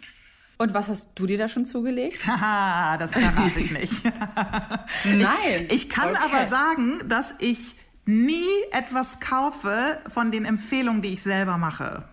Und 0.57 0.73
was 0.73 0.87
hast 0.87 1.11
du 1.17 1.27
dir 1.27 1.37
da 1.37 1.49
schon 1.49 1.67
zugelegt? 1.67 2.25
Haha, 2.29 2.97
das 2.97 3.14
verrate 3.14 3.59
ich 3.59 3.73
nicht. 3.73 4.05
Nein. 5.05 5.67
Ich, 5.67 5.73
ich 5.73 5.89
kann 5.89 6.11
okay. 6.11 6.19
aber 6.23 6.47
sagen, 6.47 7.09
dass 7.09 7.35
ich 7.41 7.75
nie 8.05 8.47
etwas 8.71 9.19
kaufe 9.19 9.99
von 10.07 10.31
den 10.31 10.45
Empfehlungen, 10.45 11.03
die 11.03 11.14
ich 11.14 11.25
selber 11.25 11.59
mache. 11.59 12.05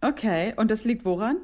Okay, 0.00 0.54
und 0.56 0.70
das 0.70 0.84
liegt 0.84 1.04
woran? 1.04 1.36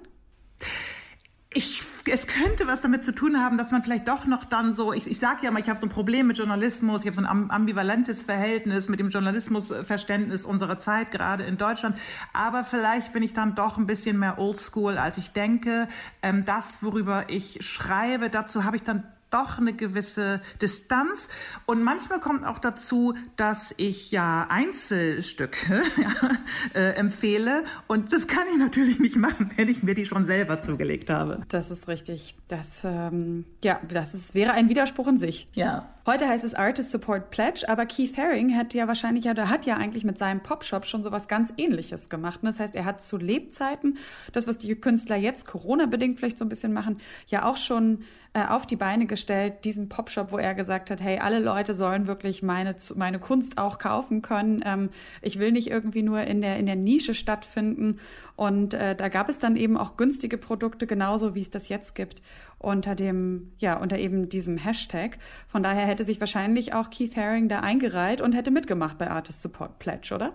Ich 1.52 1.82
es 2.06 2.26
könnte 2.26 2.66
was 2.66 2.80
damit 2.80 3.04
zu 3.04 3.12
tun 3.14 3.40
haben, 3.40 3.58
dass 3.58 3.70
man 3.70 3.82
vielleicht 3.82 4.08
doch 4.08 4.26
noch 4.26 4.44
dann 4.44 4.72
so, 4.72 4.92
ich, 4.92 5.10
ich 5.10 5.18
sage 5.18 5.40
ja 5.44 5.50
mal, 5.50 5.60
ich 5.60 5.68
habe 5.68 5.78
so 5.78 5.86
ein 5.86 5.90
Problem 5.90 6.26
mit 6.26 6.38
Journalismus, 6.38 7.02
ich 7.02 7.06
habe 7.06 7.16
so 7.16 7.22
ein 7.22 7.50
ambivalentes 7.50 8.22
Verhältnis 8.22 8.88
mit 8.88 9.00
dem 9.00 9.10
Journalismusverständnis 9.10 10.44
unserer 10.44 10.78
Zeit, 10.78 11.10
gerade 11.10 11.44
in 11.44 11.58
Deutschland. 11.58 11.96
Aber 12.32 12.64
vielleicht 12.64 13.12
bin 13.12 13.22
ich 13.22 13.32
dann 13.32 13.54
doch 13.54 13.78
ein 13.78 13.86
bisschen 13.86 14.18
mehr 14.18 14.38
oldschool, 14.38 14.98
als 14.98 15.18
ich 15.18 15.32
denke. 15.32 15.88
Ähm, 16.22 16.44
das, 16.44 16.82
worüber 16.82 17.24
ich 17.28 17.58
schreibe, 17.60 18.30
dazu 18.30 18.64
habe 18.64 18.76
ich 18.76 18.82
dann 18.82 19.04
doch 19.30 19.58
eine 19.58 19.72
gewisse 19.72 20.40
Distanz. 20.60 21.28
Und 21.66 21.82
manchmal 21.82 22.20
kommt 22.20 22.44
auch 22.44 22.58
dazu, 22.58 23.14
dass 23.36 23.74
ich 23.76 24.10
ja 24.10 24.46
Einzelstücke 24.48 25.82
äh, 26.74 26.94
empfehle. 26.94 27.64
Und 27.86 28.12
das 28.12 28.26
kann 28.26 28.44
ich 28.52 28.58
natürlich 28.58 28.98
nicht 28.98 29.16
machen, 29.16 29.50
wenn 29.56 29.68
ich 29.68 29.82
mir 29.82 29.94
die 29.94 30.06
schon 30.06 30.24
selber 30.24 30.60
zugelegt 30.60 31.10
habe. 31.10 31.40
Das 31.48 31.70
ist 31.70 31.88
richtig. 31.88 32.36
Das, 32.48 32.78
ähm, 32.84 33.44
ja, 33.62 33.80
das 33.88 34.14
ist, 34.14 34.34
wäre 34.34 34.52
ein 34.52 34.68
Widerspruch 34.68 35.08
in 35.08 35.18
sich. 35.18 35.46
Ja. 35.54 35.88
Heute 36.10 36.26
heißt 36.26 36.42
es 36.42 36.54
Artist 36.54 36.90
Support 36.90 37.30
Pledge, 37.30 37.68
aber 37.68 37.86
Keith 37.86 38.18
Haring 38.18 38.56
hat 38.56 38.74
ja 38.74 38.88
wahrscheinlich, 38.88 39.26
ja, 39.26 39.32
der 39.32 39.48
hat 39.48 39.64
ja 39.64 39.76
eigentlich 39.76 40.02
mit 40.02 40.18
seinem 40.18 40.42
Popshop 40.42 40.84
schon 40.84 41.04
sowas 41.04 41.28
ganz 41.28 41.52
ähnliches 41.56 42.08
gemacht. 42.08 42.40
Das 42.42 42.58
heißt, 42.58 42.74
er 42.74 42.84
hat 42.84 43.00
zu 43.00 43.16
Lebzeiten, 43.16 43.96
das, 44.32 44.48
was 44.48 44.58
die 44.58 44.74
Künstler 44.74 45.14
jetzt 45.14 45.46
Corona-bedingt 45.46 46.18
vielleicht 46.18 46.38
so 46.38 46.44
ein 46.44 46.48
bisschen 46.48 46.72
machen, 46.72 46.98
ja 47.28 47.44
auch 47.44 47.56
schon 47.56 48.00
äh, 48.32 48.44
auf 48.44 48.66
die 48.66 48.74
Beine 48.74 49.06
gestellt, 49.06 49.64
diesen 49.64 49.88
Popshop, 49.88 50.32
wo 50.32 50.38
er 50.38 50.54
gesagt 50.54 50.90
hat, 50.90 51.00
hey, 51.00 51.18
alle 51.20 51.38
Leute 51.38 51.76
sollen 51.76 52.08
wirklich 52.08 52.42
meine, 52.42 52.74
meine 52.96 53.20
Kunst 53.20 53.58
auch 53.58 53.78
kaufen 53.78 54.20
können. 54.20 54.62
Ähm, 54.64 54.90
ich 55.22 55.38
will 55.38 55.52
nicht 55.52 55.70
irgendwie 55.70 56.02
nur 56.02 56.22
in 56.22 56.40
der, 56.40 56.56
in 56.56 56.66
der 56.66 56.76
Nische 56.76 57.14
stattfinden. 57.14 58.00
Und 58.34 58.74
äh, 58.74 58.96
da 58.96 59.08
gab 59.08 59.28
es 59.28 59.38
dann 59.38 59.54
eben 59.54 59.76
auch 59.76 59.96
günstige 59.96 60.38
Produkte, 60.38 60.86
genauso 60.86 61.34
wie 61.34 61.42
es 61.42 61.50
das 61.50 61.68
jetzt 61.68 61.94
gibt, 61.94 62.22
unter 62.60 62.94
dem, 62.94 63.52
ja, 63.58 63.78
unter 63.78 63.98
eben 63.98 64.28
diesem 64.28 64.58
Hashtag. 64.58 65.18
Von 65.48 65.62
daher 65.62 65.86
hätte 65.86 66.04
sich 66.04 66.20
wahrscheinlich 66.20 66.74
auch 66.74 66.90
Keith 66.90 67.16
Haring 67.16 67.48
da 67.48 67.60
eingereiht 67.60 68.20
und 68.20 68.34
hätte 68.34 68.50
mitgemacht 68.50 68.98
bei 68.98 69.10
Artist 69.10 69.42
Support 69.42 69.78
Pledge, 69.78 70.14
oder? 70.14 70.34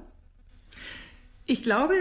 Ich 1.46 1.62
glaube, 1.62 1.94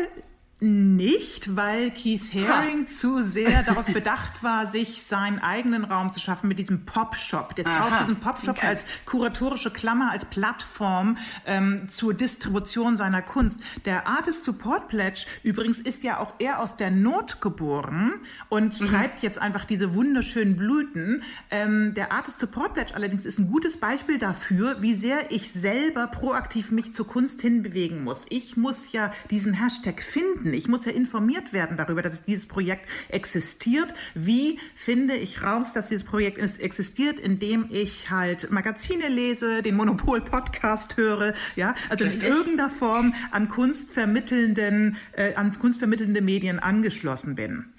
nicht, 0.64 1.54
weil 1.56 1.90
Keith 1.90 2.32
Haring 2.32 2.82
ha. 2.82 2.86
zu 2.86 3.22
sehr 3.22 3.62
darauf 3.62 3.86
bedacht 3.86 4.42
war, 4.42 4.66
sich 4.66 5.02
seinen 5.02 5.38
eigenen 5.38 5.84
Raum 5.84 6.10
zu 6.10 6.20
schaffen 6.20 6.48
mit 6.48 6.58
diesem 6.58 6.84
Pop-Shop. 6.84 7.54
Der 7.54 7.64
braucht 7.64 8.02
diesen 8.02 8.20
Pop-Shop 8.20 8.56
okay. 8.56 8.66
als 8.66 8.84
kuratorische 9.04 9.70
Klammer, 9.70 10.10
als 10.10 10.24
Plattform 10.24 11.18
ähm, 11.46 11.86
zur 11.88 12.14
Distribution 12.14 12.96
seiner 12.96 13.22
Kunst. 13.22 13.60
Der 13.84 14.06
Artist 14.08 14.44
Support 14.44 14.88
Pledge 14.88 15.26
übrigens 15.42 15.80
ist 15.80 16.02
ja 16.02 16.18
auch 16.18 16.34
eher 16.38 16.60
aus 16.60 16.76
der 16.76 16.90
Not 16.90 17.40
geboren 17.40 18.14
und 18.48 18.80
mhm. 18.80 18.86
treibt 18.86 19.22
jetzt 19.22 19.38
einfach 19.38 19.66
diese 19.66 19.94
wunderschönen 19.94 20.56
Blüten. 20.56 21.22
Ähm, 21.50 21.92
der 21.94 22.12
Artist 22.12 22.40
Support 22.40 22.74
Pledge 22.74 22.94
allerdings 22.94 23.26
ist 23.26 23.38
ein 23.38 23.48
gutes 23.48 23.76
Beispiel 23.76 24.18
dafür, 24.18 24.80
wie 24.80 24.94
sehr 24.94 25.30
ich 25.30 25.52
selber 25.52 26.06
proaktiv 26.06 26.70
mich 26.70 26.94
zur 26.94 27.06
Kunst 27.06 27.42
hinbewegen 27.42 28.02
muss. 28.02 28.24
Ich 28.30 28.56
muss 28.56 28.92
ja 28.92 29.12
diesen 29.30 29.52
Hashtag 29.52 30.00
finden 30.00 30.53
ich 30.57 30.68
muss 30.68 30.84
ja 30.84 30.92
informiert 30.92 31.52
werden 31.52 31.76
darüber, 31.76 32.02
dass 32.02 32.24
dieses 32.24 32.46
Projekt 32.46 32.88
existiert. 33.09 33.92
Wie 34.14 34.59
finde 34.74 35.14
ich 35.16 35.42
raus, 35.42 35.72
dass 35.72 35.88
dieses 35.88 36.05
Projekt 36.05 36.38
existiert, 36.38 37.20
indem 37.20 37.66
ich 37.70 38.11
halt 38.11 38.50
Magazine 38.50 39.09
lese, 39.09 39.62
den 39.62 39.76
Monopol-Podcast 39.76 40.96
höre, 40.96 41.34
ja, 41.57 41.74
also 41.88 42.05
in 42.05 42.20
irgendeiner 42.20 42.70
Form 42.70 43.14
an 43.30 43.48
kunstvermittelnden, 43.48 44.96
äh, 45.12 45.34
an 45.34 45.59
kunstvermittelnde 45.59 46.20
Medien 46.20 46.59
angeschlossen 46.59 47.34
bin. 47.34 47.73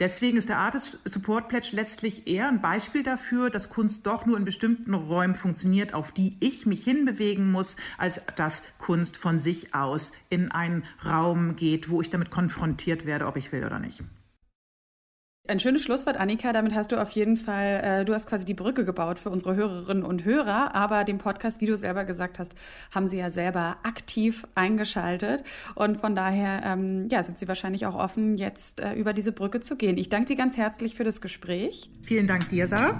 Deswegen 0.00 0.38
ist 0.38 0.48
der 0.48 0.58
Artist 0.58 0.98
Support 1.04 1.48
Pledge 1.48 1.68
letztlich 1.72 2.26
eher 2.26 2.48
ein 2.48 2.62
Beispiel 2.62 3.02
dafür, 3.02 3.50
dass 3.50 3.68
Kunst 3.68 4.06
doch 4.06 4.24
nur 4.24 4.38
in 4.38 4.46
bestimmten 4.46 4.94
Räumen 4.94 5.34
funktioniert, 5.34 5.92
auf 5.92 6.10
die 6.10 6.38
ich 6.40 6.64
mich 6.64 6.82
hinbewegen 6.84 7.52
muss, 7.52 7.76
als 7.98 8.22
dass 8.34 8.62
Kunst 8.78 9.18
von 9.18 9.38
sich 9.38 9.74
aus 9.74 10.12
in 10.30 10.50
einen 10.50 10.84
Raum 11.04 11.54
geht, 11.54 11.90
wo 11.90 12.00
ich 12.00 12.08
damit 12.08 12.30
konfrontiert 12.30 13.04
werde, 13.04 13.26
ob 13.26 13.36
ich 13.36 13.52
will 13.52 13.62
oder 13.62 13.78
nicht. 13.78 14.02
Ein 15.50 15.58
schönes 15.58 15.82
Schlusswort, 15.82 16.16
Annika. 16.16 16.52
Damit 16.52 16.76
hast 16.76 16.92
du 16.92 17.02
auf 17.02 17.10
jeden 17.10 17.36
Fall, 17.36 17.80
äh, 17.82 18.04
du 18.04 18.14
hast 18.14 18.28
quasi 18.28 18.44
die 18.44 18.54
Brücke 18.54 18.84
gebaut 18.84 19.18
für 19.18 19.30
unsere 19.30 19.56
Hörerinnen 19.56 20.04
und 20.04 20.24
Hörer. 20.24 20.76
Aber 20.76 21.02
den 21.02 21.18
Podcast, 21.18 21.60
wie 21.60 21.66
du 21.66 21.76
selber 21.76 22.04
gesagt 22.04 22.38
hast, 22.38 22.52
haben 22.94 23.08
sie 23.08 23.18
ja 23.18 23.32
selber 23.32 23.78
aktiv 23.82 24.46
eingeschaltet. 24.54 25.42
Und 25.74 26.00
von 26.00 26.14
daher, 26.14 26.62
ähm, 26.64 27.08
ja, 27.10 27.24
sind 27.24 27.40
sie 27.40 27.48
wahrscheinlich 27.48 27.84
auch 27.84 27.96
offen, 27.96 28.36
jetzt 28.36 28.78
äh, 28.78 28.92
über 28.92 29.12
diese 29.12 29.32
Brücke 29.32 29.58
zu 29.58 29.74
gehen. 29.74 29.98
Ich 29.98 30.08
danke 30.08 30.26
dir 30.26 30.36
ganz 30.36 30.56
herzlich 30.56 30.94
für 30.94 31.02
das 31.02 31.20
Gespräch. 31.20 31.90
Vielen 32.04 32.28
Dank 32.28 32.48
dir, 32.48 32.68
Sarah. 32.68 32.96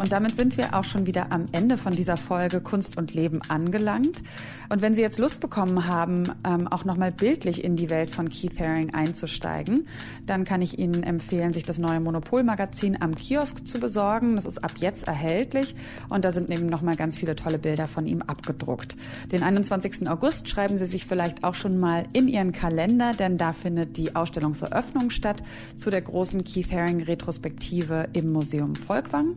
Und 0.00 0.12
damit 0.12 0.34
sind 0.34 0.56
wir 0.56 0.74
auch 0.74 0.84
schon 0.84 1.04
wieder 1.04 1.30
am 1.30 1.44
Ende 1.52 1.76
von 1.76 1.92
dieser 1.92 2.16
Folge 2.16 2.62
Kunst 2.62 2.96
und 2.96 3.12
Leben 3.12 3.42
angelangt. 3.48 4.22
Und 4.70 4.80
wenn 4.80 4.94
Sie 4.94 5.02
jetzt 5.02 5.18
Lust 5.18 5.40
bekommen 5.40 5.88
haben, 5.88 6.32
ähm, 6.42 6.68
auch 6.68 6.86
nochmal 6.86 7.10
bildlich 7.12 7.62
in 7.62 7.76
die 7.76 7.90
Welt 7.90 8.10
von 8.10 8.30
Keith 8.30 8.58
Haring 8.58 8.94
einzusteigen, 8.94 9.86
dann 10.24 10.46
kann 10.46 10.62
ich 10.62 10.78
Ihnen 10.78 11.02
empfehlen, 11.02 11.52
sich 11.52 11.64
das 11.64 11.78
neue 11.78 12.00
Monopol-Magazin 12.00 12.96
am 13.02 13.14
Kiosk 13.14 13.66
zu 13.66 13.78
besorgen. 13.78 14.36
Das 14.36 14.46
ist 14.46 14.64
ab 14.64 14.72
jetzt 14.78 15.06
erhältlich 15.06 15.74
und 16.08 16.24
da 16.24 16.32
sind 16.32 16.50
eben 16.50 16.66
nochmal 16.66 16.96
ganz 16.96 17.18
viele 17.18 17.36
tolle 17.36 17.58
Bilder 17.58 17.86
von 17.86 18.06
ihm 18.06 18.22
abgedruckt. 18.22 18.96
Den 19.30 19.42
21. 19.42 20.08
August 20.08 20.48
schreiben 20.48 20.78
Sie 20.78 20.86
sich 20.86 21.04
vielleicht 21.04 21.44
auch 21.44 21.54
schon 21.54 21.78
mal 21.78 22.04
in 22.14 22.26
Ihren 22.26 22.52
Kalender, 22.52 23.12
denn 23.12 23.36
da 23.36 23.52
findet 23.52 23.98
die 23.98 24.16
Ausstellungseröffnung 24.16 25.10
statt 25.10 25.42
zu 25.76 25.90
der 25.90 26.00
großen 26.00 26.42
Keith 26.44 26.72
Haring 26.72 27.02
Retrospektive 27.02 28.08
im 28.14 28.32
Museum 28.32 28.74
Volkwang. 28.76 29.36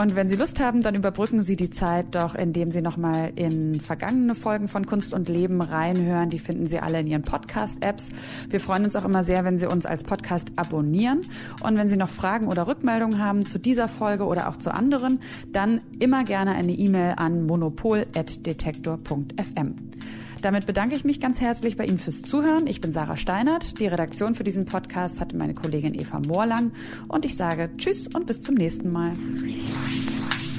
Und 0.00 0.16
wenn 0.16 0.30
Sie 0.30 0.36
Lust 0.36 0.58
haben, 0.60 0.82
dann 0.82 0.94
überbrücken 0.94 1.42
Sie 1.42 1.56
die 1.56 1.68
Zeit 1.68 2.14
doch, 2.14 2.34
indem 2.34 2.70
Sie 2.70 2.80
nochmal 2.80 3.32
in 3.36 3.82
vergangene 3.82 4.34
Folgen 4.34 4.66
von 4.66 4.86
Kunst 4.86 5.12
und 5.12 5.28
Leben 5.28 5.60
reinhören. 5.60 6.30
Die 6.30 6.38
finden 6.38 6.66
Sie 6.66 6.78
alle 6.78 7.00
in 7.00 7.06
Ihren 7.06 7.20
Podcast-Apps. 7.20 8.08
Wir 8.48 8.60
freuen 8.60 8.84
uns 8.84 8.96
auch 8.96 9.04
immer 9.04 9.24
sehr, 9.24 9.44
wenn 9.44 9.58
Sie 9.58 9.66
uns 9.66 9.84
als 9.84 10.02
Podcast 10.02 10.52
abonnieren. 10.56 11.20
Und 11.62 11.76
wenn 11.76 11.90
Sie 11.90 11.98
noch 11.98 12.08
Fragen 12.08 12.46
oder 12.46 12.66
Rückmeldungen 12.66 13.22
haben 13.22 13.44
zu 13.44 13.58
dieser 13.58 13.88
Folge 13.88 14.24
oder 14.24 14.48
auch 14.48 14.56
zu 14.56 14.72
anderen, 14.72 15.20
dann 15.52 15.82
immer 15.98 16.24
gerne 16.24 16.52
eine 16.52 16.72
E-Mail 16.72 17.16
an 17.18 17.44
monopol.detektor.fm. 17.44 19.74
Damit 20.42 20.64
bedanke 20.64 20.94
ich 20.94 21.04
mich 21.04 21.20
ganz 21.20 21.40
herzlich 21.40 21.76
bei 21.76 21.84
Ihnen 21.84 21.98
fürs 21.98 22.22
Zuhören. 22.22 22.66
Ich 22.66 22.80
bin 22.80 22.92
Sarah 22.92 23.16
Steinert. 23.16 23.78
Die 23.78 23.86
Redaktion 23.86 24.34
für 24.34 24.44
diesen 24.44 24.64
Podcast 24.64 25.20
hatte 25.20 25.36
meine 25.36 25.54
Kollegin 25.54 25.94
Eva 25.94 26.20
Moorlang. 26.20 26.72
Und 27.08 27.26
ich 27.26 27.36
sage 27.36 27.70
Tschüss 27.76 28.08
und 28.08 28.26
bis 28.26 28.40
zum 28.40 28.54
nächsten 28.54 28.90
Mal. 28.90 29.12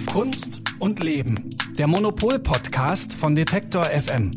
Kunst 0.05 0.61
und 0.79 1.03
Leben. 1.03 1.49
Der 1.77 1.87
Monopol-Podcast 1.87 3.13
von 3.13 3.35
Detektor 3.35 3.85
FM. 3.85 4.31